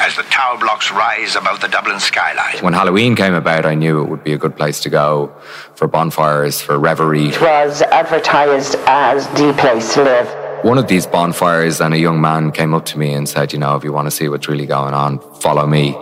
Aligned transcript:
as 0.00 0.16
the 0.16 0.22
tower 0.24 0.58
blocks 0.58 0.90
rise 0.90 1.36
above 1.36 1.60
the 1.60 1.68
Dublin 1.68 2.00
skyline. 2.00 2.58
When 2.58 2.72
Halloween 2.72 3.14
came 3.14 3.34
about, 3.34 3.64
I 3.64 3.74
knew 3.74 4.02
it 4.02 4.08
would 4.08 4.24
be 4.24 4.32
a 4.32 4.38
good 4.38 4.56
place 4.56 4.80
to 4.80 4.90
go 4.90 5.34
for 5.74 5.86
bonfires, 5.86 6.60
for 6.60 6.78
revelry. 6.78 7.28
It 7.28 7.40
was 7.40 7.82
advertised 7.82 8.76
as 8.86 9.26
the 9.28 9.54
place 9.58 9.94
to 9.94 10.04
live. 10.04 10.64
One 10.64 10.78
of 10.78 10.88
these 10.88 11.06
bonfires, 11.06 11.80
and 11.80 11.92
a 11.92 11.98
young 11.98 12.20
man 12.20 12.50
came 12.50 12.74
up 12.74 12.86
to 12.86 12.98
me 12.98 13.12
and 13.12 13.28
said, 13.28 13.52
You 13.52 13.58
know, 13.58 13.76
if 13.76 13.84
you 13.84 13.92
want 13.92 14.06
to 14.06 14.10
see 14.10 14.28
what's 14.28 14.48
really 14.48 14.66
going 14.66 14.94
on, 14.94 15.18
follow 15.40 15.66
me. 15.66 15.96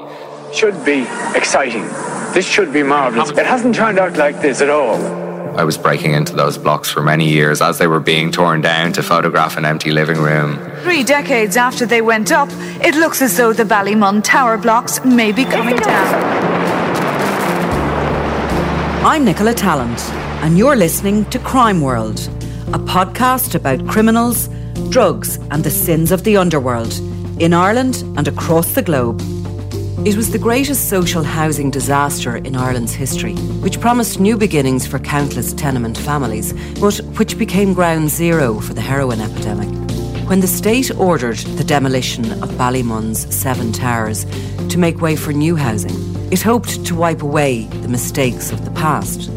Should 0.53 0.85
be 0.85 1.07
exciting. 1.35 1.83
This 2.33 2.47
should 2.47 2.73
be 2.73 2.83
marvellous. 2.83 3.31
It 3.31 3.45
hasn't 3.45 3.75
turned 3.75 3.99
out 3.99 4.17
like 4.17 4.41
this 4.41 4.61
at 4.61 4.71
all. 4.71 5.23
I 5.59 5.65
was 5.65 5.77
breaking 5.77 6.13
into 6.13 6.35
those 6.35 6.57
blocks 6.57 6.91
for 6.91 7.03
many 7.03 7.29
years 7.29 7.61
as 7.61 7.79
they 7.79 7.87
were 7.87 8.01
being 8.01 8.33
torn 8.33 8.63
down 8.63 8.93
to 8.95 9.03
photograph 9.03 9.59
an 9.59 9.67
empty 9.67 9.91
living 9.91 10.19
room. 10.19 10.59
Three 10.83 11.05
decades 11.05 11.57
after 11.57 11.87
they 11.87 12.03
went 12.03 12.33
up, 12.33 12.49
it 12.85 12.97
looks 12.97 13.23
as 13.23 13.37
though 13.37 13.53
the 13.53 13.63
Ballymun 13.63 14.25
tower 14.25 14.59
blocks 14.59 15.03
may 15.05 15.31
be 15.31 15.45
coming 15.45 15.77
down. 15.77 16.15
I'm 19.05 19.25
Nicola 19.25 19.55
Tallant, 19.55 20.01
and 20.43 20.59
you're 20.59 20.75
listening 20.75 21.25
to 21.27 21.39
Crime 21.39 21.83
World, 21.83 22.19
a 22.75 22.81
podcast 22.81 23.55
about 23.55 23.87
criminals, 23.87 24.49
drugs, 24.89 25.37
and 25.53 25.63
the 25.63 25.71
sins 25.71 26.11
of 26.11 26.25
the 26.25 26.37
underworld 26.37 26.93
in 27.41 27.55
Ireland 27.55 28.03
and 28.17 28.27
across 28.27 28.75
the 28.75 28.83
globe. 28.83 29.21
It 30.05 30.17
was 30.17 30.33
the 30.33 30.39
greatest 30.39 30.89
social 30.89 31.23
housing 31.23 31.71
disaster 31.71 32.37
in 32.37 32.57
Ireland's 32.57 32.93
history, 32.93 33.37
which 33.63 33.81
promised 33.81 34.19
new 34.19 34.37
beginnings 34.37 34.85
for 34.85 34.99
countless 34.99 35.53
tenement 35.53 35.97
families, 35.97 36.53
but 36.81 36.97
which 37.19 37.39
became 37.39 37.73
ground 37.73 38.11
zero 38.11 38.59
for 38.59 38.75
the 38.75 38.81
heroin 38.81 39.21
epidemic. 39.21 39.82
When 40.33 40.41
the 40.41 40.47
state 40.47 40.91
ordered 40.97 41.37
the 41.59 41.63
demolition 41.63 42.25
of 42.43 42.49
Ballymun's 42.53 43.37
seven 43.37 43.71
towers 43.71 44.25
to 44.71 44.79
make 44.79 45.03
way 45.03 45.15
for 45.15 45.31
new 45.31 45.57
housing, 45.57 45.93
it 46.33 46.41
hoped 46.41 46.87
to 46.87 46.95
wipe 46.95 47.21
away 47.21 47.65
the 47.65 47.89
mistakes 47.89 48.51
of 48.51 48.65
the 48.65 48.71
past. 48.71 49.31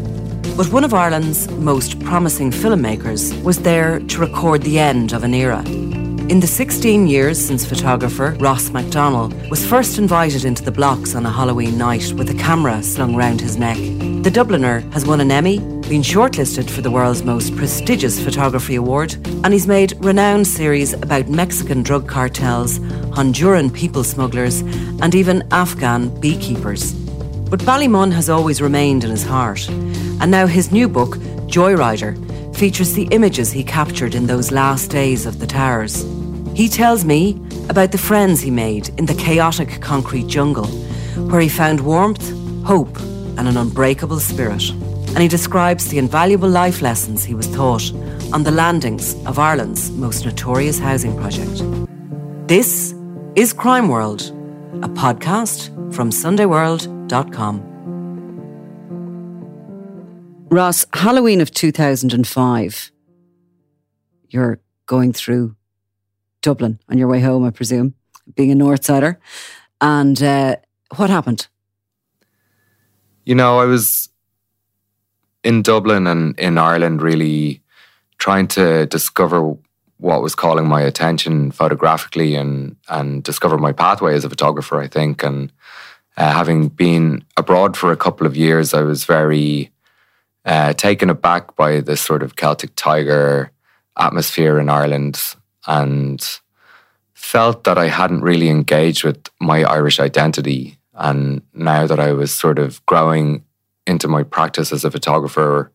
But 0.56 0.72
one 0.72 0.84
of 0.84 0.94
Ireland's 0.94 1.50
most 1.50 2.00
promising 2.00 2.50
filmmakers 2.50 3.30
was 3.42 3.60
there 3.60 4.00
to 4.00 4.20
record 4.20 4.62
the 4.62 4.78
end 4.78 5.12
of 5.12 5.22
an 5.22 5.34
era. 5.34 5.62
In 5.66 6.40
the 6.40 6.46
16 6.46 7.06
years 7.06 7.38
since 7.38 7.66
photographer 7.66 8.34
Ross 8.40 8.70
McDonnell 8.70 9.50
was 9.50 9.66
first 9.66 9.98
invited 9.98 10.46
into 10.46 10.64
the 10.64 10.72
blocks 10.72 11.14
on 11.14 11.26
a 11.26 11.30
Halloween 11.30 11.76
night 11.76 12.10
with 12.14 12.30
a 12.30 12.34
camera 12.42 12.82
slung 12.82 13.14
round 13.14 13.42
his 13.42 13.58
neck, 13.58 13.76
the 13.76 14.30
Dubliner 14.30 14.80
has 14.94 15.04
won 15.04 15.20
an 15.20 15.30
Emmy, 15.30 15.58
been 15.88 16.02
shortlisted 16.02 16.68
for 16.68 16.82
the 16.82 16.90
world's 16.90 17.22
most 17.22 17.54
prestigious 17.54 18.22
photography 18.22 18.74
award, 18.74 19.14
and 19.44 19.52
he's 19.52 19.68
made 19.68 19.92
renowned 20.04 20.44
series 20.44 20.92
about 20.94 21.28
Mexican 21.28 21.84
drug 21.84 22.08
cartels, 22.08 22.80
Honduran 23.14 23.72
people 23.72 24.02
smugglers, 24.02 24.62
and 25.00 25.14
even 25.14 25.46
Afghan 25.52 26.08
beekeepers. 26.20 26.92
But 26.92 27.60
Ballymun 27.60 28.12
has 28.12 28.28
always 28.28 28.60
remained 28.60 29.04
in 29.04 29.10
his 29.10 29.24
heart, 29.24 29.68
and 29.68 30.28
now 30.28 30.48
his 30.48 30.72
new 30.72 30.88
book, 30.88 31.18
Joyrider, 31.46 32.16
features 32.56 32.94
the 32.94 33.06
images 33.12 33.52
he 33.52 33.62
captured 33.62 34.16
in 34.16 34.26
those 34.26 34.50
last 34.50 34.90
days 34.90 35.24
of 35.24 35.38
the 35.38 35.46
towers. 35.46 36.04
He 36.56 36.68
tells 36.68 37.04
me 37.04 37.40
about 37.68 37.92
the 37.92 37.98
friends 37.98 38.40
he 38.40 38.50
made 38.50 38.88
in 38.98 39.06
the 39.06 39.14
chaotic 39.14 39.80
concrete 39.80 40.26
jungle, 40.26 40.66
where 41.28 41.40
he 41.40 41.48
found 41.48 41.80
warmth, 41.80 42.28
hope, 42.64 42.98
and 43.38 43.46
an 43.46 43.56
unbreakable 43.56 44.18
spirit. 44.18 44.72
And 45.16 45.22
he 45.22 45.28
describes 45.28 45.88
the 45.88 45.96
invaluable 45.96 46.50
life 46.50 46.82
lessons 46.82 47.24
he 47.24 47.32
was 47.32 47.50
taught 47.54 47.90
on 48.34 48.42
the 48.42 48.50
landings 48.50 49.14
of 49.24 49.38
Ireland's 49.38 49.90
most 49.92 50.26
notorious 50.26 50.78
housing 50.78 51.16
project. 51.16 51.62
This 52.48 52.94
is 53.34 53.54
Crime 53.54 53.88
World, 53.88 54.24
a 54.82 54.90
podcast 54.90 55.70
from 55.94 56.10
SundayWorld.com. 56.10 57.62
Ross, 60.50 60.84
Halloween 60.92 61.40
of 61.40 61.50
2005, 61.50 62.92
you're 64.28 64.60
going 64.84 65.14
through 65.14 65.56
Dublin 66.42 66.78
on 66.90 66.98
your 66.98 67.08
way 67.08 67.20
home, 67.20 67.42
I 67.42 67.50
presume, 67.52 67.94
being 68.34 68.52
a 68.52 68.54
Northsider. 68.54 69.16
And 69.80 70.22
uh, 70.22 70.56
what 70.96 71.08
happened? 71.08 71.48
You 73.24 73.34
know, 73.34 73.58
I 73.58 73.64
was 73.64 74.10
in 75.46 75.62
Dublin 75.62 76.08
and 76.08 76.36
in 76.40 76.58
Ireland 76.58 77.00
really 77.00 77.62
trying 78.18 78.48
to 78.48 78.86
discover 78.86 79.56
what 79.98 80.20
was 80.20 80.34
calling 80.34 80.66
my 80.66 80.82
attention 80.82 81.52
photographically 81.52 82.34
and 82.34 82.74
and 82.88 83.22
discover 83.22 83.56
my 83.56 83.70
pathway 83.72 84.14
as 84.16 84.24
a 84.24 84.28
photographer, 84.28 84.80
I 84.80 84.88
think. 84.88 85.22
And 85.22 85.52
uh, 86.16 86.32
having 86.32 86.68
been 86.68 87.24
abroad 87.36 87.76
for 87.76 87.92
a 87.92 87.96
couple 87.96 88.26
of 88.26 88.36
years, 88.36 88.74
I 88.74 88.82
was 88.82 89.04
very 89.04 89.70
uh, 90.44 90.72
taken 90.72 91.10
aback 91.10 91.54
by 91.54 91.80
this 91.80 92.00
sort 92.00 92.24
of 92.24 92.34
Celtic 92.34 92.72
tiger 92.74 93.52
atmosphere 93.96 94.58
in 94.58 94.68
Ireland 94.68 95.16
and 95.68 96.20
felt 97.14 97.62
that 97.64 97.78
I 97.78 97.86
hadn't 97.86 98.22
really 98.22 98.48
engaged 98.48 99.04
with 99.04 99.20
my 99.40 99.62
Irish 99.62 100.00
identity. 100.00 100.76
And 100.92 101.42
now 101.54 101.86
that 101.86 102.00
I 102.00 102.12
was 102.12 102.34
sort 102.34 102.58
of 102.58 102.84
growing 102.86 103.45
into 103.86 104.08
my 104.08 104.22
practice 104.22 104.72
as 104.72 104.84
a 104.84 104.90
photographer, 104.90 105.70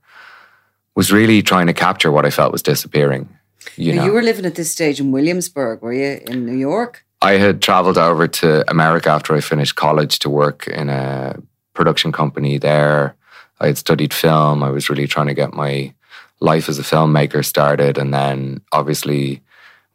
was 0.96 1.12
really 1.12 1.42
trying 1.42 1.68
to 1.68 1.74
capture 1.74 2.12
what 2.12 2.26
I 2.26 2.30
felt 2.30 2.52
was 2.52 2.62
disappearing. 2.62 3.30
You, 3.76 3.94
know? 3.94 4.06
you 4.06 4.12
were 4.12 4.22
living 4.22 4.46
at 4.46 4.56
this 4.56 4.72
stage 4.72 5.00
in 5.00 5.12
Williamsburg, 5.12 5.82
were 5.82 5.94
you, 5.94 6.20
in 6.28 6.46
New 6.46 6.58
York? 6.58 7.06
I 7.22 7.34
had 7.34 7.62
traveled 7.62 7.98
over 7.98 8.28
to 8.28 8.70
America 8.70 9.10
after 9.10 9.36
I 9.36 9.42
finished 9.42 9.76
college 9.76 10.20
to 10.20 10.30
work 10.30 10.68
in 10.68 10.90
a 10.90 11.38
production 11.74 12.12
company 12.12 12.58
there. 12.58 13.16
I 13.60 13.68
had 13.68 13.78
studied 13.78 14.14
film. 14.14 14.64
I 14.64 14.70
was 14.70 14.90
really 14.90 15.08
trying 15.08 15.28
to 15.28 15.36
get 15.36 15.54
my 15.54 15.94
life 16.40 16.68
as 16.68 16.80
a 16.80 16.84
filmmaker 16.84 17.46
started, 17.46 17.98
and 17.98 18.14
then 18.14 18.62
obviously 18.72 19.42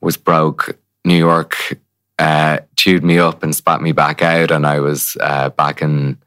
was 0.00 0.16
broke. 0.16 0.78
New 1.04 1.18
York 1.18 1.56
uh, 2.18 2.60
chewed 2.76 3.04
me 3.04 3.18
up 3.18 3.42
and 3.42 3.54
spat 3.54 3.82
me 3.82 3.90
back 3.90 4.22
out, 4.22 4.52
and 4.52 4.64
I 4.64 4.78
was 4.78 5.16
uh, 5.20 5.50
back 5.50 5.82
in 5.82 6.18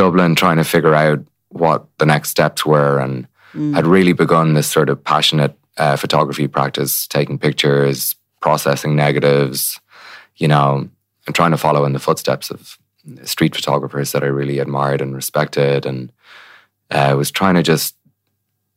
Dublin 0.00 0.34
trying 0.34 0.56
to 0.56 0.64
figure 0.64 0.94
out 0.94 1.18
what 1.50 1.84
the 1.98 2.06
next 2.06 2.30
steps 2.30 2.64
were, 2.64 2.98
and 2.98 3.28
mm. 3.52 3.74
had 3.74 3.86
really 3.86 4.14
begun 4.14 4.54
this 4.54 4.66
sort 4.66 4.88
of 4.88 5.04
passionate 5.04 5.54
uh, 5.76 5.94
photography 5.94 6.48
practice, 6.48 7.06
taking 7.06 7.38
pictures, 7.38 8.16
processing 8.40 8.96
negatives, 8.96 9.78
you 10.36 10.48
know, 10.48 10.88
and 11.26 11.34
trying 11.34 11.50
to 11.50 11.58
follow 11.58 11.84
in 11.84 11.92
the 11.92 11.98
footsteps 11.98 12.50
of 12.50 12.78
street 13.24 13.54
photographers 13.54 14.12
that 14.12 14.22
I 14.22 14.28
really 14.28 14.58
admired 14.58 15.02
and 15.02 15.14
respected, 15.14 15.84
and 15.84 16.10
uh, 16.90 17.14
was 17.14 17.30
trying 17.30 17.56
to 17.56 17.62
just 17.62 17.94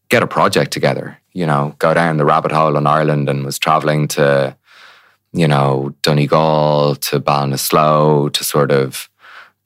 get 0.09 0.23
a 0.23 0.27
project 0.27 0.71
together. 0.73 1.17
You 1.31 1.45
know, 1.45 1.73
go 1.79 1.93
down 1.93 2.17
the 2.17 2.25
rabbit 2.25 2.51
hole 2.51 2.75
in 2.75 2.85
Ireland, 2.85 3.29
and 3.29 3.45
was 3.45 3.57
traveling 3.57 4.09
to, 4.09 4.57
you 5.31 5.47
know, 5.47 5.95
Donegal 6.01 6.95
to 6.95 7.21
Ballinasloe 7.21 8.33
to 8.33 8.43
sort 8.43 8.73
of 8.73 9.07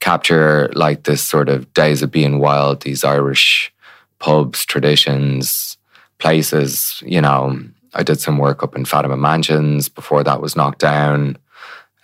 capture 0.00 0.70
like 0.74 1.04
this 1.04 1.22
sort 1.22 1.48
of 1.48 1.72
days 1.74 2.02
of 2.02 2.10
being 2.10 2.38
wild, 2.38 2.82
these 2.82 3.04
Irish 3.04 3.72
pubs, 4.18 4.64
traditions, 4.64 5.76
places. 6.18 7.02
You 7.04 7.20
know, 7.20 7.60
I 7.94 8.02
did 8.02 8.20
some 8.20 8.38
work 8.38 8.62
up 8.62 8.76
in 8.76 8.84
Fatima 8.84 9.16
Mansions 9.16 9.88
before 9.88 10.22
that 10.24 10.40
was 10.40 10.56
knocked 10.56 10.80
down, 10.80 11.36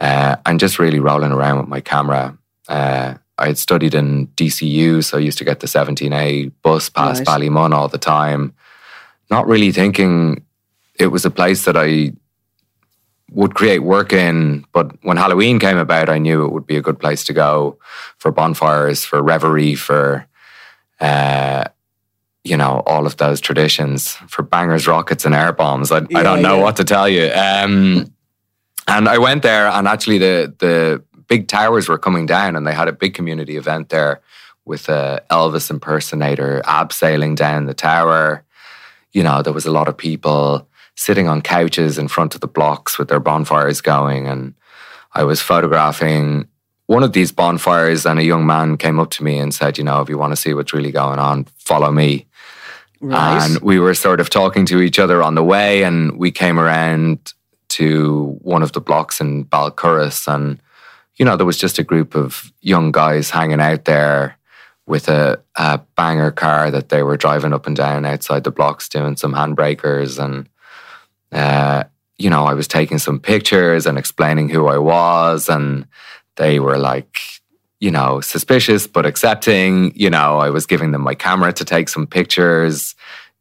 uh, 0.01 0.37
and 0.47 0.61
just 0.61 0.79
really 0.79 1.01
rolling 1.01 1.33
around 1.33 1.59
with 1.59 1.69
my 1.69 1.81
camera. 1.81 2.37
Uh, 2.69 3.15
I 3.37 3.47
had 3.47 3.59
studied 3.59 3.95
in 3.95 4.29
DCU, 4.29 5.03
so 5.03 5.19
I 5.19 5.21
used 5.21 5.39
to 5.39 5.45
get 5.45 5.61
the 5.61 5.67
17A 5.67 6.53
bus 6.63 6.89
past 6.89 7.27
right. 7.27 7.41
Ballymun 7.41 7.75
all 7.75 7.89
the 7.89 7.99
time, 7.99 8.55
not 9.31 9.47
really 9.47 9.73
thinking 9.73 10.45
it 10.99 11.09
was 11.09 11.25
a 11.25 11.31
place 11.31 11.65
that 11.65 11.77
I 11.77 12.13
would 13.31 13.55
create 13.55 13.81
work 13.81 14.13
in. 14.13 14.65
But 14.73 14.93
when 15.03 15.17
Halloween 15.17 15.59
came 15.59 15.79
about, 15.79 16.09
I 16.09 16.19
knew 16.19 16.45
it 16.45 16.53
would 16.53 16.67
be 16.67 16.77
a 16.77 16.83
good 16.83 16.99
place 16.99 17.25
to 17.25 17.33
go 17.33 17.79
for 18.19 18.31
bonfires, 18.31 19.05
for 19.05 19.23
reverie, 19.23 19.75
for 19.75 20.27
uh, 21.01 21.65
you 22.45 22.57
know 22.57 22.83
all 22.87 23.07
of 23.07 23.17
those 23.17 23.41
traditions, 23.41 24.13
for 24.29 24.43
bangers, 24.43 24.87
rockets, 24.87 25.25
and 25.25 25.35
air 25.35 25.53
bombs. 25.53 25.91
I, 25.91 26.01
yeah, 26.11 26.19
I 26.19 26.23
don't 26.23 26.43
know 26.43 26.57
yeah. 26.57 26.63
what 26.63 26.77
to 26.77 26.85
tell 26.85 27.09
you. 27.09 27.31
Um, 27.33 28.13
and 28.87 29.09
I 29.09 29.19
went 29.19 29.43
there, 29.43 29.67
and 29.69 29.89
actually 29.89 30.19
the 30.19 30.55
the 30.59 31.03
big 31.27 31.49
towers 31.49 31.89
were 31.89 31.99
coming 31.99 32.27
down, 32.27 32.57
and 32.57 32.67
they 32.67 32.75
had 32.75 32.89
a 32.89 32.93
big 32.93 33.15
community 33.15 33.57
event 33.57 33.89
there 33.89 34.21
with 34.65 34.89
a 34.89 35.23
Elvis 35.31 35.71
impersonator 35.71 36.63
abseiling 36.65 37.37
down 37.37 37.67
the 37.67 37.75
tower. 37.75 38.45
You 39.13 39.23
know, 39.23 39.43
there 39.43 39.53
was 39.53 39.67
a 39.67 39.71
lot 39.71 39.89
of 39.89 39.97
people 39.97 40.69
sitting 40.97 41.29
on 41.29 41.43
couches 41.43 41.99
in 41.99 42.09
front 42.09 42.35
of 42.35 42.41
the 42.41 42.47
blocks 42.47 42.99
with 42.99 43.09
their 43.09 43.21
bonfires 43.21 43.81
going. 43.81 44.27
And 44.27 44.55
I 45.13 45.25
was 45.25 45.41
photographing 45.41 46.49
one 46.87 47.03
of 47.03 47.13
these 47.13 47.33
bonfires, 47.33 48.05
and 48.05 48.19
a 48.19 48.25
young 48.25 48.47
man 48.47 48.77
came 48.77 49.01
up 49.01 49.11
to 49.13 49.25
me 49.25 49.39
and 49.39 49.55
said, 49.55 49.79
You 49.79 49.85
know, 49.85 50.01
if 50.01 50.09
you 50.09 50.19
want 50.19 50.33
to 50.33 50.37
see 50.37 50.53
what's 50.53 50.75
really 50.75 50.93
going 50.93 51.19
on, 51.19 51.45
follow 51.57 51.91
me. 51.91 52.27
Right. 53.01 53.43
And 53.43 53.61
we 53.63 53.79
were 53.79 53.95
sort 53.95 54.21
of 54.21 54.31
talking 54.31 54.67
to 54.67 54.81
each 54.81 54.99
other 54.99 55.23
on 55.23 55.35
the 55.35 55.43
way, 55.43 55.83
and 55.83 56.19
we 56.19 56.31
came 56.31 56.61
around 56.61 57.33
to 57.71 58.39
one 58.43 58.63
of 58.63 58.73
the 58.73 58.81
blocks 58.81 59.21
in 59.21 59.47
Balcurris. 59.47 60.33
And, 60.33 60.61
you 61.17 61.25
know, 61.25 61.37
there 61.37 61.47
was 61.47 61.59
just 61.59 61.79
a 61.79 61.85
group 61.85 62.15
of 62.15 62.53
young 62.61 62.93
guys 62.93 63.31
hanging 63.31 63.61
out 63.61 63.87
there 63.87 64.39
with 64.87 65.09
a, 65.09 65.43
a 65.57 65.79
banger 65.97 66.31
car 66.31 66.71
that 66.71 66.91
they 66.91 67.03
were 67.03 67.17
driving 67.17 67.55
up 67.55 67.67
and 67.67 67.75
down 67.75 68.05
outside 68.05 68.45
the 68.45 68.51
blocks 68.51 68.89
doing 68.89 69.17
some 69.17 69.33
handbrakers 69.33 70.23
and 70.23 70.49
uh, 71.35 71.85
you 72.17 72.31
know, 72.31 72.45
I 72.45 72.55
was 72.55 72.69
taking 72.69 72.99
some 72.99 73.19
pictures 73.19 73.87
and 73.87 73.99
explaining 73.99 74.49
who 74.49 74.67
I 74.67 74.79
was, 74.79 75.49
and 75.49 75.87
they 76.37 76.61
were 76.61 76.79
like, 76.79 77.19
you 77.81 77.91
know, 77.91 78.21
suspicious 78.21 78.87
but 78.87 79.05
accepting. 79.05 79.93
You 79.95 80.11
know, 80.11 80.39
I 80.39 80.51
was 80.51 80.67
giving 80.67 80.93
them 80.93 81.03
my 81.03 81.15
camera 81.15 81.53
to 81.53 81.65
take 81.65 81.89
some 81.89 82.07
pictures. 82.07 82.95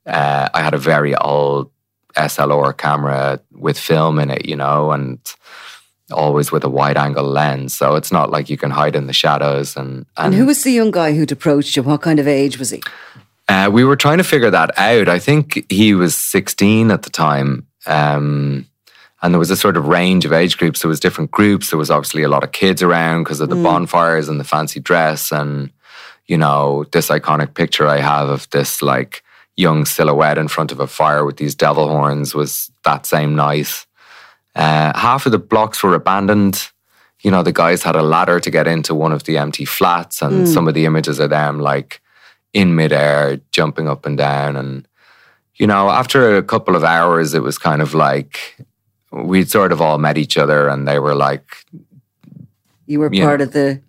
Uh, 0.05 0.49
I 0.53 0.61
had 0.61 0.73
a 0.73 0.79
very 0.79 1.15
old 1.15 1.71
SLR 2.15 2.75
camera 2.75 3.39
with 3.51 3.77
film 3.77 4.19
in 4.19 4.31
it, 4.31 4.45
you 4.45 4.55
know, 4.55 4.91
and 4.91 5.19
always 6.11 6.51
with 6.51 6.63
a 6.63 6.69
wide 6.69 6.97
angle 6.97 7.23
lens. 7.23 7.73
So 7.73 7.95
it's 7.95 8.11
not 8.11 8.29
like 8.29 8.49
you 8.49 8.57
can 8.57 8.71
hide 8.71 8.95
in 8.95 9.07
the 9.07 9.13
shadows. 9.13 9.77
And, 9.77 10.05
and, 10.17 10.27
and 10.27 10.33
who 10.35 10.45
was 10.45 10.63
the 10.63 10.71
young 10.71 10.91
guy 10.91 11.13
who'd 11.13 11.31
approached 11.31 11.75
you? 11.75 11.83
What 11.83 12.01
kind 12.01 12.19
of 12.19 12.27
age 12.27 12.59
was 12.59 12.71
he? 12.71 12.81
Uh, 13.47 13.69
we 13.71 13.83
were 13.83 13.95
trying 13.95 14.17
to 14.17 14.23
figure 14.23 14.51
that 14.51 14.77
out. 14.77 15.09
I 15.09 15.19
think 15.19 15.69
he 15.71 15.93
was 15.93 16.15
16 16.15 16.91
at 16.91 17.03
the 17.03 17.09
time. 17.09 17.67
Um, 17.85 18.67
and 19.21 19.33
there 19.33 19.39
was 19.39 19.51
a 19.51 19.55
sort 19.55 19.77
of 19.77 19.87
range 19.87 20.25
of 20.25 20.33
age 20.33 20.57
groups. 20.57 20.81
There 20.81 20.89
was 20.89 20.99
different 20.99 21.31
groups. 21.31 21.69
There 21.69 21.79
was 21.79 21.89
obviously 21.89 22.23
a 22.23 22.29
lot 22.29 22.43
of 22.43 22.51
kids 22.51 22.83
around 22.83 23.23
because 23.23 23.39
of 23.39 23.49
the 23.49 23.55
mm. 23.55 23.63
bonfires 23.63 24.27
and 24.27 24.39
the 24.39 24.43
fancy 24.43 24.81
dress. 24.81 25.31
And, 25.31 25.71
you 26.27 26.37
know, 26.37 26.85
this 26.91 27.07
iconic 27.09 27.53
picture 27.53 27.87
I 27.87 27.99
have 27.99 28.27
of 28.27 28.49
this 28.49 28.81
like 28.81 29.23
young 29.55 29.85
silhouette 29.85 30.37
in 30.37 30.49
front 30.49 30.71
of 30.71 30.79
a 30.79 30.87
fire 30.87 31.23
with 31.23 31.37
these 31.37 31.55
devil 31.55 31.87
horns 31.87 32.35
was 32.35 32.71
that 32.83 33.05
same 33.05 33.35
night. 33.35 33.85
Uh, 34.55 34.97
half 34.97 35.25
of 35.25 35.31
the 35.31 35.39
blocks 35.39 35.81
were 35.83 35.95
abandoned. 35.95 36.69
You 37.21 37.31
know, 37.31 37.43
the 37.43 37.53
guys 37.53 37.83
had 37.83 37.95
a 37.95 38.03
ladder 38.03 38.39
to 38.39 38.51
get 38.51 38.67
into 38.67 38.93
one 38.93 39.13
of 39.13 39.23
the 39.23 39.37
empty 39.37 39.63
flats, 39.65 40.21
and 40.21 40.45
mm. 40.45 40.53
some 40.53 40.67
of 40.67 40.73
the 40.73 40.85
images 40.85 41.19
of 41.19 41.29
them 41.29 41.59
like 41.59 42.01
in 42.51 42.75
midair, 42.75 43.39
jumping 43.51 43.87
up 43.87 44.05
and 44.05 44.17
down. 44.17 44.55
And 44.55 44.87
you 45.55 45.67
know, 45.67 45.89
after 45.89 46.35
a 46.35 46.43
couple 46.43 46.75
of 46.75 46.83
hours, 46.83 47.33
it 47.33 47.43
was 47.43 47.57
kind 47.57 47.81
of 47.81 47.93
like 47.93 48.57
we'd 49.11 49.49
sort 49.49 49.71
of 49.71 49.81
all 49.81 49.97
met 49.97 50.17
each 50.17 50.37
other, 50.37 50.67
and 50.67 50.87
they 50.87 50.99
were 50.99 51.15
like, 51.15 51.65
"You 52.87 52.99
were 52.99 53.13
you 53.13 53.23
part 53.23 53.39
know, 53.39 53.45
of 53.45 53.53
the." 53.53 53.81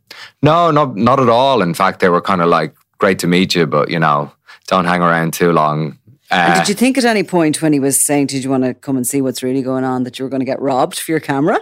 No, 0.43 0.71
not 0.71 0.97
not 0.97 1.21
at 1.21 1.29
all. 1.29 1.63
In 1.63 1.75
fact, 1.75 2.01
they 2.01 2.09
were 2.09 2.21
kind 2.21 2.43
of 2.43 2.49
like, 2.49 2.75
"Great 2.99 3.19
to 3.21 3.27
meet 3.27 3.55
you, 3.55 3.67
but 3.67 3.91
you 3.91 3.99
know, 3.99 4.33
don't 4.67 4.85
hang 4.85 5.03
around 5.03 5.33
too 5.33 5.53
long." 5.53 5.99
Uh, 6.31 6.59
did 6.59 6.69
you 6.69 6.75
think 6.75 6.99
at 6.99 7.05
any 7.05 7.23
point 7.23 7.63
when 7.63 7.73
he 7.73 7.81
was 7.81 8.01
saying, 8.01 8.27
"Did 8.27 8.45
you 8.45 8.51
want 8.51 8.65
to 8.65 8.75
come 8.75 8.97
and 8.97 9.07
see 9.07 9.23
what's 9.23 9.43
really 9.43 9.63
going 9.63 9.85
on?" 9.85 10.05
that 10.05 10.19
you 10.19 10.25
were 10.25 10.31
going 10.31 10.41
to 10.41 10.47
get 10.47 10.61
robbed 10.61 10.99
for 10.99 11.11
your 11.11 11.21
camera? 11.21 11.59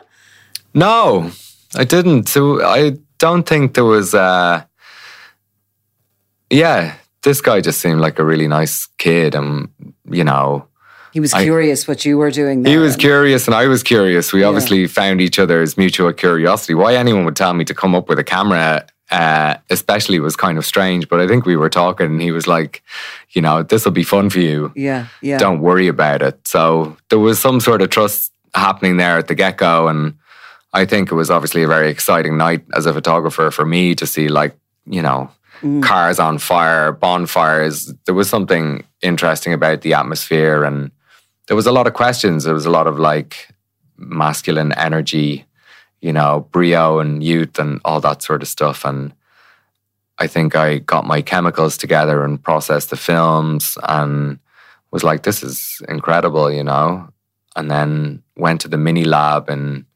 No, 0.75 1.31
I 1.77 1.85
didn't. 1.85 2.29
So 2.29 2.63
I 2.63 2.97
don't 3.19 3.49
think 3.49 3.75
there 3.75 3.85
was. 3.85 4.15
Uh, 4.15 4.65
yeah, 6.51 6.97
this 7.23 7.41
guy 7.41 7.61
just 7.61 7.81
seemed 7.81 8.01
like 8.01 8.19
a 8.19 8.25
really 8.25 8.49
nice 8.49 8.87
kid, 8.99 9.35
and 9.35 9.69
you 10.11 10.25
know, 10.25 10.67
he 11.13 11.21
was 11.21 11.33
curious 11.33 11.89
I, 11.89 11.93
what 11.93 12.05
you 12.05 12.19
were 12.19 12.31
doing. 12.31 12.63
There. 12.63 12.73
He 12.73 12.79
was 12.79 12.97
curious, 12.97 13.47
and 13.47 13.55
I 13.55 13.67
was 13.67 13.83
curious. 13.83 14.33
We 14.33 14.41
yeah. 14.41 14.49
obviously 14.49 14.87
found 14.87 15.21
each 15.21 15.39
other's 15.39 15.77
mutual 15.77 16.13
curiosity. 16.13 16.75
Why 16.75 16.95
anyone 16.95 17.25
would 17.25 17.37
tell 17.37 17.55
me 17.55 17.65
to 17.67 17.75
come 17.75 17.95
up 17.95 18.09
with 18.09 18.19
a 18.19 18.25
camera, 18.25 18.87
uh, 19.11 19.57
especially, 19.71 20.19
was 20.21 20.37
kind 20.37 20.59
of 20.59 20.65
strange. 20.65 21.09
But 21.09 21.21
I 21.21 21.29
think 21.29 21.45
we 21.47 21.57
were 21.57 21.71
talking, 21.71 22.07
and 22.07 22.21
he 22.21 22.33
was 22.33 22.47
like, 22.47 22.83
"You 23.31 23.43
know, 23.43 23.63
this 23.63 23.85
will 23.85 23.93
be 23.93 24.05
fun 24.05 24.31
for 24.31 24.41
you. 24.41 24.73
Yeah, 24.75 25.07
yeah. 25.21 25.39
Don't 25.39 25.61
worry 25.61 25.89
about 25.89 26.23
it." 26.23 26.47
So 26.47 26.97
there 27.11 27.19
was 27.19 27.39
some 27.39 27.61
sort 27.61 27.83
of 27.83 27.91
trust 27.91 28.33
happening 28.55 28.97
there 28.97 29.19
at 29.19 29.29
the 29.29 29.35
get 29.35 29.59
go, 29.59 29.89
and 29.89 30.15
I 30.73 30.87
think 30.87 31.13
it 31.13 31.15
was 31.15 31.31
obviously 31.31 31.63
a 31.63 31.69
very 31.69 31.91
exciting 31.91 32.37
night 32.39 32.65
as 32.75 32.87
a 32.87 32.93
photographer 32.95 33.51
for 33.51 33.67
me 33.67 33.95
to 33.95 34.07
see, 34.07 34.29
like, 34.29 34.57
you 34.87 35.03
know, 35.03 35.31
mm. 35.63 35.83
cars 35.83 36.19
on 36.19 36.39
fire, 36.39 36.93
bonfires. 36.93 37.93
There 38.05 38.15
was 38.15 38.29
something 38.29 38.85
interesting 39.01 39.53
about 39.53 39.81
the 39.83 39.95
atmosphere, 39.95 40.65
and 40.65 40.91
there 41.47 41.57
was 41.57 41.67
a 41.67 41.73
lot 41.73 41.87
of 41.87 41.95
questions. 41.95 42.45
There 42.45 42.55
was 42.55 42.67
a 42.67 42.71
lot 42.71 42.87
of 42.87 42.99
like 42.99 43.49
masculine 43.97 44.73
energy, 44.73 45.45
you 46.01 46.13
know, 46.13 46.47
brio 46.51 46.99
and 46.99 47.23
youth 47.23 47.59
and 47.59 47.81
all 47.85 48.01
that 48.01 48.23
sort 48.23 48.43
of 48.43 48.49
stuff. 48.49 48.85
And 48.85 49.13
I 50.19 50.27
think 50.27 50.55
I 50.55 50.79
got 50.79 51.07
my 51.07 51.23
chemicals 51.23 51.77
together 51.77 52.25
and 52.25 52.43
processed 52.43 52.91
the 52.91 52.97
films 52.97 53.79
and 53.83 54.39
was 54.91 55.03
like, 55.03 55.23
this 55.23 55.43
is 55.43 55.81
incredible, 55.89 56.51
you 56.51 56.65
know. 56.65 57.09
And 57.57 57.71
then 57.71 58.23
went 58.37 58.61
to 58.63 58.69
the 58.69 58.79
mini 58.79 59.05
lab 59.05 59.51
in 59.51 59.87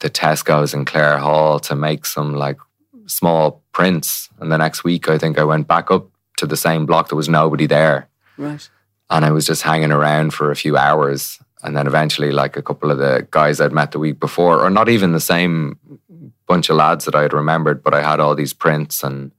the 0.00 0.10
Tesco's 0.10 0.74
in 0.74 0.84
Clare 0.84 1.18
Hall 1.18 1.58
to 1.60 1.74
make 1.74 2.06
some 2.06 2.34
like 2.34 2.58
small 3.06 3.59
prints. 3.72 4.28
And 4.40 4.50
the 4.50 4.58
next 4.58 4.84
week, 4.84 5.08
I 5.08 5.18
think 5.18 5.38
I 5.38 5.44
went 5.44 5.68
back 5.68 5.90
up 5.90 6.08
to 6.38 6.46
the 6.46 6.56
same 6.56 6.86
block. 6.86 7.08
There 7.08 7.16
was 7.16 7.28
nobody 7.28 7.66
there. 7.66 8.08
Right. 8.36 8.68
And 9.10 9.24
I 9.24 9.30
was 9.30 9.46
just 9.46 9.62
hanging 9.62 9.92
around 9.92 10.32
for 10.32 10.50
a 10.50 10.56
few 10.56 10.76
hours. 10.76 11.38
And 11.62 11.76
then 11.76 11.86
eventually, 11.86 12.32
like 12.32 12.56
a 12.56 12.62
couple 12.62 12.90
of 12.90 12.98
the 12.98 13.26
guys 13.30 13.60
I'd 13.60 13.72
met 13.72 13.92
the 13.92 13.98
week 13.98 14.18
before, 14.18 14.64
or 14.64 14.70
not 14.70 14.88
even 14.88 15.12
the 15.12 15.20
same 15.20 15.78
bunch 16.46 16.70
of 16.70 16.76
lads 16.76 17.04
that 17.04 17.14
I 17.14 17.22
had 17.22 17.32
remembered, 17.32 17.82
but 17.82 17.94
I 17.94 18.02
had 18.02 18.18
all 18.18 18.34
these 18.34 18.54
prints 18.54 19.04
and 19.04 19.30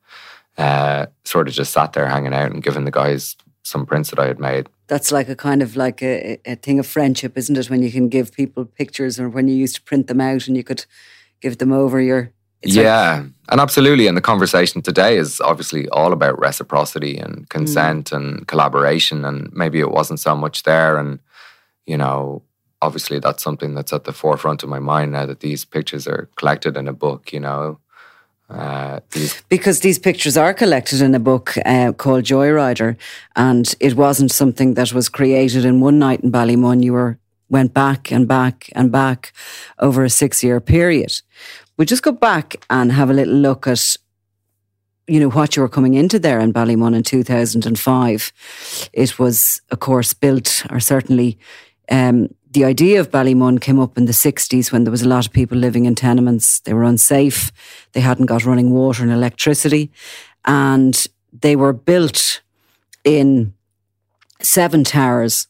uh, 0.57 1.07
sort 1.25 1.47
of 1.47 1.53
just 1.53 1.73
sat 1.73 1.93
there 1.93 2.07
hanging 2.07 2.33
out 2.33 2.51
and 2.51 2.63
giving 2.63 2.85
the 2.85 2.91
guys 2.91 3.35
some 3.63 3.85
prints 3.85 4.09
that 4.11 4.19
I 4.19 4.27
had 4.27 4.39
made. 4.39 4.69
That's 4.87 5.11
like 5.11 5.29
a 5.29 5.35
kind 5.35 5.61
of 5.61 5.75
like 5.75 6.03
a, 6.03 6.37
a 6.45 6.55
thing 6.55 6.79
of 6.79 6.85
friendship, 6.85 7.37
isn't 7.37 7.57
it? 7.57 7.69
When 7.69 7.81
you 7.81 7.91
can 7.91 8.09
give 8.09 8.33
people 8.33 8.65
pictures 8.65 9.19
or 9.19 9.29
when 9.29 9.47
you 9.47 9.55
used 9.55 9.75
to 9.75 9.81
print 9.81 10.07
them 10.07 10.21
out 10.21 10.47
and 10.47 10.55
you 10.55 10.63
could 10.63 10.85
give 11.41 11.57
them 11.57 11.71
over 11.71 11.99
your 11.99 12.31
it's 12.61 12.75
yeah, 12.75 13.21
like, 13.21 13.31
and 13.49 13.59
absolutely. 13.59 14.07
And 14.07 14.15
the 14.15 14.21
conversation 14.21 14.81
today 14.81 15.17
is 15.17 15.41
obviously 15.41 15.89
all 15.89 16.13
about 16.13 16.39
reciprocity 16.39 17.17
and 17.17 17.49
consent 17.49 18.11
mm. 18.11 18.17
and 18.17 18.47
collaboration. 18.47 19.25
And 19.25 19.51
maybe 19.51 19.79
it 19.79 19.91
wasn't 19.91 20.19
so 20.19 20.35
much 20.35 20.63
there. 20.63 20.97
And, 20.97 21.19
you 21.85 21.97
know, 21.97 22.43
obviously 22.81 23.19
that's 23.19 23.43
something 23.43 23.73
that's 23.73 23.93
at 23.93 24.03
the 24.03 24.13
forefront 24.13 24.63
of 24.63 24.69
my 24.69 24.79
mind 24.79 25.11
now 25.11 25.25
that 25.25 25.39
these 25.39 25.65
pictures 25.65 26.07
are 26.07 26.29
collected 26.35 26.77
in 26.77 26.87
a 26.87 26.93
book, 26.93 27.33
you 27.33 27.39
know. 27.39 27.79
Uh, 28.49 28.99
these 29.11 29.41
because 29.47 29.79
these 29.79 29.97
pictures 29.97 30.35
are 30.35 30.53
collected 30.53 31.01
in 31.01 31.15
a 31.15 31.19
book 31.19 31.53
uh, 31.65 31.93
called 31.93 32.25
Joyrider, 32.25 32.97
and 33.37 33.73
it 33.79 33.95
wasn't 33.95 34.29
something 34.29 34.73
that 34.73 34.91
was 34.91 35.07
created 35.07 35.63
in 35.63 35.79
one 35.79 35.99
night 35.99 36.19
in 36.19 36.33
Ballymun. 36.33 36.83
You 36.83 36.91
were 36.91 37.17
went 37.51 37.73
back 37.73 38.11
and 38.11 38.27
back 38.27 38.69
and 38.73 38.91
back 38.91 39.33
over 39.79 40.03
a 40.03 40.09
six 40.09 40.43
year 40.43 40.59
period. 40.59 41.21
We 41.77 41.85
just 41.85 42.03
go 42.03 42.11
back 42.11 42.63
and 42.69 42.91
have 42.91 43.09
a 43.09 43.13
little 43.13 43.33
look 43.33 43.67
at 43.67 43.97
you 45.07 45.19
know 45.19 45.29
what 45.29 45.55
you 45.55 45.61
were 45.61 45.69
coming 45.69 45.95
into 45.95 46.19
there 46.19 46.39
in 46.39 46.53
Ballymun 46.53 46.95
in 46.95 47.03
2005. 47.03 48.31
It 48.93 49.19
was, 49.19 49.61
of 49.71 49.79
course, 49.79 50.13
built, 50.13 50.65
or 50.69 50.79
certainly 50.79 51.37
um, 51.89 52.29
the 52.51 52.65
idea 52.65 52.99
of 52.99 53.11
Ballymun 53.11 53.61
came 53.61 53.79
up 53.79 53.97
in 53.97 54.05
the 54.05 54.11
60s 54.11 54.71
when 54.71 54.83
there 54.83 54.91
was 54.91 55.01
a 55.01 55.07
lot 55.07 55.25
of 55.25 55.31
people 55.31 55.57
living 55.57 55.85
in 55.85 55.95
tenements. 55.95 56.59
They 56.61 56.73
were 56.73 56.83
unsafe. 56.83 57.51
They 57.93 58.01
hadn't 58.01 58.25
got 58.25 58.45
running 58.45 58.71
water 58.71 59.03
and 59.03 59.11
electricity. 59.11 59.91
And 60.45 61.07
they 61.31 61.55
were 61.55 61.73
built 61.73 62.41
in 63.03 63.53
seven 64.41 64.83
towers 64.83 65.47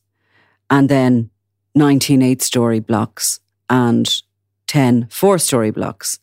and 0.70 0.90
then 0.90 1.30
19 1.76 2.22
eight 2.22 2.42
story 2.42 2.80
blocks 2.80 3.40
and 3.70 4.22
10 4.72 5.08
four 5.10 5.38
story 5.38 5.70
blocks. 5.70 6.20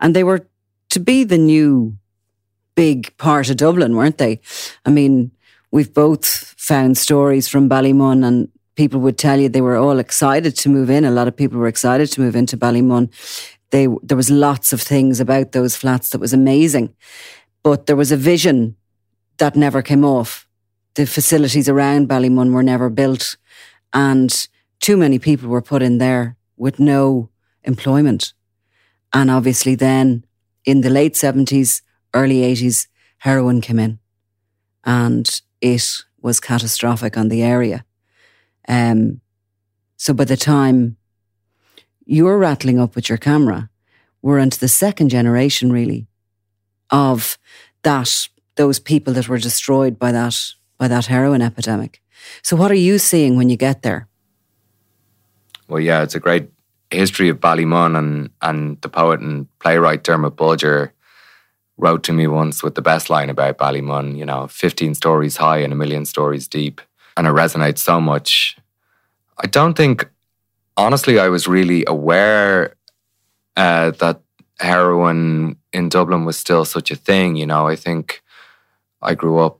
And 0.00 0.16
they 0.16 0.24
were 0.24 0.48
to 0.88 1.00
be 1.00 1.22
the 1.22 1.36
new 1.36 1.98
big 2.74 3.14
part 3.18 3.50
of 3.50 3.58
Dublin, 3.58 3.94
weren't 3.94 4.16
they? 4.16 4.40
I 4.86 4.90
mean, 4.90 5.32
we've 5.70 5.92
both 5.92 6.54
found 6.56 6.96
stories 6.96 7.46
from 7.46 7.68
Ballymun 7.68 8.26
and 8.26 8.48
people 8.74 9.00
would 9.00 9.18
tell 9.18 9.38
you 9.38 9.50
they 9.50 9.60
were 9.60 9.76
all 9.76 9.98
excited 9.98 10.56
to 10.56 10.70
move 10.70 10.88
in. 10.88 11.04
A 11.04 11.10
lot 11.10 11.28
of 11.28 11.36
people 11.36 11.58
were 11.58 11.68
excited 11.68 12.10
to 12.12 12.22
move 12.22 12.34
into 12.34 12.56
Ballymun. 12.56 13.10
They, 13.68 13.86
there 14.02 14.16
was 14.16 14.30
lots 14.30 14.72
of 14.72 14.80
things 14.80 15.20
about 15.20 15.52
those 15.52 15.76
flats 15.76 16.08
that 16.10 16.20
was 16.20 16.32
amazing, 16.32 16.94
but 17.62 17.84
there 17.84 17.96
was 17.96 18.10
a 18.10 18.16
vision 18.16 18.76
that 19.36 19.56
never 19.56 19.82
came 19.82 20.04
off. 20.06 20.48
The 20.94 21.06
facilities 21.06 21.68
around 21.68 22.08
Ballymun 22.08 22.54
were 22.54 22.62
never 22.62 22.88
built, 22.88 23.36
and 23.92 24.48
too 24.80 24.96
many 24.96 25.18
people 25.18 25.50
were 25.50 25.62
put 25.62 25.82
in 25.82 25.98
there 25.98 26.36
with 26.56 26.80
no 26.80 27.29
employment. 27.64 28.32
And 29.12 29.30
obviously, 29.30 29.74
then 29.74 30.24
in 30.64 30.82
the 30.82 30.90
late 30.90 31.14
70s, 31.14 31.82
early 32.14 32.40
80s, 32.40 32.86
heroin 33.18 33.60
came 33.60 33.78
in 33.78 33.98
and 34.84 35.40
it 35.60 36.02
was 36.20 36.40
catastrophic 36.40 37.16
on 37.16 37.28
the 37.28 37.42
area. 37.42 37.84
Um, 38.68 39.20
so 39.96 40.14
by 40.14 40.24
the 40.24 40.36
time 40.36 40.96
you're 42.04 42.38
rattling 42.38 42.80
up 42.80 42.94
with 42.94 43.08
your 43.08 43.18
camera, 43.18 43.68
we're 44.22 44.38
into 44.38 44.58
the 44.58 44.68
second 44.68 45.08
generation, 45.08 45.72
really, 45.72 46.06
of 46.90 47.38
that 47.82 48.28
those 48.56 48.78
people 48.78 49.14
that 49.14 49.28
were 49.28 49.38
destroyed 49.38 49.98
by 49.98 50.12
that 50.12 50.36
by 50.76 50.88
that 50.88 51.06
heroin 51.06 51.42
epidemic. 51.42 52.02
So, 52.42 52.56
what 52.56 52.70
are 52.70 52.74
you 52.88 52.98
seeing 52.98 53.36
when 53.36 53.48
you 53.48 53.56
get 53.56 53.82
there? 53.82 54.08
Well, 55.68 55.80
yeah, 55.80 56.02
it's 56.02 56.14
a 56.14 56.20
great 56.20 56.50
history 56.90 57.28
of 57.28 57.40
Ballymun, 57.40 57.96
and 57.96 58.30
and 58.42 58.80
the 58.80 58.88
poet 58.88 59.20
and 59.20 59.46
playwright 59.58 60.04
Dermot 60.04 60.36
Bolger 60.36 60.92
wrote 61.80 62.02
to 62.04 62.12
me 62.12 62.26
once 62.26 62.62
with 62.62 62.74
the 62.74 62.82
best 62.82 63.10
line 63.10 63.30
about 63.30 63.58
Ballymun, 63.58 64.16
you 64.16 64.26
know, 64.26 64.46
15 64.48 64.94
stories 64.94 65.38
high 65.38 65.58
and 65.58 65.72
a 65.72 65.76
million 65.76 66.04
stories 66.04 66.46
deep. 66.46 66.80
And 67.16 67.26
it 67.26 67.30
resonates 67.30 67.78
so 67.78 68.00
much. 68.00 68.56
I 69.38 69.46
don't 69.46 69.74
think, 69.74 70.08
honestly, 70.76 71.18
I 71.18 71.28
was 71.28 71.48
really 71.48 71.84
aware 71.86 72.76
uh, 73.56 73.92
that 73.92 74.20
heroin 74.58 75.56
in 75.72 75.88
Dublin 75.88 76.24
was 76.24 76.36
still 76.38 76.64
such 76.64 76.90
a 76.90 76.96
thing. 76.96 77.36
You 77.36 77.46
know, 77.46 77.66
I 77.66 77.76
think 77.76 78.22
I 79.00 79.14
grew 79.14 79.38
up 79.38 79.59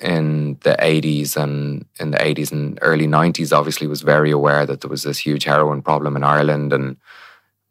in 0.00 0.58
the 0.62 0.76
80s 0.78 1.36
and 1.36 1.84
in 2.00 2.10
the 2.10 2.18
80s 2.18 2.52
and 2.52 2.78
early 2.82 3.06
90s, 3.06 3.56
obviously, 3.56 3.86
was 3.86 4.02
very 4.02 4.30
aware 4.30 4.64
that 4.66 4.80
there 4.80 4.90
was 4.90 5.02
this 5.02 5.18
huge 5.18 5.44
heroin 5.44 5.82
problem 5.82 6.16
in 6.16 6.24
Ireland. 6.24 6.72
And 6.72 6.96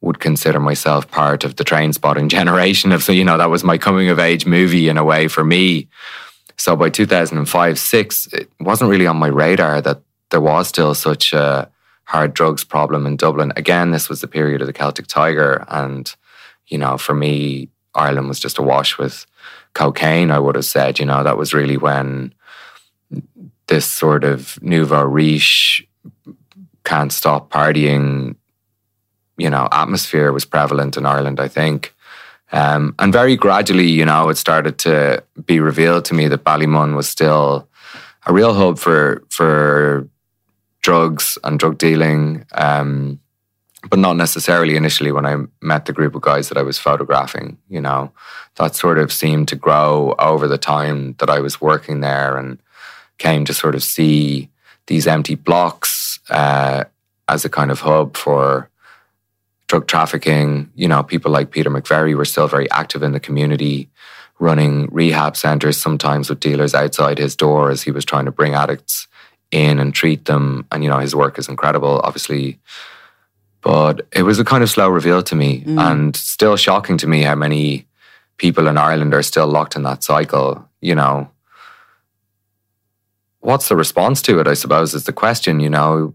would 0.01 0.19
consider 0.19 0.59
myself 0.59 1.09
part 1.09 1.43
of 1.43 1.55
the 1.55 1.63
Trainspotting 1.63 2.27
generation 2.37 2.91
of 2.91 3.03
so 3.03 3.11
you 3.11 3.23
know 3.23 3.37
that 3.37 3.49
was 3.49 3.63
my 3.63 3.77
coming 3.77 4.09
of 4.09 4.19
age 4.19 4.45
movie 4.45 4.89
in 4.89 4.97
a 4.97 5.03
way 5.03 5.27
for 5.27 5.43
me 5.43 5.87
so 6.57 6.75
by 6.75 6.89
2005 6.89 7.79
6 7.79 8.27
it 8.33 8.49
wasn't 8.59 8.89
really 8.89 9.07
on 9.07 9.17
my 9.17 9.27
radar 9.27 9.81
that 9.81 10.01
there 10.29 10.41
was 10.41 10.67
still 10.67 10.93
such 10.93 11.33
a 11.33 11.69
hard 12.05 12.33
drugs 12.33 12.63
problem 12.63 13.05
in 13.05 13.17
Dublin 13.17 13.51
again 13.55 13.91
this 13.91 14.09
was 14.09 14.21
the 14.21 14.27
period 14.27 14.61
of 14.61 14.67
the 14.67 14.73
Celtic 14.73 15.07
Tiger 15.07 15.65
and 15.69 16.15
you 16.67 16.77
know 16.77 16.97
for 16.97 17.15
me 17.15 17.69
Ireland 17.95 18.27
was 18.27 18.39
just 18.39 18.59
awash 18.59 18.97
with 18.97 19.25
cocaine 19.77 20.31
I 20.31 20.39
would 20.39 20.55
have 20.55 20.65
said 20.65 20.99
you 20.99 21.05
know 21.05 21.23
that 21.23 21.37
was 21.37 21.53
really 21.53 21.77
when 21.77 22.33
this 23.67 23.85
sort 23.85 24.23
of 24.23 24.61
nouveau 24.61 25.03
riche 25.03 25.85
can't 26.83 27.11
stop 27.11 27.49
partying 27.49 28.35
you 29.37 29.49
know, 29.49 29.69
atmosphere 29.71 30.31
was 30.31 30.45
prevalent 30.45 30.97
in 30.97 31.05
Ireland, 31.05 31.39
I 31.39 31.47
think. 31.47 31.93
Um, 32.51 32.95
and 32.97 33.13
very 33.13 33.35
gradually, 33.35 33.87
you 33.87 34.05
know, 34.05 34.29
it 34.29 34.37
started 34.37 34.77
to 34.79 35.23
be 35.45 35.59
revealed 35.59 36.05
to 36.05 36.13
me 36.13 36.27
that 36.27 36.43
Ballymun 36.43 36.95
was 36.95 37.07
still 37.07 37.67
a 38.25 38.33
real 38.33 38.53
hub 38.53 38.79
for 38.79 39.23
for 39.29 40.09
drugs 40.81 41.37
and 41.43 41.59
drug 41.59 41.77
dealing, 41.77 42.45
um, 42.53 43.19
but 43.89 43.99
not 43.99 44.15
necessarily 44.15 44.75
initially 44.75 45.11
when 45.11 45.25
I 45.25 45.35
met 45.61 45.85
the 45.85 45.93
group 45.93 46.15
of 46.15 46.21
guys 46.21 46.49
that 46.49 46.57
I 46.57 46.63
was 46.63 46.77
photographing. 46.77 47.57
You 47.69 47.81
know, 47.81 48.11
that 48.55 48.75
sort 48.75 48.97
of 48.99 49.11
seemed 49.11 49.47
to 49.49 49.55
grow 49.55 50.15
over 50.19 50.47
the 50.47 50.57
time 50.57 51.15
that 51.19 51.29
I 51.29 51.39
was 51.39 51.61
working 51.61 52.01
there, 52.01 52.37
and 52.37 52.59
came 53.17 53.45
to 53.45 53.53
sort 53.53 53.75
of 53.75 53.83
see 53.83 54.49
these 54.87 55.07
empty 55.07 55.35
blocks 55.35 56.19
uh, 56.29 56.83
as 57.27 57.43
a 57.43 57.49
kind 57.49 57.71
of 57.71 57.81
hub 57.81 58.15
for 58.15 58.69
drug 59.67 59.87
trafficking. 59.87 60.71
You 60.75 60.87
know, 60.87 61.03
people 61.03 61.31
like 61.31 61.51
Peter 61.51 61.69
McVerry 61.69 62.15
were 62.15 62.25
still 62.25 62.47
very 62.47 62.69
active 62.71 63.03
in 63.03 63.11
the 63.11 63.19
community, 63.19 63.89
running 64.39 64.87
rehab 64.91 65.35
centers, 65.35 65.77
sometimes 65.77 66.29
with 66.29 66.39
dealers 66.39 66.73
outside 66.73 67.17
his 67.17 67.35
door 67.35 67.69
as 67.69 67.81
he 67.81 67.91
was 67.91 68.05
trying 68.05 68.25
to 68.25 68.31
bring 68.31 68.53
addicts 68.53 69.07
in 69.51 69.79
and 69.79 69.93
treat 69.93 70.25
them. 70.25 70.65
And, 70.71 70.83
you 70.83 70.89
know, 70.89 70.99
his 70.99 71.15
work 71.15 71.39
is 71.39 71.49
incredible, 71.49 72.01
obviously. 72.03 72.59
But 73.61 74.07
it 74.11 74.23
was 74.23 74.39
a 74.39 74.45
kind 74.45 74.63
of 74.63 74.69
slow 74.69 74.87
reveal 74.89 75.23
to 75.23 75.35
me 75.35 75.61
mm. 75.61 75.79
and 75.79 76.15
still 76.15 76.55
shocking 76.55 76.97
to 76.99 77.07
me 77.07 77.23
how 77.23 77.35
many 77.35 77.87
people 78.37 78.67
in 78.67 78.77
Ireland 78.77 79.13
are 79.13 79.23
still 79.23 79.47
locked 79.47 79.75
in 79.75 79.83
that 79.83 80.03
cycle, 80.03 80.67
you 80.81 80.95
know. 80.95 81.29
What's 83.39 83.69
the 83.69 83.75
response 83.75 84.21
to 84.23 84.39
it, 84.39 84.47
I 84.47 84.53
suppose, 84.53 84.93
is 84.93 85.05
the 85.05 85.13
question, 85.13 85.59
you 85.59 85.69
know. 85.69 86.13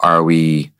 Are 0.00 0.22
we 0.22 0.72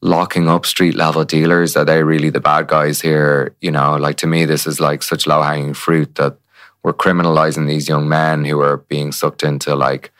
locking 0.00 0.48
up 0.48 0.66
street 0.66 0.94
level 0.94 1.24
dealers? 1.24 1.76
Are 1.76 1.84
they 1.84 2.02
really 2.02 2.30
the 2.30 2.40
bad 2.40 2.68
guys 2.68 3.00
here? 3.00 3.54
You 3.60 3.70
know, 3.70 3.96
like 3.96 4.16
to 4.18 4.26
me, 4.26 4.44
this 4.44 4.66
is 4.66 4.80
like 4.80 5.02
such 5.02 5.26
low 5.26 5.42
hanging 5.42 5.74
fruit 5.74 6.14
that 6.16 6.36
we're 6.82 6.92
criminalizing 6.92 7.66
these 7.66 7.88
young 7.88 8.08
men 8.08 8.44
who 8.44 8.60
are 8.60 8.76
being 8.76 9.12
sucked 9.12 9.42
into 9.42 9.74
like 9.74 10.12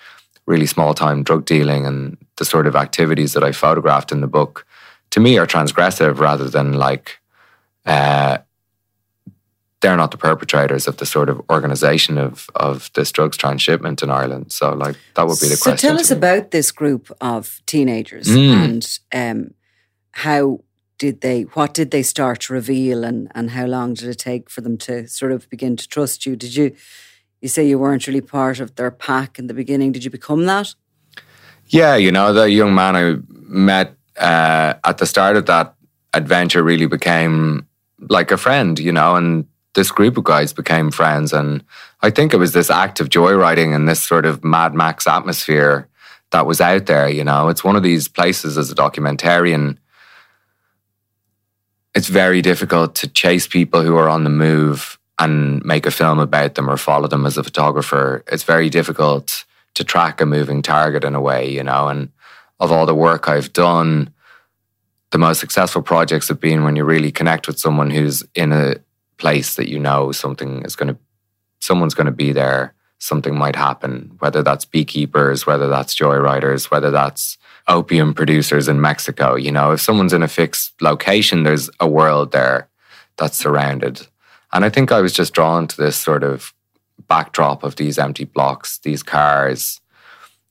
really 0.46 0.66
small 0.66 0.94
time 0.94 1.22
drug 1.22 1.44
dealing 1.44 1.86
and 1.86 2.16
the 2.36 2.44
sort 2.44 2.66
of 2.66 2.76
activities 2.76 3.34
that 3.34 3.44
I 3.44 3.52
photographed 3.52 4.10
in 4.12 4.20
the 4.20 4.26
book 4.26 4.66
to 5.14 5.20
me 5.20 5.38
are 5.38 5.46
transgressive 5.46 6.18
rather 6.18 6.48
than 6.50 6.72
like 6.72 7.20
uh, 7.86 8.38
they're 9.80 9.96
not 9.96 10.10
the 10.10 10.16
perpetrators 10.16 10.88
of 10.88 10.96
the 10.96 11.06
sort 11.06 11.28
of 11.28 11.40
organization 11.48 12.18
of 12.18 12.50
of 12.56 12.90
this 12.94 13.12
drugs 13.12 13.36
transshipment 13.36 14.02
in 14.02 14.10
Ireland. 14.10 14.50
So 14.50 14.74
like 14.74 14.96
that 15.14 15.28
would 15.28 15.38
be 15.38 15.46
the 15.46 15.54
so 15.54 15.62
question. 15.62 15.78
So 15.78 15.88
tell 15.88 16.00
us 16.00 16.10
about 16.10 16.50
this 16.50 16.72
group 16.72 17.12
of 17.20 17.62
teenagers 17.64 18.26
mm. 18.26 18.54
and 18.64 18.98
um, 19.12 19.54
how 20.10 20.64
did 20.98 21.20
they 21.20 21.42
what 21.42 21.74
did 21.74 21.92
they 21.92 22.02
start 22.02 22.40
to 22.40 22.52
reveal 22.52 23.04
and 23.04 23.30
and 23.36 23.50
how 23.50 23.66
long 23.66 23.94
did 23.94 24.08
it 24.08 24.18
take 24.18 24.50
for 24.50 24.62
them 24.62 24.76
to 24.78 25.06
sort 25.06 25.30
of 25.30 25.48
begin 25.48 25.76
to 25.76 25.86
trust 25.86 26.26
you 26.26 26.34
did 26.34 26.56
you 26.56 26.74
you 27.40 27.48
say 27.48 27.64
you 27.64 27.78
weren't 27.78 28.08
really 28.08 28.20
part 28.20 28.58
of 28.58 28.74
their 28.74 28.90
pack 28.90 29.38
in 29.38 29.46
the 29.46 29.54
beginning 29.54 29.92
did 29.92 30.04
you 30.04 30.10
become 30.10 30.46
that 30.46 30.74
yeah 31.66 31.96
you 31.96 32.12
know 32.12 32.32
the 32.32 32.48
young 32.50 32.74
man 32.74 32.96
i 32.96 33.16
met 33.30 33.96
uh, 34.18 34.74
at 34.84 34.98
the 34.98 35.06
start 35.06 35.36
of 35.36 35.46
that 35.46 35.74
adventure 36.12 36.62
really 36.62 36.86
became 36.86 37.66
like 38.08 38.30
a 38.30 38.36
friend 38.36 38.78
you 38.78 38.92
know 38.92 39.16
and 39.16 39.46
this 39.74 39.90
group 39.90 40.16
of 40.16 40.24
guys 40.24 40.52
became 40.52 40.90
friends 40.90 41.32
and 41.32 41.64
i 42.02 42.10
think 42.10 42.32
it 42.32 42.36
was 42.38 42.52
this 42.52 42.70
act 42.70 43.00
of 43.00 43.08
joyriding 43.08 43.74
and 43.74 43.88
this 43.88 44.02
sort 44.02 44.26
of 44.26 44.44
mad 44.44 44.74
max 44.74 45.06
atmosphere 45.06 45.88
that 46.30 46.46
was 46.46 46.60
out 46.60 46.86
there 46.86 47.08
you 47.08 47.24
know 47.24 47.48
it's 47.48 47.64
one 47.64 47.76
of 47.76 47.82
these 47.82 48.06
places 48.06 48.56
as 48.56 48.70
a 48.70 48.74
documentarian 48.74 49.76
it's 51.94 52.08
very 52.08 52.42
difficult 52.42 52.94
to 52.96 53.08
chase 53.08 53.46
people 53.46 53.82
who 53.82 53.96
are 53.96 54.08
on 54.08 54.24
the 54.24 54.30
move 54.30 54.98
and 55.18 55.64
make 55.64 55.86
a 55.86 55.90
film 55.90 56.18
about 56.18 56.54
them 56.54 56.68
or 56.68 56.76
follow 56.76 57.06
them 57.06 57.24
as 57.24 57.38
a 57.38 57.44
photographer. 57.44 58.24
It's 58.30 58.42
very 58.42 58.68
difficult 58.68 59.44
to 59.74 59.84
track 59.84 60.20
a 60.20 60.26
moving 60.26 60.62
target 60.62 61.04
in 61.04 61.14
a 61.14 61.20
way, 61.20 61.48
you 61.48 61.62
know. 61.62 61.88
And 61.88 62.10
of 62.64 62.72
all 62.72 62.86
the 62.86 62.94
work 62.94 63.28
I've 63.28 63.52
done, 63.52 64.12
the 65.10 65.18
most 65.18 65.38
successful 65.38 65.82
projects 65.82 66.28
have 66.28 66.40
been 66.40 66.64
when 66.64 66.76
you 66.76 66.84
really 66.84 67.12
connect 67.12 67.46
with 67.46 67.58
someone 67.58 67.90
who's 67.90 68.24
in 68.34 68.52
a 68.52 68.76
place 69.18 69.54
that 69.54 69.68
you 69.68 69.78
know 69.78 70.10
something 70.10 70.62
is 70.62 70.74
going 70.74 70.88
to, 70.88 70.98
someone's 71.60 71.94
going 71.94 72.06
to 72.06 72.12
be 72.12 72.32
there, 72.32 72.74
something 72.98 73.36
might 73.36 73.54
happen, 73.54 74.16
whether 74.18 74.42
that's 74.42 74.64
beekeepers, 74.64 75.46
whether 75.46 75.68
that's 75.68 75.94
joyriders, 75.94 76.70
whether 76.70 76.90
that's 76.90 77.38
opium 77.68 78.14
producers 78.14 78.66
in 78.66 78.80
Mexico. 78.80 79.36
You 79.36 79.52
know, 79.52 79.72
if 79.72 79.80
someone's 79.80 80.12
in 80.12 80.22
a 80.22 80.28
fixed 80.28 80.72
location, 80.82 81.42
there's 81.42 81.70
a 81.78 81.86
world 81.86 82.32
there 82.32 82.68
that's 83.16 83.36
surrounded. 83.36 84.06
And 84.52 84.64
I 84.64 84.68
think 84.68 84.90
I 84.90 85.00
was 85.00 85.12
just 85.12 85.34
drawn 85.34 85.68
to 85.68 85.76
this 85.76 85.96
sort 85.96 86.24
of 86.24 86.52
backdrop 87.08 87.62
of 87.62 87.76
these 87.76 87.98
empty 87.98 88.24
blocks, 88.24 88.78
these 88.78 89.02
cars, 89.02 89.80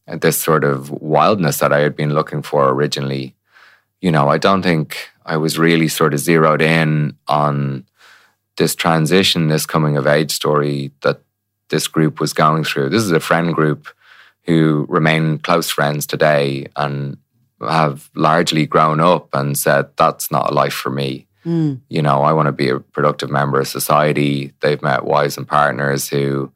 and 0.07 0.21
this 0.21 0.37
sort 0.37 0.63
of 0.63 0.89
wildness 0.89 1.59
that 1.59 1.73
I 1.73 1.79
had 1.79 1.95
been 1.95 2.13
looking 2.13 2.41
for 2.41 2.69
originally. 2.69 3.35
You 4.01 4.11
know, 4.11 4.27
I 4.27 4.37
don't 4.37 4.61
think 4.61 5.09
I 5.25 5.37
was 5.37 5.57
really 5.57 5.87
sort 5.87 6.13
of 6.13 6.19
zeroed 6.19 6.61
in 6.61 7.17
on 7.27 7.85
this 8.57 8.75
transition, 8.75 9.47
this 9.47 9.65
coming 9.65 9.97
of 9.97 10.07
age 10.07 10.31
story 10.31 10.91
that 11.01 11.21
this 11.69 11.87
group 11.87 12.19
was 12.19 12.33
going 12.33 12.63
through. 12.63 12.89
This 12.89 13.03
is 13.03 13.11
a 13.11 13.19
friend 13.19 13.53
group 13.53 13.87
who 14.43 14.85
remain 14.89 15.39
close 15.39 15.69
friends 15.69 16.05
today 16.05 16.67
and 16.75 17.17
have 17.61 18.09
largely 18.13 18.65
grown 18.65 18.99
up 18.99 19.29
and 19.33 19.57
said, 19.57 19.87
that's 19.95 20.29
not 20.29 20.51
a 20.51 20.53
life 20.53 20.73
for 20.73 20.89
me. 20.89 21.27
Mm. 21.45 21.81
You 21.89 22.01
know, 22.01 22.23
I 22.23 22.33
want 22.33 22.47
to 22.47 22.51
be 22.51 22.69
a 22.69 22.79
productive 22.79 23.29
member 23.29 23.59
of 23.59 23.67
society. 23.67 24.53
They've 24.59 24.81
met 24.81 25.05
wives 25.05 25.37
and 25.37 25.47
partners 25.47 26.09
who 26.09 26.51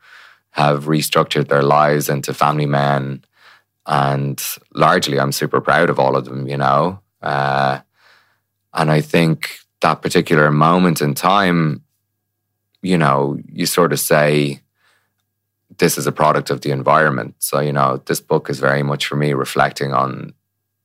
have 0.51 0.85
restructured 0.85 1.47
their 1.47 1.63
lives 1.63 2.09
into 2.09 2.33
family 2.33 2.65
men. 2.65 3.23
And 3.87 4.41
largely, 4.75 5.19
I'm 5.19 5.31
super 5.31 5.61
proud 5.61 5.89
of 5.89 5.97
all 5.97 6.17
of 6.17 6.25
them, 6.25 6.47
you 6.47 6.57
know. 6.57 6.99
Uh, 7.21 7.79
and 8.73 8.91
I 8.91 9.01
think 9.01 9.59
that 9.81 10.01
particular 10.01 10.51
moment 10.51 11.01
in 11.01 11.13
time, 11.13 11.83
you 12.81 12.97
know, 12.97 13.39
you 13.51 13.65
sort 13.65 13.93
of 13.93 13.99
say, 13.99 14.61
this 15.77 15.97
is 15.97 16.05
a 16.05 16.11
product 16.11 16.49
of 16.49 16.61
the 16.61 16.71
environment. 16.71 17.35
So, 17.39 17.59
you 17.59 17.71
know, 17.71 18.01
this 18.05 18.19
book 18.19 18.49
is 18.49 18.59
very 18.59 18.83
much 18.83 19.05
for 19.05 19.15
me 19.15 19.33
reflecting 19.33 19.93
on 19.93 20.33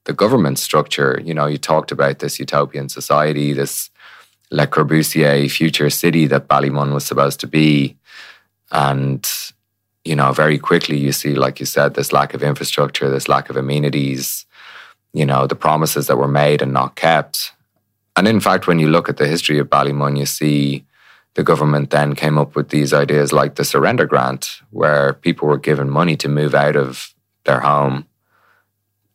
the 0.05 0.13
government 0.13 0.59
structure. 0.59 1.21
You 1.25 1.35
know, 1.35 1.47
you 1.47 1.59
talked 1.59 1.93
about 1.93 2.21
this 2.21 2.39
utopian 2.39 2.89
society, 2.89 3.53
this 3.53 3.91
Le 4.51 4.67
Corbusier 4.67 5.51
future 5.51 5.91
city 5.91 6.27
that 6.27 6.47
Ballymun 6.47 6.93
was 6.93 7.05
supposed 7.05 7.41
to 7.41 7.47
be. 7.47 7.97
And, 8.71 9.29
you 10.05 10.17
know, 10.17 10.33
very 10.33 10.59
quickly 10.59 10.97
you 10.97 11.13
see, 11.13 11.35
like 11.35 11.61
you 11.61 11.67
said, 11.67 11.95
this 11.95 12.13
lack 12.13 12.35
of 12.35 12.43
infrastructure, 12.43 13.09
this 13.09 13.29
lack 13.29 13.51
of 13.51 13.57
amenities, 13.57 14.47
you 15.13 15.25
know, 15.25 15.47
the 15.47 15.55
promises 15.55 16.07
that 16.07 16.17
were 16.17 16.29
made 16.29 16.63
and 16.63 16.73
not 16.73 16.97
kept. 16.97 17.53
And 18.17 18.27
in 18.27 18.41
fact, 18.41 18.67
when 18.67 18.79
you 18.79 18.89
look 18.89 19.09
at 19.09 19.17
the 19.17 19.27
history 19.27 19.59
of 19.59 19.69
Ballymun, 19.69 20.19
you 20.19 20.27
see 20.27 20.85
the 21.35 21.45
government 21.45 21.91
then 21.91 22.15
came 22.15 22.37
up 22.37 22.55
with 22.57 22.69
these 22.69 22.93
ideas 22.93 23.33
like 23.33 23.55
the 23.55 23.65
surrender 23.65 24.07
grant, 24.07 24.61
where 24.71 25.15
people 25.15 25.49
were 25.49 25.59
given 25.59 25.89
money 25.89 26.17
to 26.17 26.29
move 26.29 26.55
out 26.55 26.77
of 26.77 27.15
their 27.45 27.61
home 27.61 28.07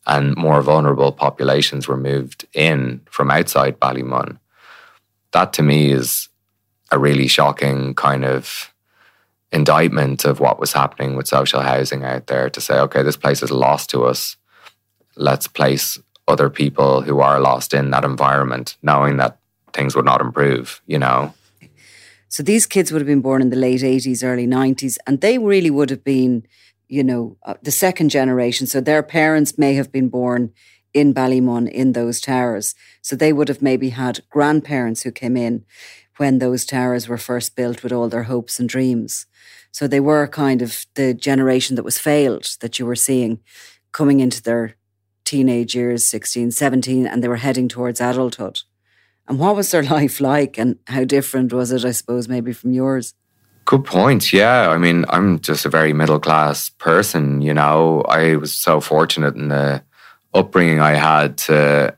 and 0.08 0.34
more 0.36 0.62
vulnerable 0.62 1.12
populations 1.12 1.86
were 1.86 1.96
moved 1.96 2.46
in 2.54 3.00
from 3.10 3.30
outside 3.30 3.78
Ballymun. 3.78 4.38
That 5.32 5.52
to 5.54 5.62
me 5.62 5.90
is 5.90 6.28
a 6.90 6.98
really 6.98 7.28
shocking 7.28 7.94
kind 7.94 8.24
of 8.24 8.72
indictment 9.52 10.24
of 10.24 10.40
what 10.40 10.60
was 10.60 10.72
happening 10.72 11.16
with 11.16 11.26
social 11.26 11.60
housing 11.60 12.04
out 12.04 12.26
there 12.26 12.50
to 12.50 12.60
say, 12.60 12.78
okay, 12.80 13.02
this 13.02 13.16
place 13.16 13.42
is 13.42 13.50
lost 13.50 13.90
to 13.90 14.04
us. 14.04 14.36
Let's 15.16 15.48
place 15.48 15.98
other 16.26 16.50
people 16.50 17.00
who 17.00 17.20
are 17.20 17.40
lost 17.40 17.72
in 17.72 17.90
that 17.90 18.04
environment, 18.04 18.76
knowing 18.82 19.16
that 19.16 19.38
things 19.72 19.96
would 19.96 20.04
not 20.04 20.20
improve, 20.20 20.82
you 20.86 20.98
know? 20.98 21.32
So 22.28 22.42
these 22.42 22.66
kids 22.66 22.92
would 22.92 23.00
have 23.00 23.06
been 23.06 23.22
born 23.22 23.40
in 23.40 23.48
the 23.48 23.56
late 23.56 23.80
80s, 23.80 24.22
early 24.22 24.46
90s, 24.46 24.98
and 25.06 25.20
they 25.20 25.38
really 25.38 25.70
would 25.70 25.88
have 25.88 26.04
been, 26.04 26.46
you 26.86 27.02
know, 27.02 27.38
uh, 27.42 27.54
the 27.62 27.70
second 27.70 28.10
generation. 28.10 28.66
So 28.66 28.82
their 28.82 29.02
parents 29.02 29.56
may 29.56 29.74
have 29.74 29.90
been 29.90 30.10
born 30.10 30.52
in 30.92 31.14
Ballymun 31.14 31.70
in 31.70 31.92
those 31.92 32.20
towers. 32.20 32.74
So 33.00 33.16
they 33.16 33.32
would 33.32 33.48
have 33.48 33.62
maybe 33.62 33.90
had 33.90 34.20
grandparents 34.28 35.02
who 35.02 35.10
came 35.10 35.36
in 35.36 35.64
when 36.18 36.38
those 36.38 36.66
towers 36.66 37.08
were 37.08 37.18
first 37.18 37.56
built 37.56 37.82
with 37.82 37.92
all 37.92 38.08
their 38.08 38.24
hopes 38.24 38.58
and 38.58 38.68
dreams. 38.68 39.26
So 39.72 39.86
they 39.86 40.00
were 40.00 40.26
kind 40.26 40.62
of 40.62 40.86
the 40.94 41.14
generation 41.14 41.76
that 41.76 41.84
was 41.84 41.98
failed 41.98 42.46
that 42.60 42.78
you 42.78 42.86
were 42.86 42.96
seeing 42.96 43.40
coming 43.92 44.20
into 44.20 44.42
their 44.42 44.76
teenage 45.24 45.74
years, 45.74 46.06
16, 46.06 46.52
17, 46.52 47.06
and 47.06 47.22
they 47.22 47.28
were 47.28 47.36
heading 47.36 47.68
towards 47.68 48.00
adulthood. 48.00 48.60
And 49.26 49.38
what 49.38 49.56
was 49.56 49.70
their 49.70 49.82
life 49.98 50.20
like 50.20 50.58
and 50.58 50.78
how 50.86 51.04
different 51.04 51.52
was 51.52 51.70
it, 51.70 51.84
I 51.84 51.92
suppose, 51.92 52.28
maybe 52.28 52.52
from 52.52 52.72
yours? 52.72 53.14
Good 53.66 53.84
point. 53.84 54.32
Yeah. 54.32 54.70
I 54.70 54.78
mean, 54.78 55.04
I'm 55.10 55.40
just 55.40 55.66
a 55.66 55.68
very 55.68 55.92
middle 55.92 56.18
class 56.18 56.70
person, 56.70 57.42
you 57.42 57.52
know. 57.52 58.00
I 58.08 58.36
was 58.36 58.54
so 58.54 58.80
fortunate 58.80 59.36
in 59.36 59.48
the 59.48 59.82
upbringing 60.32 60.80
I 60.80 60.94
had 60.94 61.36
to 61.38 61.94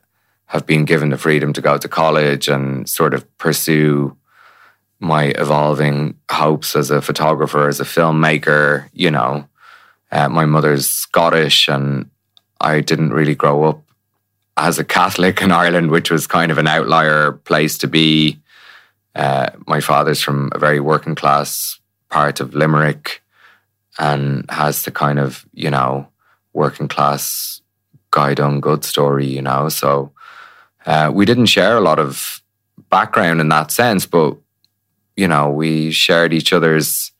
have 0.47 0.65
been 0.65 0.83
given 0.83 1.09
the 1.09 1.17
freedom 1.17 1.53
to 1.53 1.61
go 1.61 1.77
to 1.77 1.87
college 1.87 2.49
and 2.49 2.89
sort 2.89 3.13
of 3.13 3.25
pursue 3.37 4.17
my 5.01 5.25
evolving 5.37 6.15
hopes 6.29 6.75
as 6.75 6.91
a 6.91 7.01
photographer, 7.01 7.67
as 7.67 7.79
a 7.79 7.85
filmmaker, 7.85 8.87
you 8.93 9.11
know. 9.11 9.47
Uh, 10.11 10.29
my 10.29 10.45
mother's 10.45 10.87
Scottish 10.87 11.67
and 11.67 12.09
I 12.59 12.81
didn't 12.81 13.11
really 13.11 13.35
grow 13.35 13.63
up 13.63 13.81
as 14.57 14.77
a 14.77 14.83
Catholic 14.83 15.41
in 15.41 15.51
Ireland, 15.63 15.89
which 15.89 16.11
was 16.11 16.27
kind 16.27 16.51
of 16.51 16.57
an 16.57 16.67
outlier 16.67 17.31
place 17.31 17.77
to 17.79 17.87
be. 17.87 18.39
Uh, 19.15 19.49
my 19.67 19.81
father's 19.81 20.21
from 20.21 20.51
a 20.53 20.59
very 20.59 20.79
working 20.79 21.15
class 21.15 21.79
part 22.09 22.39
of 22.39 22.53
Limerick 22.53 23.21
and 23.99 24.45
has 24.49 24.83
the 24.83 24.91
kind 24.91 25.19
of, 25.19 25.45
you 25.53 25.69
know, 25.69 26.07
working 26.53 26.87
class 26.87 27.61
guy 28.11 28.33
done 28.33 28.59
good 28.59 28.85
story, 28.85 29.25
you 29.25 29.41
know. 29.41 29.69
So 29.69 30.11
uh, 30.85 31.11
we 31.13 31.25
didn't 31.25 31.47
share 31.47 31.77
a 31.77 31.81
lot 31.81 31.99
of 31.99 32.41
background 32.89 33.41
in 33.41 33.49
that 33.49 33.71
sense, 33.71 34.05
but, 34.05 34.37
you 35.21 35.27
know, 35.27 35.51
we 35.51 35.91
shared 35.91 36.33
each 36.33 36.51
other's 36.51 37.11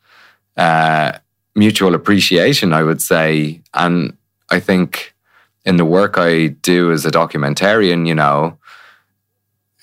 uh, 0.57 1.11
mutual 1.53 1.93
appreciation, 1.93 2.73
I 2.73 2.81
would 2.81 2.99
say. 2.99 3.61
And 3.75 4.17
I 4.49 4.59
think 4.59 5.13
in 5.65 5.77
the 5.77 5.85
work 5.85 6.17
I 6.17 6.47
do 6.47 6.91
as 6.91 7.05
a 7.05 7.11
documentarian, 7.11 8.07
you 8.07 8.15
know, 8.15 8.57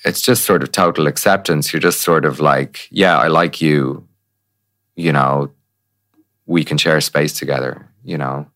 it's 0.03 0.21
just 0.21 0.43
sort 0.43 0.63
of 0.63 0.73
total 0.73 1.07
acceptance. 1.07 1.71
You're 1.71 1.79
just 1.79 2.01
sort 2.01 2.25
of 2.25 2.41
like, 2.41 2.89
yeah, 2.91 3.17
I 3.17 3.27
like 3.27 3.61
you. 3.61 4.05
You 4.97 5.13
know, 5.13 5.51
we 6.45 6.65
can 6.65 6.77
share 6.77 6.99
space 6.99 7.31
together. 7.31 7.87
You 8.03 8.17
know, 8.17 8.47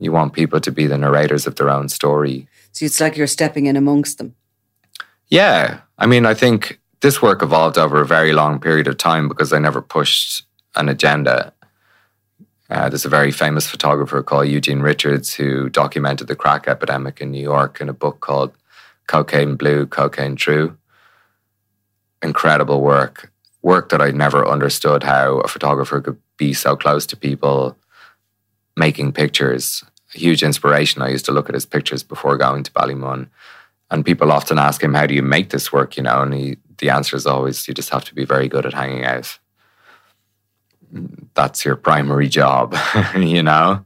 you 0.00 0.10
want 0.10 0.32
people 0.32 0.60
to 0.60 0.72
be 0.72 0.88
the 0.88 0.98
narrators 0.98 1.46
of 1.46 1.54
their 1.54 1.70
own 1.70 1.88
story. 1.88 2.48
So 2.72 2.84
it's 2.84 3.00
like 3.00 3.16
you're 3.16 3.28
stepping 3.28 3.66
in 3.66 3.76
amongst 3.76 4.18
them. 4.18 4.34
Yeah. 5.28 5.82
I 5.98 6.06
mean, 6.06 6.26
I 6.26 6.34
think 6.34 6.80
this 7.02 7.20
work 7.20 7.42
evolved 7.42 7.76
over 7.76 8.00
a 8.00 8.06
very 8.06 8.32
long 8.32 8.60
period 8.60 8.86
of 8.86 8.96
time 8.96 9.28
because 9.28 9.52
I 9.52 9.58
never 9.58 9.82
pushed 9.82 10.44
an 10.76 10.88
agenda. 10.88 11.52
Uh, 12.70 12.88
there's 12.88 13.04
a 13.04 13.10
very 13.10 13.32
famous 13.32 13.68
photographer 13.68 14.22
called 14.22 14.48
Eugene 14.48 14.80
Richards 14.80 15.34
who 15.34 15.68
documented 15.68 16.28
the 16.28 16.36
crack 16.36 16.66
epidemic 16.68 17.20
in 17.20 17.30
New 17.30 17.42
York 17.42 17.80
in 17.80 17.88
a 17.88 17.92
book 17.92 18.20
called 18.20 18.52
Cocaine 19.08 19.56
Blue, 19.56 19.84
Cocaine 19.84 20.36
True. 20.36 20.78
Incredible 22.22 22.80
work. 22.80 23.30
Work 23.62 23.90
that 23.90 24.00
I 24.00 24.10
never 24.12 24.48
understood 24.48 25.02
how 25.02 25.38
a 25.40 25.48
photographer 25.48 26.00
could 26.00 26.18
be 26.36 26.54
so 26.54 26.76
close 26.76 27.04
to 27.06 27.16
people 27.16 27.76
making 28.76 29.12
pictures. 29.12 29.84
A 30.14 30.18
huge 30.18 30.42
inspiration. 30.42 31.02
I 31.02 31.10
used 31.10 31.26
to 31.26 31.32
look 31.32 31.48
at 31.48 31.54
his 31.54 31.66
pictures 31.66 32.02
before 32.04 32.36
going 32.38 32.62
to 32.62 32.72
Ballymun. 32.72 33.28
And 33.90 34.06
people 34.06 34.32
often 34.32 34.58
ask 34.58 34.82
him, 34.82 34.94
How 34.94 35.06
do 35.06 35.14
you 35.14 35.22
make 35.22 35.50
this 35.50 35.72
work? 35.72 35.96
You 35.96 36.04
know, 36.04 36.22
and 36.22 36.32
he, 36.32 36.56
the 36.82 36.90
answer 36.90 37.16
is 37.16 37.26
always, 37.26 37.66
You 37.66 37.72
just 37.72 37.90
have 37.90 38.04
to 38.04 38.14
be 38.14 38.26
very 38.26 38.48
good 38.48 38.66
at 38.66 38.74
hanging 38.74 39.04
out 39.04 39.38
that's 41.34 41.64
your 41.64 41.76
primary 41.76 42.28
job, 42.28 42.76
you 43.16 43.42
know? 43.42 43.84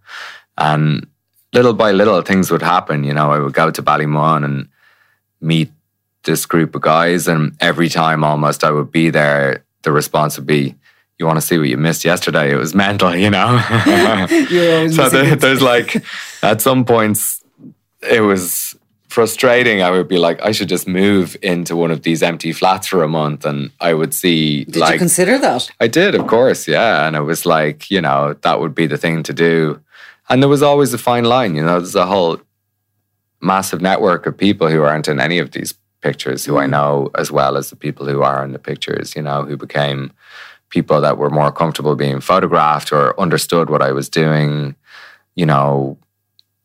And 0.59 1.06
little 1.52 1.74
by 1.74 1.92
little, 1.92 2.20
things 2.22 2.50
would 2.50 2.62
happen. 2.62 3.04
You 3.04 3.14
know, 3.14 3.30
I 3.30 3.38
would 3.38 3.52
go 3.52 3.70
to 3.70 3.82
Ballymun 3.82 4.44
and 4.44 4.68
meet 5.40 5.70
this 6.24 6.46
group 6.46 6.74
of 6.74 6.82
guys, 6.82 7.28
and 7.28 7.56
every 7.61 7.88
time 7.88 8.24
almost 8.24 8.64
I 8.64 8.70
would 8.70 8.90
be 8.90 9.11
there, 9.11 9.64
the 9.82 9.92
response 9.92 10.37
would 10.37 10.46
be, 10.46 10.74
you 11.18 11.26
want 11.26 11.38
to 11.38 11.46
see 11.46 11.56
what 11.56 11.68
you 11.68 11.76
missed 11.76 12.04
yesterday? 12.04 12.52
It 12.52 12.56
was 12.56 12.74
mental, 12.74 13.14
you 13.14 13.30
know? 13.30 13.59
so 14.90 15.09
there's 15.09 15.62
like, 15.62 16.04
at 16.42 16.61
some 16.61 16.85
points, 16.85 17.42
it 18.11 18.20
was 18.20 18.75
frustrating. 19.16 19.81
I 19.81 19.90
would 19.90 20.09
be 20.09 20.18
like, 20.18 20.38
I 20.42 20.52
should 20.52 20.68
just 20.68 20.87
move 20.87 21.38
into 21.40 21.74
one 21.74 21.90
of 21.90 22.02
these 22.02 22.22
empty 22.22 22.52
flats 22.52 22.87
for 22.87 23.02
a 23.02 23.09
month, 23.09 23.46
and 23.46 23.70
I 23.81 23.94
would 23.94 24.12
see. 24.12 24.64
Did 24.64 24.76
like, 24.76 24.92
you 24.92 24.98
consider 24.98 25.38
that? 25.38 25.70
I 25.81 25.87
did, 25.88 26.14
of 26.14 26.26
course, 26.26 26.68
yeah. 26.68 27.07
And 27.07 27.16
it 27.16 27.22
was 27.22 27.46
like, 27.46 27.90
you 27.90 28.02
know, 28.02 28.35
that 28.42 28.61
would 28.61 28.74
be 28.74 28.87
the 28.87 28.98
thing 28.98 29.22
to 29.22 29.33
do. 29.33 29.81
And 30.29 30.42
there 30.42 30.50
was 30.50 30.62
always 30.62 30.92
a 30.92 30.98
fine 30.98 31.24
line. 31.24 31.55
You 31.55 31.64
know, 31.64 31.79
there's 31.79 31.94
a 31.94 32.05
whole 32.05 32.38
massive 33.40 33.81
network 33.81 34.26
of 34.26 34.37
people 34.37 34.68
who 34.68 34.83
aren't 34.83 35.09
in 35.09 35.18
any 35.18 35.38
of 35.38 35.52
these 35.52 35.72
pictures, 36.02 36.44
who 36.44 36.52
mm. 36.52 36.64
I 36.64 36.66
know 36.66 37.11
as 37.14 37.33
well 37.33 37.57
as 37.57 37.70
the 37.70 37.76
people 37.76 38.05
who 38.07 38.20
are 38.22 38.44
in 38.44 38.52
the 38.52 38.59
pictures. 38.59 39.16
You 39.16 39.22
know, 39.22 39.44
who 39.44 39.57
became 39.57 40.12
people 40.68 41.00
that 41.00 41.16
were 41.16 41.31
more 41.31 41.50
comfortable 41.50 41.96
being 41.96 42.20
photographed 42.20 42.92
or 42.92 43.18
understood 43.18 43.70
what 43.70 43.81
I 43.81 43.92
was 43.92 44.11
doing. 44.11 44.76
You 45.37 45.46
know, 45.46 45.96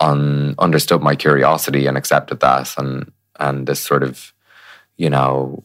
un, 0.02 0.56
understood 0.60 1.02
my 1.02 1.16
curiosity 1.16 1.88
and 1.88 1.98
accepted 1.98 2.40
that, 2.40 2.74
and 2.78 3.12
and 3.40 3.68
this 3.68 3.80
sort 3.80 4.04
of, 4.04 4.34
you 4.98 5.10
know, 5.10 5.64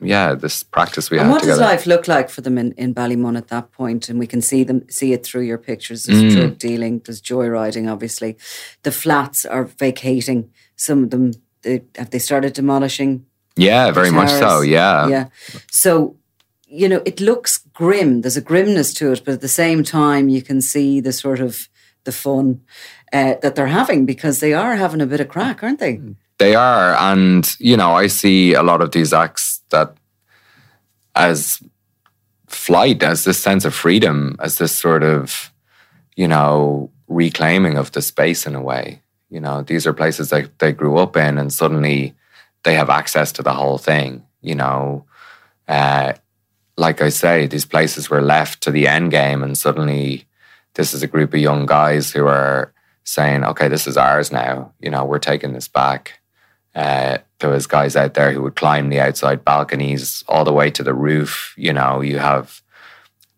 yeah, 0.00 0.34
this 0.34 0.62
practice 0.62 1.10
we 1.10 1.18
and 1.18 1.26
had 1.26 1.32
what 1.32 1.40
together. 1.40 1.60
does 1.60 1.70
life 1.70 1.86
look 1.86 2.06
like 2.06 2.30
for 2.30 2.40
them 2.42 2.56
in, 2.58 2.72
in 2.72 2.94
Ballymun 2.94 3.36
at 3.36 3.48
that 3.48 3.72
point? 3.72 4.08
And 4.08 4.18
we 4.18 4.26
can 4.26 4.40
see 4.40 4.64
them 4.64 4.88
see 4.88 5.12
it 5.12 5.24
through 5.26 5.42
your 5.42 5.58
pictures. 5.58 6.04
There's 6.04 6.22
Mm. 6.22 6.36
drug 6.36 6.58
dealing, 6.58 7.00
there's 7.04 7.20
joyriding, 7.20 7.90
obviously. 7.90 8.36
The 8.82 8.92
flats 8.92 9.44
are 9.44 9.64
vacating. 9.64 10.50
Some 10.76 11.04
of 11.04 11.10
them 11.10 11.32
they, 11.62 11.82
have 11.96 12.10
they 12.10 12.20
started 12.20 12.52
demolishing 12.52 13.24
yeah, 13.56 13.90
very 13.90 14.12
much 14.12 14.30
so. 14.30 14.60
Yeah, 14.60 15.08
Yeah. 15.08 15.26
So, 15.72 16.14
you 16.68 16.88
know, 16.88 17.02
it 17.04 17.20
looks 17.20 17.58
grim. 17.72 18.20
There's 18.20 18.36
a 18.36 18.40
grimness 18.40 18.94
to 18.94 19.10
it, 19.12 19.22
but 19.24 19.34
at 19.34 19.40
the 19.40 19.48
same 19.48 19.82
time, 19.82 20.28
you 20.28 20.42
can 20.42 20.60
see 20.60 21.00
the 21.00 21.12
sort 21.12 21.40
of 21.40 21.68
the 22.08 22.12
fun 22.12 22.62
uh, 23.12 23.34
that 23.42 23.54
they're 23.54 23.66
having 23.66 24.06
because 24.06 24.40
they 24.40 24.54
are 24.54 24.76
having 24.76 25.02
a 25.02 25.06
bit 25.06 25.20
of 25.20 25.28
craic, 25.28 25.62
aren't 25.62 25.78
they? 25.78 26.00
They 26.38 26.54
are. 26.54 26.94
And, 26.94 27.44
you 27.58 27.76
know, 27.76 27.92
I 27.92 28.06
see 28.06 28.54
a 28.54 28.62
lot 28.62 28.80
of 28.80 28.92
these 28.92 29.12
acts 29.12 29.60
that 29.68 29.94
as 31.14 31.62
flight, 32.46 33.02
as 33.02 33.24
this 33.24 33.38
sense 33.38 33.66
of 33.66 33.74
freedom, 33.74 34.36
as 34.40 34.56
this 34.56 34.74
sort 34.74 35.02
of, 35.02 35.52
you 36.16 36.26
know, 36.26 36.90
reclaiming 37.08 37.76
of 37.76 37.92
the 37.92 38.00
space 38.00 38.46
in 38.46 38.54
a 38.54 38.62
way. 38.62 39.02
You 39.28 39.40
know, 39.40 39.62
these 39.62 39.86
are 39.86 39.92
places 39.92 40.30
that 40.30 40.58
they 40.58 40.72
grew 40.72 40.96
up 40.96 41.14
in 41.16 41.36
and 41.36 41.52
suddenly 41.52 42.14
they 42.64 42.74
have 42.74 42.88
access 42.88 43.32
to 43.32 43.42
the 43.42 43.52
whole 43.52 43.78
thing, 43.78 44.24
you 44.40 44.54
know. 44.54 45.04
Uh, 45.66 46.14
like 46.78 47.02
I 47.02 47.10
say, 47.10 47.46
these 47.46 47.66
places 47.66 48.08
were 48.08 48.22
left 48.22 48.62
to 48.62 48.70
the 48.70 48.88
end 48.88 49.10
game 49.10 49.42
and 49.42 49.58
suddenly 49.58 50.27
this 50.78 50.94
is 50.94 51.02
a 51.02 51.08
group 51.08 51.34
of 51.34 51.40
young 51.40 51.66
guys 51.66 52.12
who 52.12 52.28
are 52.28 52.72
saying, 53.02 53.44
okay, 53.44 53.66
this 53.66 53.88
is 53.88 53.96
ours 53.96 54.30
now. 54.30 54.72
You 54.78 54.90
know, 54.90 55.04
we're 55.04 55.18
taking 55.18 55.52
this 55.52 55.66
back. 55.66 56.20
Uh, 56.72 57.18
there 57.40 57.50
was 57.50 57.66
guys 57.66 57.96
out 57.96 58.14
there 58.14 58.30
who 58.30 58.42
would 58.42 58.54
climb 58.54 58.88
the 58.88 59.00
outside 59.00 59.44
balconies 59.44 60.22
all 60.28 60.44
the 60.44 60.52
way 60.52 60.70
to 60.70 60.84
the 60.84 60.94
roof. 60.94 61.52
You 61.56 61.72
know, 61.72 62.00
you 62.00 62.20
have 62.20 62.62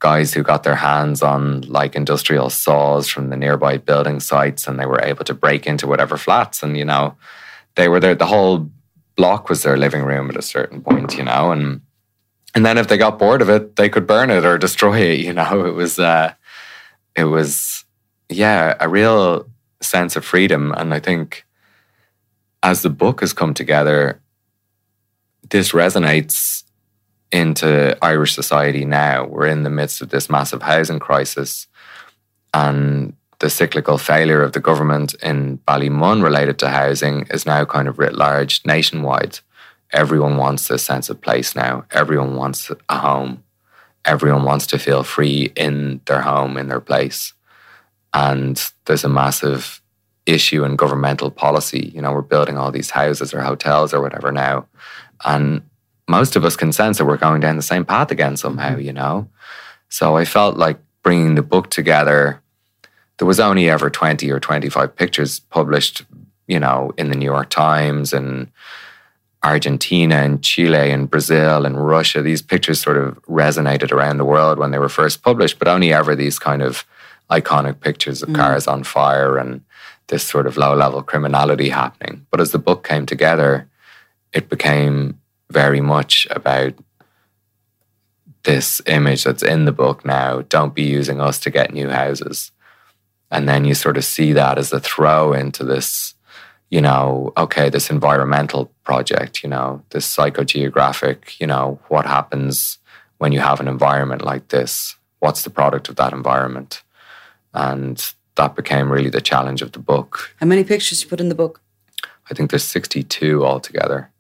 guys 0.01 0.35
who 0.35 0.43
got 0.43 0.65
their 0.65 0.77
hands 0.77 1.23
on 1.23 1.63
like 1.63 1.97
industrial 1.97 2.51
saws 2.51 3.09
from 3.09 3.31
the 3.31 3.39
nearby 3.39 3.79
building 3.79 4.21
sites 4.21 4.69
and 4.69 4.79
they 4.79 4.85
were 4.85 5.03
able 5.03 5.25
to 5.25 5.33
break 5.33 5.67
into 5.67 5.87
whatever 5.87 6.19
flats. 6.19 6.63
And, 6.63 6.77
you 6.77 6.85
know, 6.85 7.17
they 7.75 7.89
were 7.89 8.01
there, 8.01 8.15
the 8.15 8.27
whole 8.27 8.71
block 9.17 9.49
was 9.49 9.63
their 9.63 9.79
living 9.79 10.03
room 10.03 10.29
at 10.29 10.37
a 10.37 10.43
certain 10.43 10.83
point, 10.83 11.17
you 11.17 11.25
know, 11.25 11.53
and 11.53 11.81
and 12.55 12.67
then 12.67 12.79
if 12.79 12.89
they 12.89 12.99
got 12.99 13.19
bored 13.19 13.43
of 13.43 13.49
it, 13.49 13.77
they 13.77 13.89
could 13.89 14.09
burn 14.09 14.29
it 14.29 14.45
or 14.45 14.59
destroy 14.59 14.99
it, 14.99 15.21
you 15.21 15.33
know. 15.33 15.65
It 15.71 15.75
was 15.75 15.99
uh 15.99 16.35
it 17.21 17.25
was 17.25 17.85
yeah, 18.31 18.75
a 18.81 18.89
real 18.89 19.47
sense 19.81 20.17
of 20.17 20.25
freedom. 20.25 20.73
And 20.77 20.95
I 20.95 21.01
think 21.01 21.45
as 22.63 22.83
the 22.83 22.91
book 22.91 23.21
has 23.21 23.33
come 23.33 23.55
together, 23.55 24.21
this 25.51 25.73
resonates 25.73 26.65
into 27.33 27.97
Irish 28.03 28.35
society 28.35 28.85
now. 28.85 29.27
We're 29.27 29.47
in 29.47 29.63
the 29.63 29.71
midst 29.71 30.01
of 30.01 30.11
this 30.11 30.31
massive 30.31 30.63
housing 30.63 30.99
crisis 30.99 31.67
and 32.53 33.15
the 33.39 33.51
cyclical 33.51 33.99
failure 33.99 34.43
of 34.43 34.53
the 34.53 34.61
government 34.61 35.15
in 35.23 35.59
Ballymun 35.59 36.23
related 36.23 36.59
to 36.59 36.69
housing 36.69 37.27
is 37.31 37.47
now 37.47 37.65
kind 37.65 37.89
of 37.89 37.99
writ 37.99 38.15
large 38.15 38.65
nationwide. 38.67 39.39
Everyone 39.93 40.37
wants 40.37 40.71
a 40.71 40.79
sense 40.79 41.09
of 41.09 41.21
place 41.21 41.57
now. 41.57 41.85
Everyone 41.91 42.37
wants 42.37 42.71
a 42.89 42.99
home. 42.99 43.43
Everyone 44.05 44.45
wants 44.45 44.67
to 44.69 44.79
feel 44.79 45.03
free 45.03 45.53
in 45.57 46.01
their 46.07 46.23
home, 46.23 46.57
in 46.57 46.69
their 46.69 46.81
place. 46.81 47.35
And 48.13 48.63
there's 48.87 49.05
a 49.05 49.09
massive 49.09 49.81
issue 50.27 50.65
in 50.65 50.77
governmental 50.77 51.31
policy. 51.31 51.93
You 51.95 52.03
know, 52.03 52.13
we're 52.13 52.23
building 52.23 52.57
all 52.57 52.71
these 52.71 52.91
houses 52.91 53.33
or 53.35 53.41
hotels 53.41 53.93
or 53.93 54.01
whatever 54.01 54.33
now. 54.33 54.67
And 55.25 55.63
most 56.09 56.37
of 56.37 56.45
us 56.45 56.57
can 56.57 56.73
sense 56.73 56.99
that 56.99 57.05
we're 57.05 57.17
going 57.17 57.41
down 57.41 57.57
the 57.57 57.63
same 57.63 57.85
path 57.85 58.11
again 58.11 58.37
somehow, 58.37 58.77
you 58.77 58.93
know? 58.93 59.29
So 59.89 60.17
I 60.17 60.25
felt 60.25 60.57
like 60.57 60.79
bringing 61.03 61.35
the 61.35 61.43
book 61.43 61.71
together, 61.71 62.43
there 63.19 63.27
was 63.27 63.41
only 63.41 63.69
ever 63.69 63.91
20 63.91 64.31
or 64.31 64.41
25 64.41 64.97
pictures 64.97 65.41
published, 65.41 66.03
you 66.47 66.59
know, 66.59 66.93
in 66.97 67.11
the 67.11 67.17
New 67.17 67.27
York 67.27 67.51
Times 67.51 68.13
and 68.13 68.51
Argentina 69.43 70.17
and 70.17 70.43
Chile 70.43 70.91
and 70.91 71.11
Brazil 71.11 71.65
and 71.65 71.87
Russia. 71.87 72.21
These 72.23 72.43
pictures 72.43 72.81
sort 72.81 72.99
of 72.99 73.21
resonated 73.25 73.91
around 73.91 74.19
the 74.19 74.25
world 74.25 74.59
when 74.59 74.71
they 74.71 74.79
were 74.79 74.89
first 74.89 75.23
published, 75.23 75.59
but 75.59 75.69
only 75.69 75.93
ever 75.93 76.15
these 76.15 76.39
kind 76.39 76.63
of 76.63 76.85
iconic 77.31 77.81
pictures 77.81 78.23
of 78.23 78.29
Mm. 78.29 78.35
cars 78.37 78.67
on 78.67 78.85
fire 78.85 79.39
and 79.39 79.63
this 80.09 80.25
sort 80.25 80.47
of 80.47 80.57
low 80.57 80.75
level 80.75 81.03
criminality 81.03 81.71
happening. 81.71 82.27
But 82.31 82.41
as 82.41 82.51
the 82.51 82.59
book 82.59 82.87
came 82.87 83.07
together, 83.07 83.69
it 84.33 84.49
became 84.49 85.19
very 85.51 85.81
much 85.81 86.27
about 86.31 86.75
this 88.45 88.81
image 88.87 89.25
that's 89.25 89.43
in 89.43 89.65
the 89.65 89.73
book 89.73 90.05
now. 90.05 90.43
Don't 90.49 90.75
be 90.75 90.83
using 90.83 91.21
us 91.21 91.39
to 91.41 91.51
get 91.51 91.73
new 91.73 91.89
houses. 91.89 92.53
And 93.31 93.49
then 93.49 93.65
you 93.65 93.75
sort 93.75 93.97
of 93.97 94.05
see 94.05 94.33
that 94.33 94.59
as 94.59 94.73
a 94.73 94.81
throw 94.81 95.33
into 95.33 95.63
this, 95.65 96.15
you 96.71 96.81
know, 96.81 97.33
okay, 97.37 97.69
this 97.69 97.91
environmental 97.91 98.73
project, 98.85 99.43
you 99.43 99.49
know, 99.49 99.83
this 99.91 100.07
psychogeographic, 100.07 101.39
you 101.41 101.47
know, 101.47 101.81
what 101.89 102.07
happens 102.07 102.79
when 103.19 103.33
you 103.33 103.41
have 103.41 103.61
an 103.61 103.69
environment 103.69 104.23
like 104.23 104.49
this? 104.49 104.97
What's 105.19 105.43
the 105.43 105.51
product 105.51 105.89
of 105.89 105.97
that 105.97 106.13
environment? 106.13 106.83
And 107.53 108.15
that 108.37 108.55
became 108.55 108.91
really 108.91 109.11
the 109.11 109.21
challenge 109.21 109.63
of 109.63 109.73
the 109.73 109.81
book. 109.81 110.33
How 110.39 110.47
many 110.47 110.65
pictures 110.65 111.03
you 111.03 111.09
put 111.09 111.21
in 111.21 111.29
the 111.29 111.35
book? 111.35 111.61
I 112.31 112.35
think 112.35 112.51
there's 112.51 112.65
62 112.65 113.45
altogether, 113.45 114.11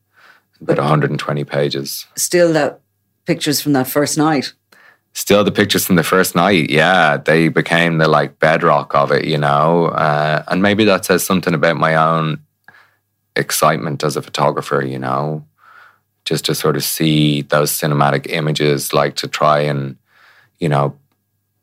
about 0.61 0.79
120 0.79 1.45
pages. 1.45 2.07
Still, 2.17 2.53
that 2.53 2.81
pictures 3.25 3.61
from 3.61 3.73
that 3.75 3.87
first 3.87 4.19
night. 4.19 4.53
Still, 5.13 5.43
the 5.43 5.51
pictures 5.51 5.85
from 5.85 5.97
the 5.97 6.05
first 6.05 6.37
night, 6.37 6.71
yeah, 6.71 7.17
they 7.17 7.49
became 7.49 7.99
the 7.99 8.09
like 8.09 8.39
bedrock 8.39 8.95
of 8.95 9.11
it, 9.11 9.25
you 9.25 9.39
know. 9.39 9.87
Uh, 9.87 10.45
and 10.49 10.63
maybe 10.63 10.85
that 10.85 11.05
says 11.05 11.25
something 11.25 11.53
about 11.53 11.77
my 11.77 11.97
own 11.97 12.41
excitement 13.35 14.05
as 14.05 14.17
a 14.17 14.23
photographer, 14.23 14.83
you 14.83 14.99
know, 14.99 15.45
just 16.25 16.45
to 16.45 16.55
sort 16.55 16.77
of 16.77 16.85
see 16.85 17.43
those 17.43 17.73
cinematic 17.73 18.27
images, 18.31 18.93
like 18.93 19.17
to 19.17 19.27
try 19.27 19.61
and, 19.61 19.97
you 20.59 20.69
know, 20.69 20.97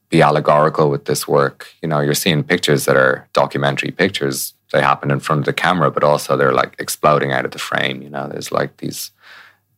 be 0.09 0.21
allegorical 0.21 0.89
with 0.89 1.05
this 1.05 1.27
work. 1.27 1.67
You 1.81 1.87
know, 1.87 1.99
you're 2.01 2.13
seeing 2.13 2.43
pictures 2.43 2.85
that 2.85 2.97
are 2.97 3.27
documentary 3.33 3.91
pictures. 3.91 4.53
They 4.73 4.81
happen 4.81 5.11
in 5.11 5.19
front 5.19 5.39
of 5.39 5.45
the 5.45 5.53
camera, 5.53 5.89
but 5.91 6.03
also 6.03 6.35
they're 6.35 6.53
like 6.53 6.75
exploding 6.79 7.31
out 7.31 7.45
of 7.45 7.51
the 7.51 7.59
frame. 7.59 8.01
You 8.01 8.09
know, 8.09 8.27
there's 8.27 8.51
like 8.51 8.77
these 8.77 9.11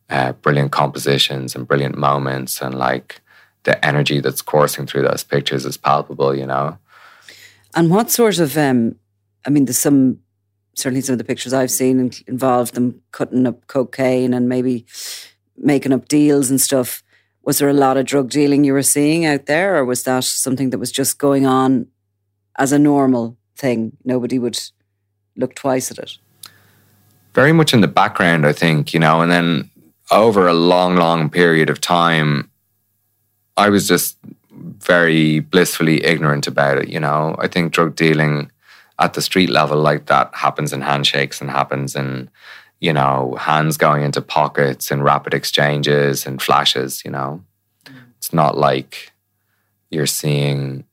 uh, 0.08 0.32
brilliant 0.32 0.72
compositions 0.72 1.54
and 1.54 1.68
brilliant 1.68 1.96
moments, 1.96 2.60
and 2.60 2.74
like 2.74 3.20
the 3.64 3.84
energy 3.84 4.20
that's 4.20 4.42
coursing 4.42 4.86
through 4.86 5.02
those 5.02 5.24
pictures 5.24 5.64
is 5.66 5.76
palpable. 5.76 6.34
You 6.34 6.46
know. 6.46 6.78
And 7.74 7.90
what 7.90 8.10
sort 8.10 8.38
of, 8.38 8.56
um, 8.56 8.96
I 9.46 9.50
mean, 9.50 9.64
there's 9.64 9.78
some, 9.78 10.18
certainly 10.74 11.02
some 11.02 11.12
of 11.12 11.18
the 11.18 11.24
pictures 11.24 11.52
I've 11.52 11.70
seen 11.70 12.10
involved 12.26 12.74
them 12.74 13.00
cutting 13.12 13.46
up 13.46 13.66
cocaine 13.68 14.34
and 14.34 14.48
maybe 14.48 14.86
making 15.56 15.92
up 15.92 16.08
deals 16.08 16.50
and 16.50 16.60
stuff. 16.60 17.04
Was 17.42 17.58
there 17.58 17.68
a 17.68 17.72
lot 17.72 17.96
of 17.96 18.06
drug 18.06 18.28
dealing 18.28 18.64
you 18.64 18.72
were 18.72 18.82
seeing 18.82 19.24
out 19.24 19.46
there, 19.46 19.76
or 19.76 19.84
was 19.84 20.02
that 20.02 20.24
something 20.24 20.70
that 20.70 20.78
was 20.78 20.92
just 20.92 21.18
going 21.18 21.46
on 21.46 21.86
as 22.58 22.72
a 22.72 22.78
normal 22.78 23.36
thing? 23.56 23.96
Nobody 24.04 24.38
would 24.38 24.58
look 25.36 25.54
twice 25.54 25.90
at 25.90 25.98
it. 25.98 26.18
very 27.34 27.52
much 27.52 27.72
in 27.72 27.80
the 27.80 27.88
background, 27.88 28.46
I 28.46 28.52
think, 28.52 28.92
you 28.92 29.00
know, 29.00 29.20
and 29.20 29.30
then 29.30 29.70
over 30.10 30.48
a 30.48 30.54
long, 30.54 30.96
long 30.96 31.30
period 31.30 31.70
of 31.70 31.80
time, 31.80 32.49
I 33.60 33.68
was 33.68 33.86
just 33.86 34.16
very 34.50 35.40
blissfully 35.40 36.02
ignorant 36.02 36.46
about 36.46 36.78
it, 36.78 36.88
you 36.88 36.98
know. 36.98 37.36
I 37.38 37.46
think 37.46 37.72
drug 37.72 37.94
dealing 37.94 38.50
at 38.98 39.12
the 39.12 39.22
street 39.22 39.50
level 39.50 39.78
like 39.78 40.06
that 40.06 40.34
happens 40.34 40.72
in 40.72 40.80
handshakes 40.80 41.40
and 41.40 41.50
happens 41.50 41.94
in, 41.94 42.30
you 42.80 42.92
know, 42.92 43.36
hands 43.38 43.76
going 43.76 44.02
into 44.02 44.22
pockets 44.22 44.90
and 44.90 45.04
rapid 45.04 45.34
exchanges 45.34 46.26
and 46.26 46.40
flashes, 46.40 47.04
you 47.04 47.10
know. 47.10 47.44
It's 48.16 48.32
not 48.32 48.56
like 48.56 49.12
you're 49.90 50.06
seeing 50.06 50.84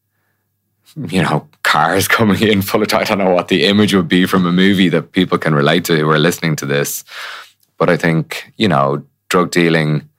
you 1.10 1.22
know, 1.22 1.48
cars 1.64 2.08
coming 2.18 2.42
in 2.42 2.62
full 2.62 2.82
of. 2.82 2.94
I 2.94 3.04
don't 3.04 3.20
know 3.20 3.34
what 3.34 3.48
the 3.48 3.66
image 3.66 3.94
would 3.94 4.08
be 4.08 4.26
from 4.26 4.46
a 4.46 4.52
movie 4.52 4.90
that 4.90 5.12
people 5.12 5.38
can 5.38 5.54
relate 5.54 5.86
to 5.86 5.96
who 5.96 6.10
are 6.10 6.20
listening 6.20 6.56
to 6.58 6.66
this. 6.66 7.04
But 7.78 7.90
I 7.90 7.98
think, 7.98 8.52
you 8.58 8.68
know, 8.68 9.04
drug 9.30 9.52
dealing 9.52 10.10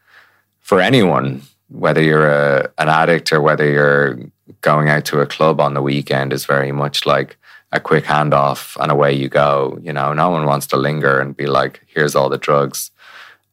for 0.61 0.81
anyone, 0.81 1.43
whether 1.69 2.03
you're 2.03 2.29
a, 2.29 2.71
an 2.79 2.89
addict 2.89 3.33
or 3.33 3.41
whether 3.41 3.69
you're 3.71 4.19
going 4.61 4.89
out 4.89 5.05
to 5.07 5.21
a 5.21 5.27
club 5.27 5.61
on 5.61 5.75
the 5.75 5.83
weekend, 5.83 6.33
is 6.33 6.47
very 6.47 6.73
much 6.73 7.07
like 7.07 7.37
a 7.73 7.81
quick 7.81 8.05
handoff 8.05 8.77
and 8.83 8.91
away 8.91 9.13
you 9.13 9.29
go. 9.29 9.79
You 9.83 9.93
know, 9.93 10.13
no 10.13 10.31
one 10.31 10.47
wants 10.47 10.67
to 10.69 10.77
linger 10.77 11.21
and 11.21 11.37
be 11.37 11.47
like, 11.47 11.85
here's 11.87 12.15
all 12.15 12.29
the 12.29 12.39
drugs. 12.39 12.91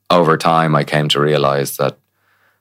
Over 0.09 0.37
time, 0.37 0.75
I 0.75 0.83
came 0.83 1.09
to 1.09 1.19
realize 1.19 1.77
that 1.77 1.97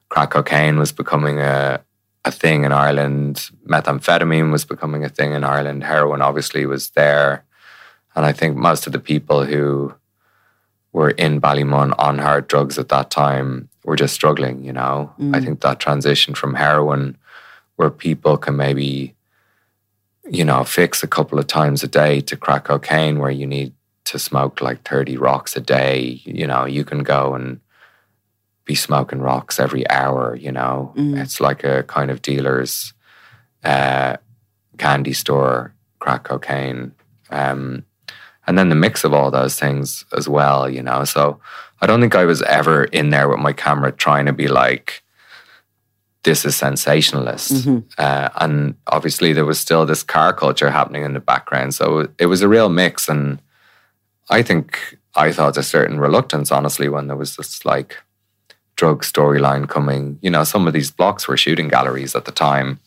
crack 0.09 0.31
cocaine 0.31 0.79
was 0.79 0.93
becoming 0.93 1.39
a, 1.39 1.81
a 2.25 2.31
thing 2.33 2.65
in 2.65 2.73
Ireland. 2.73 3.51
Methamphetamine 3.67 4.51
was 4.51 4.65
becoming 4.65 5.05
a 5.05 5.09
thing 5.09 5.33
in 5.33 5.45
Ireland. 5.45 5.85
Heroin 5.85 6.23
obviously 6.23 6.67
was 6.67 6.91
there. 6.91 7.45
And 8.17 8.25
I 8.25 8.33
think 8.33 8.57
most 8.57 8.87
of 8.87 8.93
the 8.93 9.01
people 9.01 9.45
who 9.45 9.95
were 10.93 11.11
in 11.11 11.41
Ballymun 11.41 11.95
on 11.99 12.19
hard 12.19 12.49
drugs 12.49 12.79
at 12.79 12.89
that 12.89 13.11
time 13.11 13.69
were 13.85 13.97
just 13.97 14.15
struggling, 14.15 14.65
you 14.65 14.73
know. 14.73 15.13
Mm. 15.19 15.37
I 15.37 15.41
think 15.41 15.61
that 15.61 15.81
transition 15.81 16.35
from 16.35 16.55
heroin, 16.55 17.17
where 17.77 17.91
people 17.91 18.37
can 18.37 18.57
maybe, 18.57 19.15
you 20.29 20.45
know, 20.45 20.65
fix 20.65 21.03
a 21.03 21.09
couple 21.09 21.39
of 21.39 21.47
times 21.47 21.83
a 21.83 21.89
day 21.89 22.21
to 22.23 22.37
crack 22.37 22.65
cocaine, 22.65 23.19
where 23.19 23.31
you 23.31 23.47
need 23.47 23.73
to 24.05 24.19
smoke 24.19 24.61
like 24.61 24.83
30 24.87 25.17
rocks 25.17 25.57
a 25.57 25.61
day, 25.61 26.21
you 26.25 26.47
know, 26.47 26.65
you 26.65 26.85
can 26.85 27.03
go 27.03 27.35
and 27.35 27.61
be 28.65 28.75
smoking 28.75 29.21
rocks 29.21 29.61
every 29.61 29.89
hour, 29.91 30.35
you 30.37 30.53
know. 30.53 30.93
Mm. 30.97 31.21
It's 31.21 31.41
like 31.41 31.65
a 31.65 31.83
kind 31.85 32.11
of 32.11 32.23
dealer's 32.23 32.93
uh, 33.63 34.17
candy 34.79 35.13
store, 35.13 35.75
crack 35.99 36.25
cocaine. 36.25 36.93
Um, 37.31 37.85
and 38.47 38.59
then 38.59 38.69
the 38.69 38.75
mix 38.75 39.05
of 39.05 39.13
all 39.13 39.31
those 39.31 39.59
things 39.59 40.05
as 40.17 40.29
well, 40.29 40.69
you 40.69 40.83
know. 40.83 41.05
So 41.05 41.41
I 41.81 41.87
don't 41.87 42.01
think 42.01 42.15
I 42.15 42.25
was 42.25 42.43
ever 42.43 42.85
in 42.85 43.11
there 43.11 43.29
with 43.29 43.39
my 43.39 43.53
camera 43.53 43.93
trying 43.93 44.27
to 44.27 44.33
be 44.33 44.49
like, 44.49 45.03
this 46.23 46.45
is 46.45 46.57
sensationalist. 46.57 47.53
Mm-hmm. 47.53 47.79
Uh, 47.99 48.29
and 48.37 48.75
obviously, 48.87 49.33
there 49.33 49.45
was 49.45 49.61
still 49.61 49.87
this 49.87 50.03
car 50.03 50.33
culture 50.33 50.71
happening 50.71 51.05
in 51.05 51.13
the 51.13 51.21
background. 51.21 51.75
So 51.75 52.09
it 52.19 52.27
was 52.27 52.43
a 52.43 52.49
real 52.49 52.69
mix. 52.69 53.09
And 53.09 53.41
I 54.31 54.43
think 54.43 54.99
I 55.15 55.33
felt 55.33 55.57
a 55.57 55.63
certain 55.63 56.01
reluctance, 56.01 56.51
honestly, 56.51 56.89
when 56.89 57.07
there 57.07 57.17
was 57.17 57.37
this 57.37 57.65
like 57.65 57.99
drug 58.77 59.03
storyline 59.03 59.69
coming. 59.69 60.19
You 60.23 60.31
know, 60.31 60.45
some 60.45 60.67
of 60.67 60.73
these 60.73 60.91
blocks 60.91 61.29
were 61.29 61.37
shooting 61.37 61.69
galleries 61.69 62.15
at 62.15 62.25
the 62.25 62.33
time. 62.33 62.81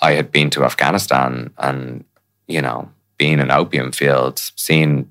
I 0.00 0.12
had 0.12 0.30
been 0.30 0.50
to 0.50 0.64
Afghanistan 0.64 1.52
and, 1.58 2.04
you 2.46 2.62
know, 2.62 2.90
being 3.18 3.40
in 3.40 3.50
opium 3.50 3.92
fields, 3.92 4.52
seeing, 4.56 5.10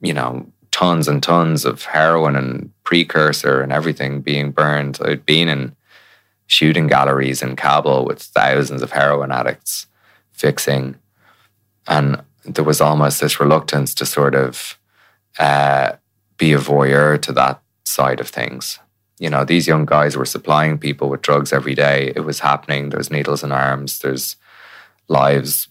you 0.00 0.14
know, 0.14 0.46
tons 0.70 1.06
and 1.08 1.22
tons 1.22 1.64
of 1.64 1.84
heroin 1.84 2.34
and 2.34 2.72
precursor 2.84 3.60
and 3.60 3.72
everything 3.72 4.20
being 4.20 4.50
burned. 4.50 4.98
I'd 5.04 5.26
been 5.26 5.48
in 5.48 5.76
shooting 6.46 6.86
galleries 6.86 7.42
in 7.42 7.54
Kabul 7.54 8.04
with 8.04 8.20
thousands 8.22 8.82
of 8.82 8.92
heroin 8.92 9.30
addicts 9.30 9.86
fixing. 10.32 10.96
And 11.86 12.22
there 12.44 12.64
was 12.64 12.80
almost 12.80 13.20
this 13.20 13.38
reluctance 13.38 13.94
to 13.96 14.06
sort 14.06 14.34
of 14.34 14.78
uh, 15.38 15.92
be 16.38 16.52
a 16.52 16.58
voyeur 16.58 17.20
to 17.22 17.32
that 17.32 17.60
side 17.84 18.20
of 18.20 18.28
things. 18.28 18.78
You 19.18 19.28
know, 19.28 19.44
these 19.44 19.66
young 19.66 19.84
guys 19.84 20.16
were 20.16 20.24
supplying 20.24 20.78
people 20.78 21.10
with 21.10 21.20
drugs 21.20 21.52
every 21.52 21.74
day. 21.74 22.12
It 22.16 22.20
was 22.20 22.40
happening. 22.40 22.88
There's 22.88 23.10
needles 23.10 23.42
and 23.42 23.52
arms. 23.52 23.98
There's 23.98 24.36
lives 25.08 25.68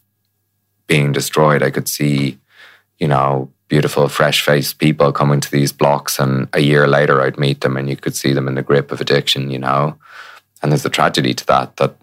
being 0.89 1.13
destroyed. 1.13 1.63
I 1.63 1.69
could 1.69 1.87
see, 1.87 2.37
you 2.97 3.07
know, 3.07 3.49
beautiful, 3.69 4.09
fresh 4.09 4.43
faced 4.43 4.79
people 4.79 5.13
coming 5.13 5.39
to 5.39 5.51
these 5.51 5.71
blocks. 5.71 6.19
And 6.19 6.49
a 6.51 6.59
year 6.59 6.87
later, 6.87 7.21
I'd 7.21 7.39
meet 7.39 7.61
them 7.61 7.77
and 7.77 7.87
you 7.87 7.95
could 7.95 8.15
see 8.15 8.33
them 8.33 8.47
in 8.47 8.55
the 8.55 8.63
grip 8.63 8.91
of 8.91 8.99
addiction, 8.99 9.51
you 9.51 9.59
know? 9.59 9.97
And 10.61 10.71
there's 10.71 10.85
a 10.85 10.89
tragedy 10.89 11.33
to 11.35 11.45
that 11.45 11.77
that 11.77 11.95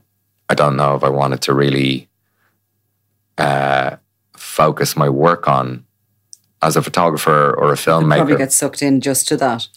I 0.49 0.55
don't 0.55 0.77
know 0.77 0.95
if 0.95 1.03
I 1.03 1.11
wanted 1.11 1.43
to 1.43 1.53
really 1.53 2.09
uh, 3.37 3.97
focus 4.37 4.97
my 4.97 5.09
work 5.09 5.49
on 5.49 5.85
as 6.63 6.77
a 6.77 6.83
photographer 6.83 7.53
or 7.59 7.73
a 7.73 7.77
filmmaker. 7.77 8.17
Probably 8.17 8.37
get 8.37 8.53
sucked 8.53 8.83
in 8.83 9.01
just 9.01 9.29
to 9.29 9.37
that. 9.39 9.69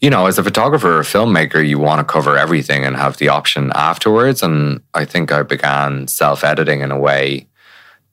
You 0.00 0.10
know, 0.10 0.26
as 0.26 0.36
a 0.36 0.44
photographer 0.44 0.96
or 0.96 1.00
a 1.00 1.04
filmmaker, 1.04 1.66
you 1.66 1.78
want 1.78 2.00
to 2.00 2.12
cover 2.12 2.36
everything 2.36 2.84
and 2.84 2.96
have 2.96 3.16
the 3.16 3.28
option 3.28 3.72
afterwards. 3.74 4.42
And 4.42 4.82
I 4.92 5.06
think 5.06 5.32
I 5.32 5.42
began 5.42 6.08
self 6.08 6.44
editing 6.44 6.80
in 6.80 6.90
a 6.90 6.98
way 6.98 7.46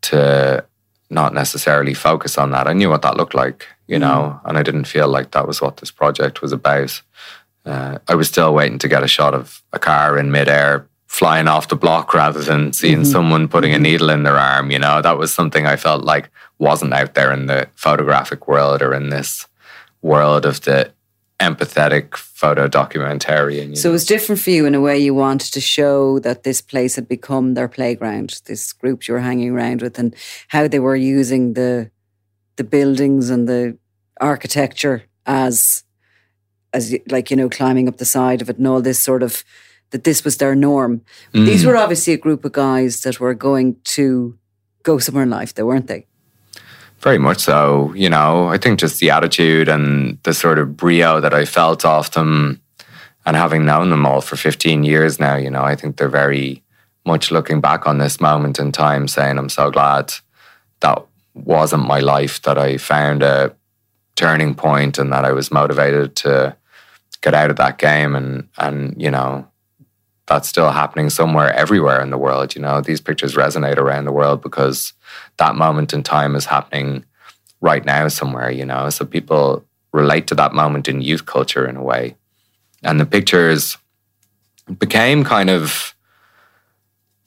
to 0.04 0.66
not 1.10 1.34
necessarily 1.34 1.94
focus 1.94 2.38
on 2.38 2.52
that. 2.52 2.68
I 2.68 2.74
knew 2.74 2.90
what 2.90 3.02
that 3.04 3.18
looked 3.18 3.36
like, 3.36 3.68
you 3.88 3.98
mm. 3.98 4.02
know, 4.02 4.40
and 4.46 4.58
I 4.58 4.64
didn't 4.64 4.86
feel 4.86 5.08
like 5.08 5.32
that 5.32 5.48
was 5.48 5.62
what 5.62 5.78
this 5.78 5.92
project 5.92 6.42
was 6.42 6.52
about. 6.52 7.02
Uh, 7.66 8.00
I 8.08 8.16
was 8.16 8.28
still 8.28 8.54
waiting 8.54 8.80
to 8.80 8.88
get 8.88 9.04
a 9.04 9.08
shot 9.08 9.34
of 9.34 9.62
a 9.72 9.80
car 9.80 10.18
in 10.18 10.32
midair 10.32 10.88
flying 11.08 11.48
off 11.48 11.68
the 11.68 11.76
block 11.76 12.14
rather 12.14 12.42
than 12.42 12.74
seeing 12.74 13.02
mm-hmm. 13.02 13.12
someone 13.12 13.48
putting 13.48 13.72
a 13.72 13.76
mm-hmm. 13.76 13.84
needle 13.84 14.10
in 14.10 14.24
their 14.24 14.38
arm. 14.38 14.72
You 14.72 14.80
know, 14.80 15.02
that 15.02 15.18
was 15.18 15.34
something 15.34 15.68
I 15.68 15.76
felt 15.76 16.04
like 16.04 16.30
wasn't 16.60 16.94
out 16.94 17.14
there 17.14 17.32
in 17.32 17.46
the 17.46 17.68
photographic 17.76 18.48
world 18.48 18.82
or 18.82 18.94
in 18.94 19.10
this 19.10 19.48
world 20.02 20.46
of 20.46 20.62
the 20.62 20.92
empathetic 21.40 22.16
photo 22.16 22.68
documentarian. 22.68 23.78
So 23.78 23.90
know. 23.90 23.92
it 23.92 23.94
was 23.94 24.06
different 24.06 24.42
for 24.42 24.50
you 24.50 24.66
in 24.66 24.76
a 24.76 24.82
way 24.82 24.98
you 24.98 25.14
wanted 25.14 25.52
to 25.54 25.62
show 25.62 26.20
that 26.20 26.44
this 26.44 26.62
place 26.62 26.96
had 26.96 27.08
become 27.08 27.54
their 27.54 27.68
playground, 27.68 28.42
this 28.46 28.72
group 28.74 29.08
you 29.08 29.14
were 29.14 29.20
hanging 29.20 29.50
around 29.50 29.82
with, 29.82 30.00
and 30.00 30.16
how 30.50 30.68
they 30.68 30.80
were 30.80 30.96
using 30.96 31.54
the 31.54 31.90
the 32.56 32.64
buildings 32.64 33.30
and 33.30 33.50
the 33.50 33.78
architecture 34.22 35.04
as 35.26 35.84
as 36.72 36.96
like 37.10 37.32
you 37.32 37.38
know 37.38 37.50
climbing 37.50 37.88
up 37.88 37.98
the 37.98 38.06
side 38.06 38.42
of 38.42 38.50
it 38.50 38.58
and 38.58 38.68
all 38.68 38.82
this 38.82 39.00
sort 39.00 39.24
of 39.24 39.44
that 39.94 40.04
this 40.04 40.26
was 40.26 40.38
their 40.38 40.56
norm. 40.56 41.02
Mm. 41.34 41.46
These 41.46 41.66
were 41.66 41.78
obviously 41.78 42.14
a 42.14 42.18
group 42.18 42.44
of 42.44 42.52
guys 42.52 43.02
that 43.02 43.20
were 43.20 43.36
going 43.36 43.78
to 43.84 44.38
go 44.82 44.98
somewhere 44.98 45.24
in 45.24 45.30
life, 45.30 45.54
though, 45.54 45.68
weren't 45.68 45.88
they? 45.88 46.08
Very 47.04 47.18
much 47.18 47.40
so. 47.40 47.94
You 47.96 48.10
know, 48.10 48.48
I 48.48 48.58
think 48.58 48.80
just 48.80 49.02
the 49.02 49.10
attitude 49.10 49.68
and 49.68 50.18
the 50.24 50.34
sort 50.34 50.58
of 50.58 50.78
brio 50.78 51.20
that 51.20 51.34
I 51.34 51.44
felt 51.44 51.84
off 51.84 52.12
them 52.12 52.62
and 53.26 53.36
having 53.36 53.66
known 53.66 53.90
them 53.90 54.06
all 54.06 54.22
for 54.22 54.38
15 54.38 54.84
years 54.84 55.20
now, 55.20 55.36
you 55.36 55.50
know, 55.50 55.64
I 55.64 55.76
think 55.76 55.98
they're 55.98 56.08
very 56.08 56.64
much 57.06 57.30
looking 57.30 57.60
back 57.60 57.86
on 57.86 57.98
this 57.98 58.22
moment 58.22 58.58
in 58.58 58.72
time 58.72 59.10
saying, 59.10 59.38
I'm 59.38 59.50
so 59.50 59.70
glad 59.70 60.14
that 60.80 61.06
wasn't 61.34 61.86
my 61.86 62.00
life, 62.00 62.42
that 62.44 62.58
I 62.58 62.78
found 62.78 63.22
a 63.22 63.54
turning 64.16 64.56
point 64.56 64.98
and 64.98 65.12
that 65.12 65.26
I 65.26 65.34
was 65.34 65.52
motivated 65.52 66.16
to 66.18 66.56
get 67.20 67.34
out 67.34 67.50
of 67.50 67.58
that 67.58 67.78
game 67.78 68.16
and 68.16 68.48
and 68.58 69.02
you 69.02 69.10
know 69.10 69.48
that's 70.26 70.48
still 70.48 70.72
happening 70.72 71.10
somewhere 71.10 71.54
everywhere 71.54 72.02
in 72.02 72.10
the 72.10 72.18
world. 72.18 72.56
You 72.56 72.62
know, 72.62 72.82
these 72.82 73.02
pictures 73.02 73.36
resonate 73.36 73.78
around 73.78 74.06
the 74.06 74.12
world 74.12 74.42
because 74.42 74.94
that 75.38 75.56
moment 75.56 75.94
in 75.94 76.04
time 76.04 76.36
is 76.36 76.46
happening 76.46 77.06
right 77.62 77.84
now 77.84 78.08
somewhere, 78.08 78.50
you 78.52 78.66
know. 78.66 78.90
So 78.90 79.06
people 79.06 79.66
relate 79.92 80.28
to 80.28 80.36
that 80.36 80.54
moment 80.54 80.88
in 80.88 81.02
youth 81.02 81.26
culture 81.26 81.68
in 81.68 81.76
a 81.76 81.84
way. 81.84 82.16
And 82.84 83.00
the 83.00 83.06
pictures 83.06 83.78
became 84.80 85.24
kind 85.24 85.50
of 85.50 85.94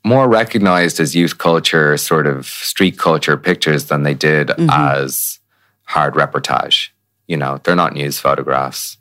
more 0.05 0.29
recognized 0.29 1.01
as 1.01 1.17
youth 1.17 1.39
culture, 1.39 1.97
sort 1.97 2.27
of 2.27 2.47
street 2.47 2.99
culture 2.99 3.37
pictures 3.37 3.87
than 3.87 4.05
they 4.05 4.15
did 4.15 4.49
mm-hmm. 4.49 4.71
as 4.71 5.41
hard 5.85 6.15
reportage. 6.15 6.91
You 7.27 7.37
know, 7.37 7.61
they're 7.65 7.75
not 7.75 7.95
news 7.95 8.19
photographs. 8.19 8.99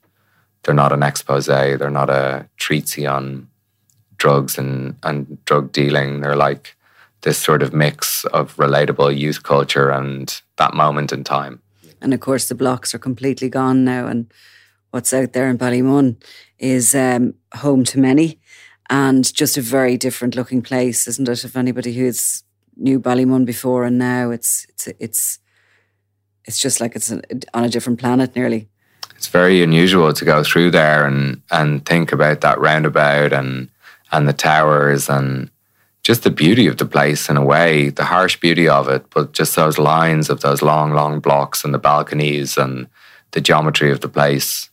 They're 0.63 0.73
not 0.73 0.91
an 0.91 1.03
expose. 1.03 1.45
They're 1.45 1.91
not 1.91 2.09
a 2.09 2.49
treatise 2.57 3.05
on 3.05 3.47
drugs 4.17 4.57
and, 4.57 4.95
and 5.03 5.43
drug 5.45 5.71
dealing. 5.71 6.21
They're 6.21 6.35
like 6.35 6.75
this 7.21 7.37
sort 7.37 7.63
of 7.63 7.73
mix 7.73 8.25
of 8.25 8.55
relatable 8.55 9.17
youth 9.17 9.43
culture 9.43 9.89
and 9.89 10.41
that 10.57 10.73
moment 10.73 11.11
in 11.11 11.23
time. 11.23 11.61
And 12.01 12.13
of 12.13 12.19
course, 12.19 12.47
the 12.47 12.55
blocks 12.55 12.93
are 12.93 12.99
completely 12.99 13.49
gone 13.49 13.83
now. 13.83 14.07
And 14.07 14.31
what's 14.91 15.13
out 15.13 15.33
there 15.33 15.49
in 15.49 15.57
Ballymun 15.57 16.21
is 16.59 16.93
um, 16.93 17.33
home 17.55 17.83
to 17.85 17.99
many 17.99 18.39
and 18.89 19.33
just 19.33 19.57
a 19.57 19.61
very 19.61 19.97
different 19.97 20.35
looking 20.35 20.61
place, 20.61 21.07
isn't 21.07 21.27
it? 21.27 21.43
If 21.43 21.55
anybody 21.55 21.93
who's 21.93 22.43
knew 22.77 22.99
Ballymun 22.99 23.45
before 23.45 23.83
and 23.85 23.97
now, 23.97 24.31
it's 24.31 24.65
it's 24.69 24.87
it's 24.99 25.39
it's 26.45 26.59
just 26.59 26.79
like 26.79 26.95
it's 26.95 27.11
on 27.11 27.63
a 27.63 27.69
different 27.69 27.99
planet 27.99 28.35
nearly. 28.35 28.69
It's 29.15 29.27
very 29.27 29.63
unusual 29.63 30.13
to 30.13 30.25
go 30.25 30.43
through 30.43 30.71
there 30.71 31.05
and 31.05 31.41
and 31.51 31.85
think 31.85 32.11
about 32.11 32.41
that 32.41 32.59
roundabout 32.59 33.33
and 33.33 33.69
and 34.15 34.27
the 34.27 34.33
towers 34.33 35.09
and 35.09 35.49
just 36.03 36.23
the 36.23 36.31
beauty 36.31 36.67
of 36.67 36.77
the 36.77 36.85
place 36.85 37.29
in 37.29 37.35
a 37.35 37.43
way, 37.43 37.89
the 37.89 38.05
harsh 38.05 38.39
beauty 38.39 38.69
of 38.69 38.87
it, 38.87 39.09
but 39.09 39.33
just 39.33 39.55
those 39.55 39.79
lines 39.79 40.29
of 40.29 40.41
those 40.41 40.61
long, 40.61 40.93
long 40.93 41.19
blocks 41.19 41.63
and 41.65 41.73
the 41.73 41.79
balconies 41.79 42.57
and 42.57 42.87
the 43.31 43.41
geometry 43.41 43.91
of 43.91 44.01
the 44.01 44.07
place. 44.07 44.69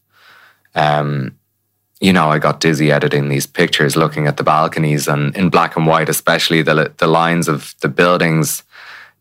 Um, 0.74 1.38
you 2.00 2.12
know, 2.12 2.28
I 2.28 2.38
got 2.38 2.61
dizzy 2.61 2.92
editing 2.92 3.28
these 3.28 3.46
pictures, 3.46 3.96
looking 3.96 4.26
at 4.26 4.37
the 4.37 4.42
balconies 4.44 5.09
and 5.09 5.35
in 5.37 5.48
black 5.48 5.74
and 5.76 5.87
white, 5.87 6.09
especially 6.09 6.61
the 6.62 6.92
the 6.98 7.07
lines 7.07 7.48
of 7.48 7.74
the 7.81 7.88
buildings 7.88 8.62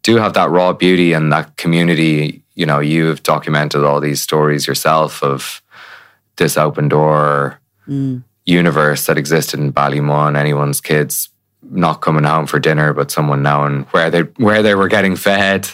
do 0.04 0.18
have 0.18 0.34
that 0.34 0.50
raw 0.50 0.74
beauty 0.74 1.14
and 1.14 1.32
that 1.32 1.56
community. 1.58 2.42
You 2.56 2.66
know, 2.66 2.80
you've 2.80 3.24
documented 3.24 3.84
all 3.84 4.02
these 4.02 4.22
stories 4.22 4.68
yourself 4.68 5.24
of 5.24 5.62
this 6.36 6.58
open 6.58 6.90
door. 6.90 7.60
Mm 7.88 8.24
universe 8.46 9.06
that 9.06 9.18
existed 9.18 9.60
in 9.60 9.74
Ballymun, 9.74 10.38
anyone's 10.38 10.82
kids 10.82 11.30
not 11.64 12.02
coming 12.02 12.24
home 12.24 12.48
for 12.48 12.60
dinner, 12.60 12.94
but 12.94 13.12
someone 13.12 13.44
knowing 13.44 13.84
where 13.92 14.10
they 14.10 14.22
where 14.38 14.64
they 14.64 14.76
were 14.76 14.88
getting 14.88 15.16
fed. 15.16 15.70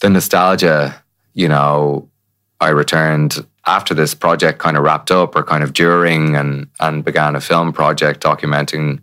The 0.00 0.10
nostalgia, 0.10 1.02
you 1.34 1.48
know, 1.48 2.08
I 2.60 2.70
returned 2.70 3.46
after 3.66 3.94
this 3.94 4.14
project 4.14 4.58
kind 4.58 4.76
of 4.76 4.82
wrapped 4.82 5.10
up, 5.10 5.36
or 5.36 5.42
kind 5.42 5.62
of 5.62 5.72
during, 5.72 6.36
and 6.36 6.68
and 6.80 7.04
began 7.04 7.36
a 7.36 7.40
film 7.40 7.72
project 7.72 8.22
documenting 8.22 9.02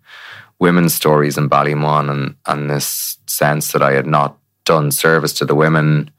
women's 0.59 0.93
stories 0.93 1.37
in 1.37 1.49
Ballymun, 1.49 2.09
and 2.09 2.35
and 2.45 2.69
this 2.69 3.17
sense 3.25 3.71
that 3.71 3.81
I 3.81 3.93
had 3.93 4.07
not 4.07 4.37
done 4.65 4.91
service 4.91 5.33
to 5.33 5.45
the 5.45 5.55
women 5.55 6.11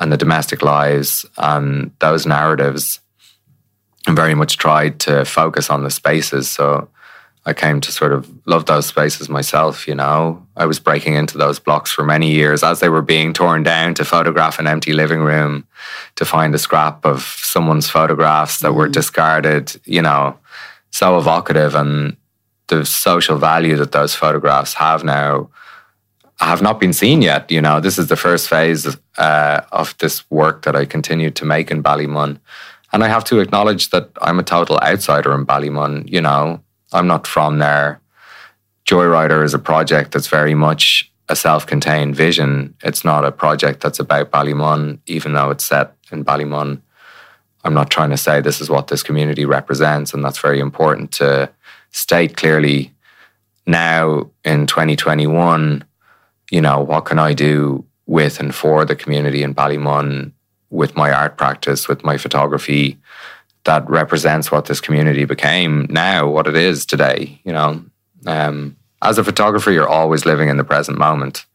and 0.00 0.10
the 0.10 0.16
domestic 0.16 0.62
lives 0.62 1.24
and 1.36 1.92
those 2.00 2.26
narratives, 2.26 2.98
and 2.98 3.03
very 4.08 4.34
much 4.34 4.58
tried 4.58 5.00
to 5.00 5.24
focus 5.24 5.70
on 5.70 5.82
the 5.82 5.90
spaces. 5.90 6.50
So 6.50 6.88
I 7.46 7.52
came 7.52 7.80
to 7.82 7.92
sort 7.92 8.12
of 8.12 8.30
love 8.46 8.66
those 8.66 8.86
spaces 8.86 9.28
myself, 9.28 9.86
you 9.86 9.94
know. 9.94 10.46
I 10.56 10.64
was 10.66 10.80
breaking 10.80 11.14
into 11.14 11.36
those 11.36 11.58
blocks 11.58 11.92
for 11.92 12.02
many 12.02 12.30
years 12.30 12.62
as 12.62 12.80
they 12.80 12.88
were 12.88 13.02
being 13.02 13.32
torn 13.32 13.62
down 13.62 13.94
to 13.94 14.04
photograph 14.04 14.58
an 14.58 14.66
empty 14.66 14.92
living 14.92 15.20
room, 15.20 15.66
to 16.16 16.24
find 16.24 16.54
a 16.54 16.58
scrap 16.58 17.04
of 17.04 17.22
someone's 17.22 17.88
photographs 17.88 18.60
that 18.60 18.72
mm. 18.72 18.76
were 18.76 18.88
discarded, 18.88 19.78
you 19.84 20.00
know, 20.00 20.38
so 20.90 21.18
evocative. 21.18 21.74
And 21.74 22.16
the 22.68 22.86
social 22.86 23.36
value 23.36 23.76
that 23.76 23.92
those 23.92 24.14
photographs 24.14 24.74
have 24.74 25.04
now 25.04 25.50
have 26.40 26.62
not 26.62 26.80
been 26.80 26.92
seen 26.92 27.22
yet. 27.22 27.50
You 27.50 27.60
know, 27.60 27.78
this 27.78 27.98
is 27.98 28.08
the 28.08 28.16
first 28.16 28.48
phase 28.48 28.86
uh, 29.18 29.60
of 29.70 29.96
this 29.98 30.28
work 30.30 30.62
that 30.62 30.74
I 30.74 30.84
continued 30.84 31.36
to 31.36 31.44
make 31.44 31.70
in 31.70 31.82
Ballymun. 31.82 32.40
And 32.94 33.02
I 33.02 33.08
have 33.08 33.24
to 33.24 33.40
acknowledge 33.40 33.90
that 33.90 34.08
I'm 34.22 34.38
a 34.38 34.44
total 34.44 34.78
outsider 34.78 35.34
in 35.34 35.44
Ballymun, 35.44 36.08
you 36.08 36.20
know 36.20 36.62
I'm 36.92 37.08
not 37.08 37.26
from 37.26 37.58
there. 37.58 38.00
Joyrider 38.86 39.42
is 39.42 39.52
a 39.52 39.58
project 39.58 40.12
that's 40.12 40.28
very 40.28 40.54
much 40.54 41.10
a 41.28 41.34
self-contained 41.34 42.14
vision. 42.14 42.72
It's 42.84 43.04
not 43.04 43.24
a 43.24 43.32
project 43.32 43.80
that's 43.80 43.98
about 43.98 44.30
Ballymun, 44.30 45.00
even 45.06 45.32
though 45.32 45.50
it's 45.50 45.64
set 45.64 45.96
in 46.12 46.24
Ballymun. 46.24 46.82
I'm 47.64 47.74
not 47.74 47.90
trying 47.90 48.10
to 48.10 48.16
say 48.16 48.40
this 48.40 48.60
is 48.60 48.70
what 48.70 48.86
this 48.86 49.02
community 49.02 49.44
represents, 49.44 50.14
and 50.14 50.24
that's 50.24 50.38
very 50.38 50.60
important 50.60 51.10
to 51.12 51.50
state 51.90 52.36
clearly. 52.36 52.92
Now 53.66 54.30
in 54.44 54.68
2021, 54.68 55.82
you 56.52 56.60
know, 56.60 56.80
what 56.80 57.06
can 57.06 57.18
I 57.18 57.32
do 57.32 57.84
with 58.06 58.38
and 58.38 58.54
for 58.54 58.84
the 58.84 58.94
community 58.94 59.42
in 59.42 59.52
Ballymun 59.52 60.30
with 60.74 60.96
my 60.96 61.12
art 61.12 61.36
practice, 61.36 61.86
with 61.86 62.04
my 62.04 62.18
photography, 62.18 62.98
that 63.62 63.88
represents 63.88 64.50
what 64.50 64.66
this 64.66 64.80
community 64.80 65.24
became 65.24 65.86
now, 65.88 66.28
what 66.28 66.48
it 66.48 66.56
is 66.56 66.84
today. 66.84 67.40
You 67.44 67.52
know, 67.52 67.84
um, 68.26 68.76
as 69.00 69.16
a 69.16 69.24
photographer, 69.24 69.70
you're 69.70 69.88
always 69.88 70.26
living 70.26 70.48
in 70.48 70.56
the 70.56 70.64
present 70.64 70.98
moment. 70.98 71.46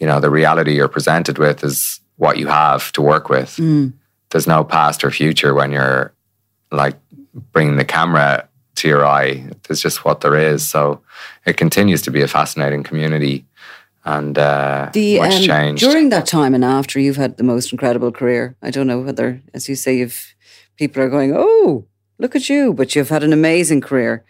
You 0.00 0.06
know, 0.06 0.18
the 0.18 0.30
reality 0.30 0.74
you're 0.74 0.88
presented 0.88 1.38
with 1.38 1.62
is 1.62 2.00
what 2.16 2.38
you 2.38 2.46
have 2.46 2.90
to 2.92 3.02
work 3.02 3.28
with. 3.28 3.56
Mm. 3.56 3.92
There's 4.30 4.46
no 4.46 4.64
past 4.64 5.04
or 5.04 5.10
future 5.10 5.54
when 5.54 5.70
you're 5.70 6.12
like 6.72 6.96
bringing 7.52 7.76
the 7.76 7.84
camera 7.84 8.48
to 8.76 8.88
your 8.88 9.04
eye. 9.04 9.44
It's 9.68 9.82
just 9.82 10.04
what 10.04 10.22
there 10.22 10.36
is. 10.36 10.66
So 10.66 11.02
it 11.44 11.58
continues 11.58 12.00
to 12.02 12.10
be 12.10 12.22
a 12.22 12.28
fascinating 12.28 12.82
community 12.82 13.44
and 14.08 14.38
uh, 14.38 14.88
the, 14.94 15.18
much 15.18 15.34
um, 15.34 15.42
changed. 15.42 15.82
During 15.82 16.08
that 16.08 16.24
time 16.24 16.54
and 16.54 16.64
after, 16.64 16.98
you've 16.98 17.16
had 17.16 17.36
the 17.36 17.44
most 17.44 17.72
incredible 17.72 18.10
career. 18.10 18.56
I 18.62 18.70
don't 18.70 18.86
know 18.86 19.00
whether, 19.00 19.42
as 19.52 19.68
you 19.68 19.74
say, 19.74 19.98
you've 19.98 20.34
people 20.76 21.02
are 21.02 21.10
going, 21.10 21.34
"Oh, 21.36 21.86
look 22.18 22.34
at 22.34 22.48
you!" 22.48 22.72
But 22.72 22.96
you've 22.96 23.10
had 23.10 23.22
an 23.22 23.34
amazing 23.34 23.82
career. 23.82 24.24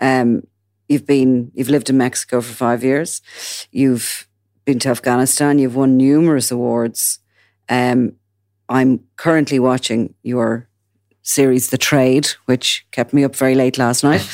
Um, 0.00 0.42
you've 0.88 1.06
been, 1.06 1.52
you've 1.54 1.68
lived 1.68 1.88
in 1.88 1.96
Mexico 1.96 2.40
for 2.40 2.52
five 2.52 2.82
years. 2.82 3.22
You've 3.70 4.26
been 4.64 4.80
to 4.80 4.88
Afghanistan. 4.88 5.60
You've 5.60 5.76
won 5.76 5.96
numerous 5.96 6.50
awards. 6.50 7.20
Um, 7.68 8.14
I'm 8.68 9.04
currently 9.16 9.60
watching 9.60 10.14
your 10.22 10.68
series, 11.22 11.70
The 11.70 11.78
Trade, 11.78 12.28
which 12.46 12.86
kept 12.90 13.12
me 13.12 13.24
up 13.24 13.36
very 13.36 13.54
late 13.54 13.78
last 13.78 14.02
night, 14.02 14.26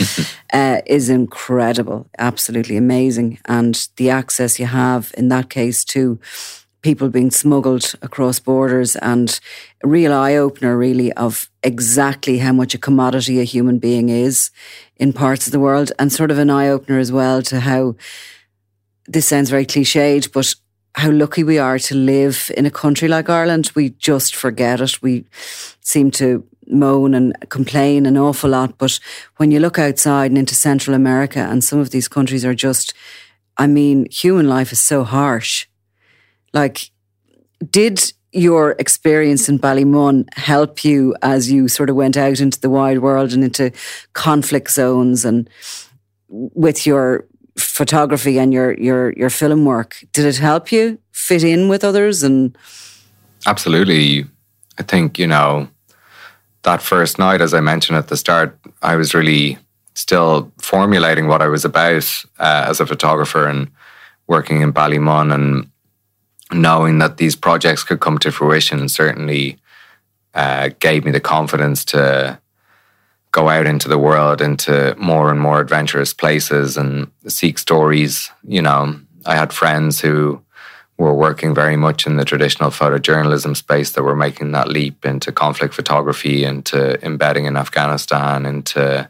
uh, 0.53 0.81
is 0.87 1.09
incredible, 1.09 2.09
absolutely 2.19 2.77
amazing. 2.77 3.39
And 3.47 3.89
the 3.97 4.11
access 4.11 4.59
you 4.59 4.67
have 4.67 5.13
in 5.17 5.29
that 5.29 5.51
case 5.51 5.85
to 5.87 6.19
people 6.83 7.09
being 7.09 7.33
smuggled 7.33 7.95
across 8.01 8.39
borders 8.39 8.95
and 8.97 9.41
a 9.83 9.89
real 9.89 10.13
eye 10.13 10.37
opener, 10.37 10.77
really, 10.77 11.13
of 11.15 11.51
exactly 11.63 12.39
how 12.39 12.53
much 12.53 12.75
a 12.75 12.79
commodity 12.79 13.41
a 13.41 13.45
human 13.45 13.79
being 13.79 14.09
is 14.09 14.51
in 14.97 15.13
parts 15.13 15.47
of 15.47 15.53
the 15.53 15.59
world, 15.59 15.91
and 15.99 16.13
sort 16.13 16.31
of 16.31 16.39
an 16.39 16.51
eye 16.51 16.69
opener 16.69 16.99
as 16.99 17.11
well 17.11 17.43
to 17.43 17.61
how 17.61 17.97
this 19.09 19.27
sounds 19.27 19.51
very 19.51 19.67
cliched, 19.67 20.33
but 20.33 20.55
how 20.95 21.11
lucky 21.11 21.45
we 21.45 21.59
are 21.59 21.79
to 21.79 21.95
live 21.95 22.51
in 22.57 22.67
a 22.67 22.71
country 22.71 23.09
like 23.09 23.29
Ireland. 23.29 23.71
We 23.75 23.91
just 23.91 24.35
forget 24.35 24.81
it. 24.81 25.03
We 25.03 25.27
seem 25.81 26.11
to 26.13 26.45
moan 26.69 27.15
and 27.15 27.35
complain 27.49 28.07
an 28.07 28.17
awful 28.17 28.51
lot. 28.51 28.79
But 28.79 28.99
when 29.37 29.51
you 29.51 29.61
look 29.61 29.79
outside 29.79 30.31
and 30.31 30.39
into 30.39 30.55
Central 30.55 30.95
America, 30.95 31.41
and 31.41 31.63
some 31.63 31.79
of 31.79 31.91
these 31.91 32.09
countries 32.09 32.45
are 32.45 32.55
just, 32.55 32.95
I 33.57 33.67
mean, 33.67 34.07
human 34.11 34.49
life 34.49 34.73
is 34.73 34.81
so 34.81 35.05
harsh. 35.05 35.67
Like, 36.53 36.91
did 37.71 38.13
your 38.33 38.77
experience 38.79 39.49
in 39.49 39.59
Ballymun 39.59 40.27
help 40.35 40.85
you 40.85 41.15
as 41.23 41.51
you 41.51 41.69
sort 41.69 41.89
of 41.89 41.97
went 41.97 42.17
out 42.17 42.41
into 42.41 42.61
the 42.61 42.71
wide 42.71 42.99
world 42.99 43.33
and 43.33 43.43
into 43.43 43.73
conflict 44.13 44.71
zones 44.71 45.25
and 45.25 45.49
with 46.29 46.87
your 46.87 47.27
photography 47.57 48.39
and 48.39 48.53
your 48.53 48.75
your 48.75 49.13
your 49.13 49.31
film 49.31 49.65
work? 49.65 50.05
Did 50.13 50.27
it 50.27 50.37
help 50.37 50.71
you 50.71 50.99
fit 51.13 51.43
in 51.45 51.69
with 51.69 51.83
others 51.83 52.23
and 52.23 52.57
Absolutely. 53.47 54.27
I 54.79 54.83
think, 54.83 55.19
you 55.19 55.27
know, 55.27 55.69
that 56.67 56.83
first 56.83 57.19
night, 57.19 57.41
as 57.41 57.55
I 57.55 57.61
mentioned 57.61 57.97
at 57.97 58.09
the 58.09 58.17
start, 58.17 58.59
I 58.83 58.97
was 58.97 59.15
really 59.15 59.57
still 59.95 60.53
formulating 60.59 61.29
what 61.29 61.41
I 61.41 61.47
was 61.47 61.65
about 61.65 62.25
uh, 62.41 62.67
as 62.69 62.81
a 62.81 62.87
photographer 62.87 63.47
and 63.47 63.71
working 64.27 64.61
in 64.61 64.73
Ballymun 64.73 65.33
and 65.33 65.71
knowing 66.53 66.99
that 66.99 67.19
these 67.19 67.37
projects 67.37 67.85
could 67.85 68.01
come 68.01 68.19
to 68.19 68.33
fruition 68.33 68.89
certainly 68.89 69.59
uh, 70.35 70.71
gave 70.81 71.05
me 71.05 71.13
the 71.13 71.21
confidence 71.21 71.85
to 71.87 72.39
go 73.31 73.49
out 73.49 73.67
into 73.67 73.89
the 73.89 73.99
world 73.99 74.41
into 74.41 74.95
more 74.99 75.31
and 75.31 75.41
more 75.41 75.61
adventurous 75.61 76.13
places 76.13 76.77
and 76.77 77.11
seek 77.29 77.59
stories. 77.59 78.31
You 78.43 78.63
know, 78.63 78.99
I 79.25 79.37
had 79.37 79.53
friends 79.53 80.01
who 80.01 80.43
were 80.99 81.15
working 81.15 81.55
very 81.55 81.77
much 81.77 82.07
in 82.07 82.17
the 82.17 82.25
traditional 82.25 82.71
photojournalism 82.71 83.57
space 83.57 83.93
that 83.93 84.03
were 84.03 84.17
making 84.17 84.53
that 84.53 84.69
leap 84.69 85.05
into 85.05 85.31
conflict 85.31 85.75
photography, 85.75 86.45
into 86.45 87.05
embedding 87.05 87.45
in 87.45 87.57
Afghanistan, 87.57 88.47
into 88.47 89.09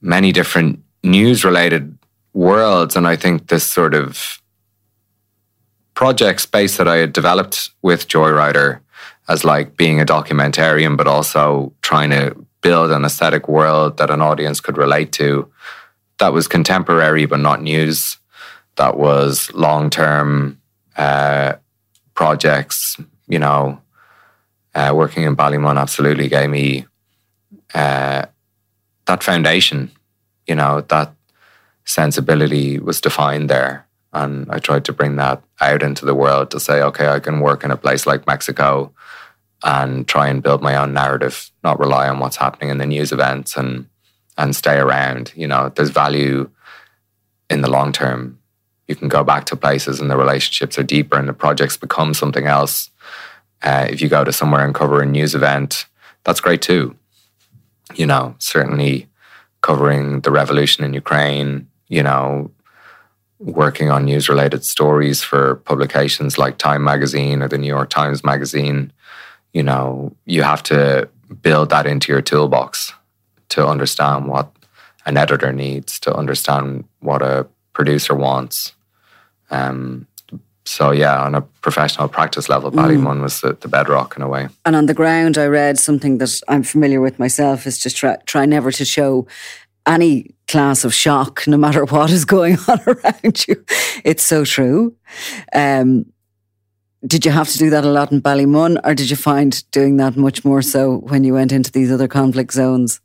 many 0.00 0.32
different 0.32 0.82
news 1.02 1.44
related 1.44 1.96
worlds. 2.32 2.96
And 2.96 3.06
I 3.06 3.16
think 3.16 3.48
this 3.48 3.64
sort 3.64 3.94
of 3.94 4.40
project 5.94 6.40
space 6.40 6.76
that 6.78 6.88
I 6.88 6.96
had 6.96 7.12
developed 7.12 7.70
with 7.82 8.08
Joyrider 8.08 8.80
as 9.28 9.44
like 9.44 9.76
being 9.76 10.00
a 10.00 10.06
documentarian, 10.06 10.96
but 10.96 11.06
also 11.06 11.72
trying 11.82 12.10
to 12.10 12.36
build 12.62 12.90
an 12.90 13.04
aesthetic 13.04 13.48
world 13.48 13.98
that 13.98 14.10
an 14.10 14.22
audience 14.22 14.60
could 14.60 14.78
relate 14.78 15.12
to 15.12 15.50
that 16.18 16.32
was 16.32 16.48
contemporary 16.48 17.26
but 17.26 17.40
not 17.40 17.62
news, 17.62 18.16
that 18.76 18.96
was 18.96 19.52
long 19.52 19.90
term 19.90 20.60
uh, 20.96 21.54
projects, 22.14 22.96
you 23.28 23.38
know, 23.38 23.80
uh, 24.74 24.92
working 24.94 25.24
in 25.24 25.36
Ballymun 25.36 25.80
absolutely 25.80 26.28
gave 26.28 26.50
me 26.50 26.86
uh, 27.74 28.26
that 29.06 29.22
foundation, 29.22 29.90
you 30.46 30.54
know, 30.54 30.80
that 30.82 31.12
sensibility 31.84 32.78
was 32.78 33.00
defined 33.00 33.50
there. 33.50 33.86
And 34.12 34.46
I 34.50 34.58
tried 34.58 34.84
to 34.86 34.92
bring 34.92 35.16
that 35.16 35.42
out 35.60 35.82
into 35.82 36.04
the 36.04 36.14
world 36.14 36.50
to 36.52 36.60
say, 36.60 36.80
okay, 36.82 37.08
I 37.08 37.18
can 37.18 37.40
work 37.40 37.64
in 37.64 37.70
a 37.70 37.76
place 37.76 38.06
like 38.06 38.26
Mexico 38.26 38.92
and 39.64 40.06
try 40.06 40.28
and 40.28 40.42
build 40.42 40.62
my 40.62 40.76
own 40.76 40.92
narrative, 40.92 41.50
not 41.64 41.80
rely 41.80 42.08
on 42.08 42.20
what's 42.20 42.36
happening 42.36 42.70
in 42.70 42.78
the 42.78 42.86
news 42.86 43.12
events 43.12 43.56
and 43.56 43.88
and 44.36 44.54
stay 44.54 44.78
around. 44.78 45.32
You 45.34 45.46
know, 45.46 45.70
there's 45.74 45.90
value 45.90 46.50
in 47.50 47.60
the 47.60 47.70
long 47.70 47.92
term. 47.92 48.38
You 48.88 48.94
can 48.96 49.08
go 49.08 49.24
back 49.24 49.46
to 49.46 49.56
places 49.56 50.00
and 50.00 50.10
the 50.10 50.16
relationships 50.16 50.78
are 50.78 50.82
deeper 50.82 51.18
and 51.18 51.28
the 51.28 51.32
projects 51.32 51.76
become 51.76 52.14
something 52.14 52.46
else. 52.46 52.90
Uh, 53.62 53.86
if 53.88 54.02
you 54.02 54.08
go 54.08 54.24
to 54.24 54.32
somewhere 54.32 54.64
and 54.64 54.74
cover 54.74 55.00
a 55.00 55.06
news 55.06 55.34
event, 55.34 55.86
that's 56.24 56.40
great 56.40 56.60
too. 56.60 56.96
You 57.94 58.06
know, 58.06 58.34
certainly 58.38 59.08
covering 59.62 60.20
the 60.20 60.30
revolution 60.30 60.84
in 60.84 60.92
Ukraine, 60.92 61.68
you 61.88 62.02
know, 62.02 62.50
working 63.38 63.90
on 63.90 64.04
news 64.04 64.28
related 64.28 64.64
stories 64.64 65.22
for 65.22 65.56
publications 65.56 66.38
like 66.38 66.58
Time 66.58 66.84
Magazine 66.84 67.42
or 67.42 67.48
the 67.48 67.58
New 67.58 67.66
York 67.68 67.90
Times 67.90 68.22
Magazine, 68.22 68.92
you 69.52 69.62
know, 69.62 70.14
you 70.26 70.42
have 70.42 70.62
to 70.64 71.08
build 71.40 71.70
that 71.70 71.86
into 71.86 72.12
your 72.12 72.20
toolbox 72.20 72.92
to 73.50 73.66
understand 73.66 74.28
what 74.28 74.50
an 75.06 75.16
editor 75.16 75.52
needs, 75.52 75.98
to 76.00 76.14
understand 76.14 76.84
what 77.00 77.22
a 77.22 77.46
producer 77.72 78.14
wants, 78.14 78.73
um, 79.50 80.06
so 80.64 80.90
yeah, 80.90 81.22
on 81.22 81.34
a 81.34 81.42
professional 81.42 82.08
practice 82.08 82.48
level, 82.48 82.70
Ballymun 82.70 83.20
was 83.20 83.42
the, 83.42 83.52
the 83.52 83.68
bedrock 83.68 84.16
in 84.16 84.22
a 84.22 84.28
way. 84.28 84.48
And 84.64 84.74
on 84.74 84.86
the 84.86 84.94
ground, 84.94 85.36
I 85.36 85.46
read 85.46 85.78
something 85.78 86.18
that 86.18 86.40
I'm 86.48 86.62
familiar 86.62 87.00
with 87.02 87.18
myself 87.18 87.66
is 87.66 87.78
just 87.78 87.96
try, 87.96 88.16
try 88.24 88.46
never 88.46 88.72
to 88.72 88.84
show 88.84 89.26
any 89.86 90.34
class 90.48 90.84
of 90.84 90.94
shock, 90.94 91.46
no 91.46 91.58
matter 91.58 91.84
what 91.94 92.10
is 92.10 92.24
going 92.24 92.56
on 92.66 92.80
around 92.86 93.46
you. 93.46 93.62
It's 94.04 94.22
so 94.22 94.44
true. 94.44 94.96
Um, 95.54 96.06
did 97.06 97.26
you 97.26 97.32
have 97.32 97.50
to 97.50 97.58
do 97.58 97.68
that 97.68 97.84
a 97.84 97.90
lot 97.90 98.12
in 98.12 98.22
Ballymun, 98.22 98.80
or 98.84 98.94
did 98.94 99.10
you 99.10 99.16
find 99.16 99.62
doing 99.70 99.98
that 99.98 100.16
much 100.16 100.44
more 100.44 100.62
so 100.62 100.98
when 100.98 101.22
you 101.24 101.34
went 101.34 101.52
into 101.52 101.70
these 101.70 101.92
other 101.92 102.08
conflict 102.08 102.54
zones? 102.54 103.00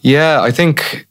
Yeah, 0.00 0.42
I 0.42 0.50
think 0.50 1.05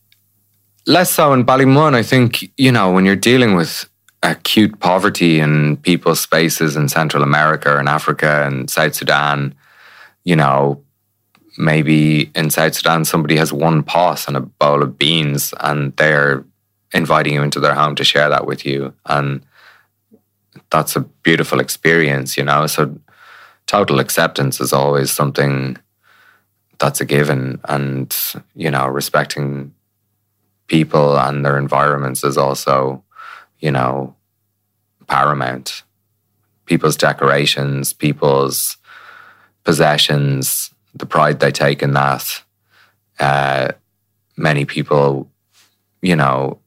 less 0.88 1.12
so 1.12 1.34
in 1.34 1.46
Ballymun. 1.46 1.96
I 1.96 2.04
think, 2.04 2.52
you 2.58 2.72
know, 2.72 2.92
when 2.92 3.06
you're 3.06 3.16
dealing 3.16 3.56
with 3.56 3.90
acute 4.24 4.80
poverty 4.80 5.40
in 5.40 5.78
people's 5.78 6.20
spaces 6.20 6.76
in 6.76 6.90
Central 6.90 7.24
America 7.24 7.78
and 7.78 7.88
Africa 7.88 8.44
and 8.46 8.70
South 8.70 8.96
Sudan, 8.96 9.54
you 10.24 10.36
know, 10.36 10.82
maybe 11.58 12.32
in 12.36 12.50
South 12.50 12.76
Sudan 12.76 13.06
somebody 13.06 13.38
has 13.38 13.54
one 13.54 13.84
pot 13.84 14.28
and 14.28 14.36
a 14.36 14.42
bowl 14.42 14.82
of 14.84 14.98
beans 14.98 15.54
and 15.60 15.96
they're 15.98 16.44
inviting 16.94 17.34
you 17.34 17.44
into 17.44 17.60
their 17.60 17.76
home 17.76 17.96
to 17.96 18.04
share 18.04 18.30
that 18.30 18.48
with 18.48 18.66
you. 18.66 18.94
And 19.06 19.46
that's 20.70 20.96
a 20.96 21.02
beautiful 21.02 21.60
experience, 21.60 22.38
you 22.38 22.44
know. 22.44 22.66
So 22.68 22.98
total 23.68 24.00
acceptance 24.00 24.60
is 24.60 24.74
always 24.74 25.12
something 25.12 25.78
that's 26.80 27.00
a 27.00 27.06
given 27.06 27.60
and, 27.66 28.16
you 28.56 28.72
know, 28.72 28.88
respecting 28.88 29.74
people 30.68 31.18
and 31.18 31.45
their 31.45 31.57
environments 31.57 32.24
is 32.24 32.38
also, 32.38 33.03
you 33.59 33.72
know, 33.72 34.16
paramount. 35.07 35.84
People's 36.66 36.97
decorations, 36.97 37.93
people's 37.93 38.78
possessions, 39.63 40.72
the 40.93 41.05
pride 41.05 41.39
they 41.39 41.51
take 41.51 41.84
in 41.84 41.93
that. 41.93 42.43
Uh, 43.20 43.70
many 44.38 44.66
people, 44.66 45.30
you 46.01 46.16
know, 46.16 46.59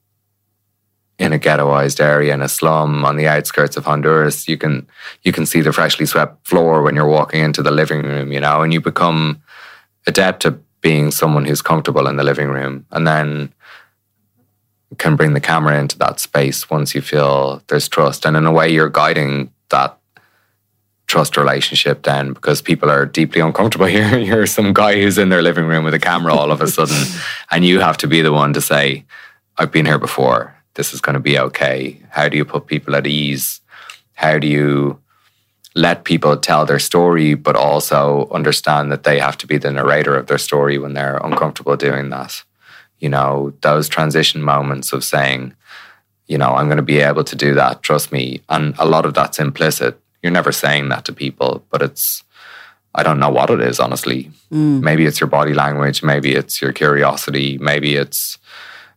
in 1.18 1.32
a 1.32 1.38
ghettoized 1.38 2.00
area 2.00 2.32
in 2.32 2.42
a 2.42 2.48
slum 2.48 3.04
on 3.04 3.16
the 3.16 3.26
outskirts 3.26 3.76
of 3.76 3.84
Honduras, 3.84 4.48
you 4.48 4.56
can 4.56 4.86
you 5.22 5.32
can 5.32 5.46
see 5.46 5.60
the 5.60 5.72
freshly 5.72 6.06
swept 6.06 6.46
floor 6.46 6.82
when 6.82 6.94
you're 6.94 7.08
walking 7.08 7.42
into 7.42 7.62
the 7.62 7.72
living 7.72 8.02
room, 8.02 8.32
you 8.32 8.40
know, 8.40 8.62
and 8.62 8.72
you 8.72 8.80
become 8.80 9.42
adept 10.06 10.46
at 10.46 10.54
being 10.80 11.10
someone 11.10 11.44
who's 11.44 11.60
comfortable 11.60 12.06
in 12.06 12.16
the 12.16 12.24
living 12.24 12.48
room, 12.48 12.86
and 12.92 13.06
then 13.06 13.52
can 14.96 15.16
bring 15.16 15.34
the 15.34 15.40
camera 15.40 15.78
into 15.78 15.98
that 15.98 16.18
space 16.18 16.70
once 16.70 16.94
you 16.94 17.02
feel 17.02 17.62
there's 17.68 17.88
trust, 17.88 18.24
and 18.24 18.36
in 18.36 18.46
a 18.46 18.52
way, 18.52 18.68
you're 18.68 18.88
guiding 18.88 19.52
that 19.68 19.98
trust 21.06 21.36
relationship 21.36 22.02
then 22.02 22.32
because 22.32 22.60
people 22.60 22.90
are 22.90 23.06
deeply 23.06 23.40
uncomfortable 23.40 23.86
here. 23.98 24.18
You're 24.18 24.46
some 24.46 24.72
guy 24.72 25.00
who's 25.00 25.18
in 25.18 25.28
their 25.28 25.42
living 25.42 25.66
room 25.66 25.84
with 25.84 25.94
a 25.94 25.98
camera 25.98 26.34
all 26.34 26.52
of 26.52 26.60
a 26.60 26.68
sudden, 26.68 26.96
and 27.50 27.64
you 27.64 27.80
have 27.80 27.96
to 27.98 28.06
be 28.06 28.22
the 28.22 28.32
one 28.32 28.52
to 28.54 28.60
say, 28.60 29.04
I've 29.56 29.72
been 29.72 29.86
here 29.86 29.98
before. 29.98 30.54
This 30.74 30.94
is 30.94 31.00
going 31.00 31.14
to 31.14 31.20
be 31.20 31.38
okay. 31.38 32.00
How 32.10 32.28
do 32.28 32.36
you 32.36 32.44
put 32.44 32.66
people 32.66 32.94
at 32.94 33.06
ease? 33.06 33.60
How 34.14 34.38
do 34.38 34.46
you 34.46 35.00
let 35.74 36.04
people 36.04 36.36
tell 36.36 36.64
their 36.64 36.78
story, 36.78 37.34
but 37.34 37.56
also 37.56 38.28
understand 38.30 38.92
that 38.92 39.02
they 39.02 39.18
have 39.18 39.36
to 39.38 39.46
be 39.46 39.58
the 39.58 39.72
narrator 39.72 40.16
of 40.16 40.26
their 40.28 40.38
story 40.38 40.78
when 40.78 40.94
they're 40.94 41.20
uncomfortable 41.22 41.76
doing 41.76 42.10
that? 42.10 42.44
You 43.00 43.08
know, 43.08 43.52
those 43.62 43.88
transition 43.88 44.42
moments 44.42 44.92
of 44.92 45.04
saying, 45.04 45.54
you 46.26 46.36
know, 46.36 46.54
I'm 46.54 46.66
going 46.66 46.78
to 46.78 46.82
be 46.82 46.98
able 46.98 47.24
to 47.24 47.36
do 47.36 47.54
that, 47.54 47.82
trust 47.82 48.12
me. 48.12 48.42
And 48.48 48.74
a 48.78 48.84
lot 48.84 49.06
of 49.06 49.14
that's 49.14 49.38
implicit 49.38 50.00
you're 50.22 50.32
never 50.32 50.52
saying 50.52 50.88
that 50.88 51.04
to 51.06 51.12
people, 51.12 51.64
but 51.70 51.82
it's 51.82 52.24
I 52.94 53.02
don't 53.02 53.20
know 53.20 53.30
what 53.30 53.50
it 53.50 53.60
is, 53.60 53.78
honestly. 53.78 54.30
Mm. 54.50 54.80
Maybe 54.80 55.06
it's 55.06 55.20
your 55.20 55.28
body 55.28 55.54
language, 55.54 56.02
maybe 56.02 56.34
it's 56.34 56.60
your 56.60 56.72
curiosity, 56.72 57.58
maybe 57.58 57.94
it's 57.94 58.38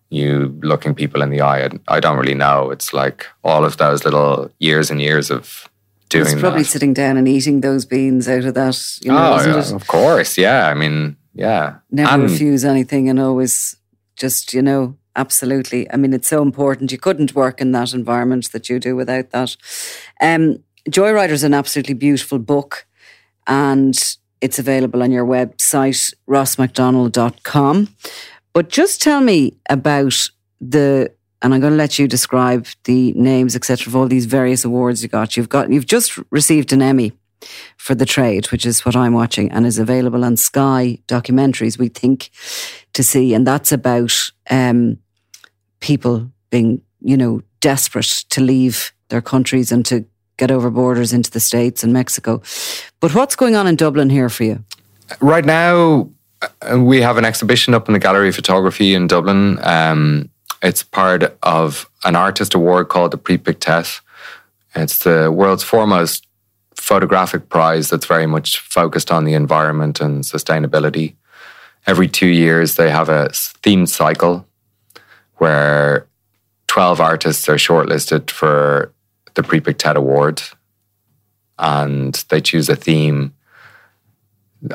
you 0.10 0.58
looking 0.62 0.96
people 0.96 1.22
in 1.22 1.30
the 1.30 1.42
eye. 1.42 1.66
I, 1.66 1.70
I 1.88 2.00
don't 2.00 2.18
really 2.18 2.34
know. 2.34 2.72
It's 2.72 2.94
like 2.94 3.28
all 3.44 3.64
of 3.64 3.78
those 3.78 4.04
little 4.04 4.52
years 4.60 4.90
and 4.90 5.02
years 5.02 5.30
of 5.30 5.70
doing 6.10 6.26
it's 6.26 6.42
probably 6.42 6.64
that. 6.64 6.70
sitting 6.70 6.94
down 6.94 7.18
and 7.18 7.28
eating 7.28 7.62
those 7.62 7.86
beans 7.86 8.28
out 8.28 8.46
of 8.46 8.54
that. 8.56 8.82
You 9.02 9.12
know, 9.12 9.38
oh, 9.40 9.46
yeah, 9.46 9.76
of 9.76 9.88
course. 9.88 10.38
Yeah. 10.38 10.68
I 10.68 10.74
mean, 10.74 11.16
yeah. 11.34 11.76
Never 11.92 12.12
and, 12.12 12.24
refuse 12.24 12.66
anything 12.66 13.08
and 13.08 13.20
always 13.20 13.78
just, 14.22 14.54
you 14.54 14.62
know, 14.62 14.96
absolutely. 15.16 15.92
I 15.92 15.98
mean, 15.98 16.14
it's 16.14 16.28
so 16.28 16.44
important. 16.44 16.92
You 16.92 17.00
couldn't 17.00 17.36
work 17.36 17.60
in 17.60 17.72
that 17.72 17.94
environment 17.94 18.52
that 18.52 18.70
you 18.70 18.80
do 18.80 18.96
without 18.96 19.32
that. 19.32 19.58
Um, 20.22 20.64
Joyrider 20.90 21.32
is 21.32 21.44
an 21.44 21.56
absolutely 21.56 21.96
beautiful 21.96 22.38
book 22.38 22.86
and 23.48 23.98
it's 24.40 24.60
available 24.60 25.02
on 25.02 25.12
your 25.12 25.26
website, 25.26 26.14
rossmcdonnell.com. 26.30 27.96
But 28.54 28.70
just 28.70 29.02
tell 29.02 29.22
me 29.22 29.58
about 29.70 30.30
the, 30.60 31.12
and 31.42 31.54
I'm 31.54 31.60
going 31.60 31.74
to 31.74 31.78
let 31.78 31.98
you 31.98 32.08
describe 32.08 32.68
the 32.84 33.12
names, 33.14 33.56
etc., 33.56 33.90
of 33.90 33.96
all 33.96 34.08
these 34.08 34.28
various 34.28 34.64
awards 34.64 35.02
you 35.02 35.10
got. 35.10 35.36
You've 35.36 35.50
got, 35.50 35.72
you've 35.72 35.88
just 35.88 36.20
received 36.30 36.74
an 36.74 36.84
Emmy 36.84 37.14
for 37.78 37.96
the 37.96 38.06
trade, 38.06 38.52
which 38.52 38.66
is 38.66 38.86
what 38.86 38.96
I'm 38.96 39.14
watching, 39.14 39.52
and 39.52 39.66
is 39.66 39.80
available 39.80 40.24
on 40.24 40.38
Sky 40.38 41.00
documentaries. 41.08 41.78
We 41.78 41.90
think 41.90 42.30
to 42.94 43.04
see, 43.04 43.34
and 43.34 43.46
that's 43.46 43.72
about 43.72 44.32
um, 44.50 44.98
people 45.80 46.32
being, 46.50 46.82
you 47.02 47.18
know, 47.18 47.42
desperate 47.60 48.26
to 48.30 48.42
leave 48.42 48.92
their 49.10 49.22
countries 49.22 49.72
and 49.72 49.86
to 49.86 50.06
get 50.38 50.52
over 50.52 50.70
borders 50.70 51.14
into 51.14 51.30
the 51.30 51.40
States 51.40 51.84
and 51.84 51.94
Mexico. 51.94 52.42
But 53.00 53.14
what's 53.14 53.36
going 53.36 53.56
on 53.56 53.68
in 53.68 53.76
Dublin 53.76 54.10
here 54.10 54.30
for 54.30 54.44
you? 54.44 54.64
Right 55.20 55.46
now, 55.46 56.10
uh, 56.42 56.80
we 56.80 57.02
have 57.02 57.18
an 57.18 57.26
exhibition 57.26 57.74
up 57.74 57.88
in 57.88 57.94
the 57.94 58.00
Gallery 58.00 58.30
of 58.30 58.36
Photography 58.36 58.94
in 58.94 59.08
Dublin. 59.08 59.60
Um, 59.62 60.30
it's 60.64 60.84
part 60.84 61.38
of 61.44 61.90
an 62.04 62.16
artist 62.16 62.54
award 62.54 62.90
called 62.90 63.12
the 63.12 63.18
Prix 63.18 63.38
Pictet. 63.38 64.00
It's 64.76 65.00
the 65.00 65.32
world's 65.32 65.64
foremost 65.64 66.26
photographic 66.76 67.50
prize 67.50 67.90
that's 67.90 68.06
very 68.06 68.26
much 68.26 68.60
focused 68.60 69.12
on 69.12 69.26
the 69.26 69.34
environment 69.34 70.02
and 70.02 70.24
sustainability. 70.24 71.16
Every 71.88 72.08
two 72.08 72.28
years, 72.28 72.76
they 72.76 72.90
have 72.90 73.10
a 73.10 73.30
themed 73.30 73.90
cycle 73.90 74.46
where 75.36 76.08
12 76.68 77.02
artists 77.02 77.50
are 77.50 77.56
shortlisted 77.56 78.30
for 78.30 78.94
the 79.34 79.44
Prix 79.44 79.62
Pictet 79.62 79.98
Award, 79.98 80.42
and 81.58 82.14
they 82.30 82.42
choose 82.42 82.70
a 82.70 82.76
theme. 82.76 83.34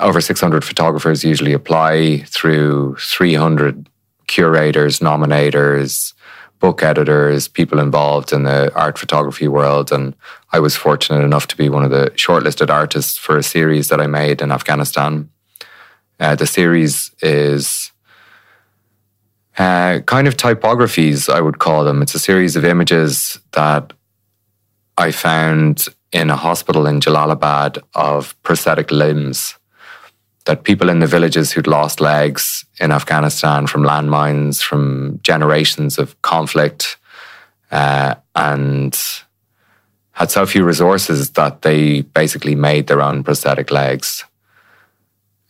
Over 0.01 0.21
600 0.21 0.65
photographers 0.65 1.25
usually 1.25 1.53
apply 1.53 2.25
through 2.27 2.97
300 2.97 3.89
curators, 4.27 4.99
nominators, 4.99 6.13
book 6.59 6.83
editors, 6.83 7.49
people 7.49 7.79
involved 7.79 8.33
in 8.33 8.45
the 8.45 8.73
art 8.75 8.99
photography 8.99 9.49
world. 9.49 9.93
And 9.93 10.15
I 10.53 10.59
was 10.59 10.77
fortunate 10.77 11.25
enough 11.25 11.47
to 11.49 11.57
be 11.57 11.69
one 11.69 11.85
of 11.85 11.91
the 11.91 12.11
shortlisted 12.17 12.71
artists 12.71 13.19
for 13.19 13.37
a 13.37 13.43
series 13.43 13.89
that 13.89 14.01
I 14.01 14.07
made 14.07 14.41
in 14.41 14.51
Afghanistan. 14.51 15.31
Uh, 16.19 16.35
the 16.35 16.47
series 16.47 17.11
is 17.21 17.93
uh, 19.59 20.01
kind 20.07 20.29
of 20.29 20.37
typographies, 20.37 21.29
I 21.29 21.41
would 21.41 21.59
call 21.59 21.85
them. 21.85 22.03
It's 22.03 22.15
a 22.15 22.19
series 22.19 22.57
of 22.57 22.65
images 22.65 23.39
that 23.53 23.93
I 24.99 25.11
found 25.11 25.87
in 26.13 26.31
a 26.31 26.37
hospital 26.37 26.87
in 26.87 27.01
Jalalabad 27.01 27.83
of 27.95 28.41
prosthetic 28.43 28.91
limbs 28.91 29.56
that 30.47 30.65
people 30.65 30.89
in 30.89 31.01
the 31.01 31.07
villages 31.07 31.53
who'd 31.53 31.67
lost 31.67 32.01
legs 32.01 32.65
in 32.81 32.93
Afghanistan 32.93 33.67
from 33.67 33.83
landmines, 33.83 34.63
from 34.63 35.21
generations 35.23 35.99
of 35.99 36.21
conflict, 36.23 36.97
uh, 37.71 38.15
and 38.35 38.99
had 40.13 40.31
so 40.31 40.47
few 40.47 40.65
resources 40.65 41.31
that 41.33 41.63
they 41.63 42.01
basically 42.01 42.55
made 42.55 42.87
their 42.87 43.03
own 43.03 43.23
prosthetic 43.23 43.71
legs 43.71 44.25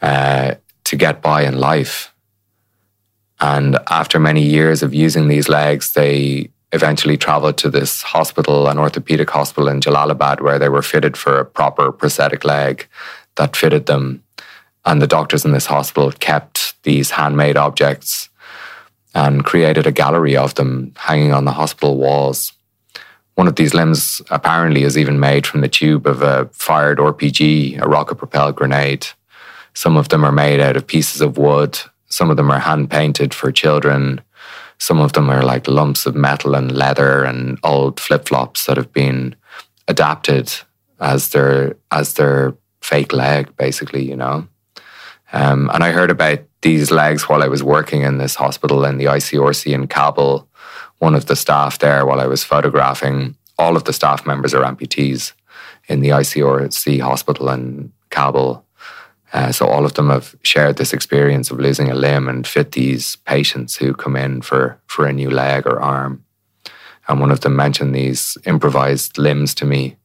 uh, 0.02 0.54
to 0.84 0.96
get 0.96 1.22
by 1.22 1.42
in 1.42 1.56
life. 1.56 2.12
And 3.38 3.78
after 3.88 4.18
many 4.18 4.42
years 4.42 4.82
of 4.82 4.94
using 4.94 5.28
these 5.28 5.48
legs, 5.48 5.92
they 5.92 6.50
eventually 6.72 7.16
traveled 7.16 7.58
to 7.58 7.70
this 7.70 8.02
hospital, 8.02 8.68
an 8.68 8.78
orthopedic 8.78 9.30
hospital 9.30 9.68
in 9.68 9.80
Jalalabad, 9.80 10.40
where 10.40 10.58
they 10.58 10.68
were 10.68 10.82
fitted 10.82 11.16
for 11.16 11.38
a 11.38 11.44
proper 11.44 11.92
prosthetic 11.92 12.44
leg 12.44 12.88
that 13.36 13.56
fitted 13.56 13.86
them. 13.86 14.22
And 14.86 15.02
the 15.02 15.06
doctors 15.06 15.44
in 15.44 15.52
this 15.52 15.66
hospital 15.66 16.12
kept 16.12 16.80
these 16.84 17.10
handmade 17.10 17.56
objects 17.56 18.28
and 19.14 19.44
created 19.44 19.86
a 19.86 19.92
gallery 19.92 20.36
of 20.36 20.54
them 20.54 20.92
hanging 20.96 21.32
on 21.32 21.44
the 21.44 21.52
hospital 21.52 21.96
walls. 21.96 22.52
One 23.34 23.48
of 23.48 23.56
these 23.56 23.74
limbs 23.74 24.22
apparently 24.30 24.84
is 24.84 24.96
even 24.96 25.20
made 25.20 25.46
from 25.46 25.60
the 25.60 25.68
tube 25.68 26.06
of 26.06 26.22
a 26.22 26.48
fired 26.52 26.98
RPG, 26.98 27.82
a 27.82 27.88
rocket 27.88 28.14
propelled 28.14 28.56
grenade. 28.56 29.08
Some 29.74 29.96
of 29.96 30.08
them 30.08 30.24
are 30.24 30.32
made 30.32 30.60
out 30.60 30.76
of 30.76 30.86
pieces 30.86 31.20
of 31.20 31.36
wood. 31.36 31.78
Some 32.08 32.30
of 32.30 32.36
them 32.36 32.50
are 32.50 32.60
hand 32.60 32.90
painted 32.90 33.34
for 33.34 33.50
children 33.52 34.22
Some 34.78 35.00
of 35.00 35.14
them 35.14 35.30
are 35.30 35.42
like 35.42 35.68
lumps 35.68 36.06
of 36.06 36.14
metal 36.14 36.54
and 36.54 36.70
leather 36.70 37.24
and 37.24 37.58
old 37.62 37.98
flip 37.98 38.28
flops 38.28 38.66
that 38.66 38.76
have 38.76 38.92
been 38.92 39.34
adapted 39.88 40.52
as 41.00 41.30
their 41.30 41.76
as 41.90 42.14
their 42.14 42.54
fake 42.82 43.12
leg, 43.12 43.56
basically, 43.56 44.04
you 44.04 44.16
know. 44.16 44.46
Um, 45.32 45.70
and 45.72 45.82
I 45.82 45.90
heard 45.90 46.10
about 46.10 46.40
these 46.62 46.90
legs 46.90 47.28
while 47.28 47.42
I 47.42 47.48
was 47.48 47.62
working 47.62 48.02
in 48.02 48.18
this 48.18 48.36
hospital 48.36 48.84
in 48.84 48.98
the 48.98 49.06
ICRC 49.06 49.72
in 49.72 49.88
Kabul. 49.88 50.48
One 50.98 51.14
of 51.14 51.26
the 51.26 51.36
staff 51.36 51.78
there, 51.78 52.06
while 52.06 52.20
I 52.20 52.26
was 52.26 52.44
photographing, 52.44 53.36
all 53.58 53.76
of 53.76 53.84
the 53.84 53.92
staff 53.92 54.26
members 54.26 54.54
are 54.54 54.64
amputees 54.64 55.32
in 55.88 56.00
the 56.00 56.10
ICRC 56.10 57.00
hospital 57.00 57.48
in 57.50 57.92
Kabul. 58.10 58.64
Uh, 59.32 59.52
so 59.52 59.66
all 59.66 59.84
of 59.84 59.94
them 59.94 60.08
have 60.08 60.36
shared 60.42 60.76
this 60.76 60.92
experience 60.92 61.50
of 61.50 61.58
losing 61.58 61.90
a 61.90 61.94
limb 61.94 62.28
and 62.28 62.46
fit 62.46 62.72
these 62.72 63.16
patients 63.16 63.76
who 63.76 63.92
come 63.92 64.16
in 64.16 64.40
for, 64.40 64.80
for 64.86 65.06
a 65.06 65.12
new 65.12 65.28
leg 65.28 65.66
or 65.66 65.80
arm. 65.80 66.24
And 67.08 67.20
one 67.20 67.30
of 67.30 67.40
them 67.40 67.54
mentioned 67.54 67.94
these 67.94 68.38
improvised 68.44 69.18
limbs 69.18 69.54
to 69.56 69.66
me. 69.66 69.96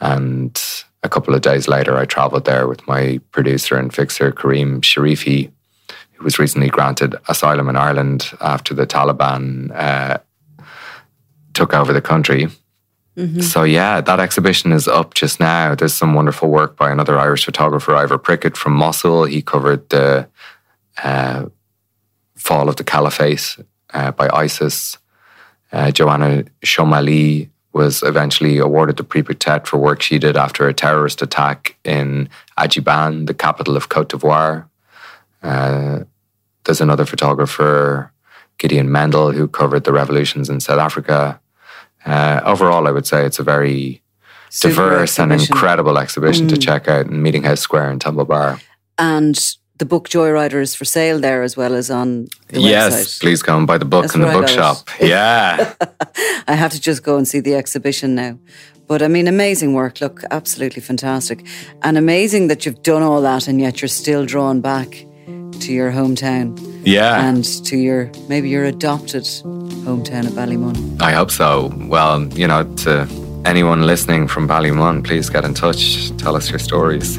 And 0.00 0.60
a 1.02 1.08
couple 1.08 1.34
of 1.34 1.42
days 1.42 1.68
later, 1.68 1.96
I 1.96 2.04
traveled 2.04 2.44
there 2.44 2.68
with 2.68 2.86
my 2.86 3.20
producer 3.32 3.76
and 3.76 3.92
fixer, 3.92 4.32
Kareem 4.32 4.80
Sharifi, 4.80 5.50
who 6.12 6.24
was 6.24 6.38
recently 6.38 6.68
granted 6.68 7.16
asylum 7.28 7.68
in 7.68 7.76
Ireland 7.76 8.30
after 8.40 8.74
the 8.74 8.86
Taliban 8.86 9.70
uh, 9.74 10.18
took 11.54 11.74
over 11.74 11.92
the 11.92 12.00
country. 12.00 12.48
Mm-hmm. 13.16 13.40
So 13.40 13.64
yeah, 13.64 14.00
that 14.00 14.20
exhibition 14.20 14.72
is 14.72 14.88
up 14.88 15.14
just 15.14 15.38
now. 15.38 15.74
There's 15.74 15.92
some 15.92 16.14
wonderful 16.14 16.48
work 16.48 16.76
by 16.76 16.90
another 16.90 17.18
Irish 17.18 17.44
photographer, 17.44 17.94
Ivor 17.94 18.18
Prickett 18.18 18.56
from 18.56 18.72
Mosul. 18.72 19.24
He 19.24 19.42
covered 19.42 19.88
the 19.90 20.28
uh, 21.02 21.46
fall 22.36 22.68
of 22.68 22.76
the 22.76 22.84
caliphate 22.84 23.58
uh, 23.92 24.12
by 24.12 24.30
ISIS. 24.32 24.96
Uh, 25.72 25.86
Joana 25.86 26.48
Choumali 26.64 27.50
was 27.72 28.02
eventually 28.02 28.58
awarded 28.58 28.96
the 28.96 29.04
Prix 29.04 29.22
Pictet 29.22 29.66
for 29.66 29.78
work 29.78 30.02
she 30.02 30.18
did 30.18 30.36
after 30.36 30.68
a 30.68 30.74
terrorist 30.74 31.22
attack 31.22 31.76
in 31.84 32.28
Adjiban, 32.58 33.26
the 33.26 33.34
capital 33.34 33.76
of 33.76 33.88
Cote 33.88 34.10
d'Ivoire. 34.10 34.68
Uh, 35.42 36.00
there's 36.64 36.80
another 36.80 37.06
photographer, 37.06 38.12
Gideon 38.58 38.92
Mendel, 38.92 39.32
who 39.32 39.48
covered 39.48 39.84
the 39.84 39.92
revolutions 39.92 40.50
in 40.50 40.60
South 40.60 40.78
Africa. 40.78 41.40
Uh, 42.04 42.40
overall, 42.44 42.86
I 42.86 42.90
would 42.90 43.06
say 43.06 43.24
it's 43.24 43.38
a 43.38 43.42
very 43.44 44.02
Super 44.50 44.74
diverse 44.74 45.18
exhibition. 45.18 45.32
and 45.32 45.40
incredible 45.40 45.98
exhibition 45.98 46.46
mm. 46.46 46.50
to 46.50 46.56
check 46.58 46.88
out 46.88 47.06
in 47.06 47.22
Meeting 47.22 47.44
House 47.44 47.60
Square 47.60 47.90
in 47.90 47.98
Temple 47.98 48.26
Bar. 48.26 48.60
And 48.98 49.38
the 49.82 49.86
book 49.86 50.08
Joyrider 50.08 50.62
is 50.62 50.76
for 50.76 50.84
sale 50.84 51.18
there 51.18 51.42
as 51.42 51.56
well 51.56 51.74
as 51.74 51.90
on 51.90 52.28
the 52.50 52.60
yes, 52.60 52.94
website. 52.94 53.20
please 53.20 53.42
come 53.42 53.66
buy 53.66 53.78
the 53.78 53.84
book 53.84 54.02
That's 54.02 54.14
in 54.14 54.20
the 54.20 54.28
bookshop. 54.28 54.76
Yeah. 55.00 55.74
I 56.46 56.54
have 56.54 56.70
to 56.70 56.80
just 56.80 57.02
go 57.02 57.16
and 57.16 57.26
see 57.26 57.40
the 57.40 57.56
exhibition 57.56 58.14
now. 58.14 58.38
But 58.86 59.02
I 59.02 59.08
mean, 59.08 59.26
amazing 59.26 59.74
work. 59.74 60.00
Look, 60.00 60.22
absolutely 60.30 60.82
fantastic. 60.82 61.44
And 61.82 61.98
amazing 61.98 62.46
that 62.46 62.64
you've 62.64 62.80
done 62.84 63.02
all 63.02 63.20
that 63.22 63.48
and 63.48 63.60
yet 63.60 63.82
you're 63.82 63.88
still 63.88 64.24
drawn 64.24 64.60
back 64.60 64.88
to 65.62 65.72
your 65.72 65.90
hometown. 65.90 66.56
Yeah. 66.84 67.28
And 67.28 67.44
to 67.64 67.76
your, 67.76 68.08
maybe 68.28 68.50
your 68.50 68.64
adopted 68.64 69.24
hometown 69.24 70.28
of 70.28 70.34
Ballymun. 70.34 71.02
I 71.02 71.10
hope 71.10 71.32
so. 71.32 71.72
Well, 71.88 72.28
you 72.34 72.46
know, 72.46 72.62
to 72.84 73.08
anyone 73.44 73.82
listening 73.82 74.28
from 74.28 74.46
Ballymun, 74.46 75.04
please 75.04 75.28
get 75.28 75.44
in 75.44 75.54
touch. 75.54 76.16
Tell 76.18 76.36
us 76.36 76.50
your 76.50 76.60
stories. 76.60 77.18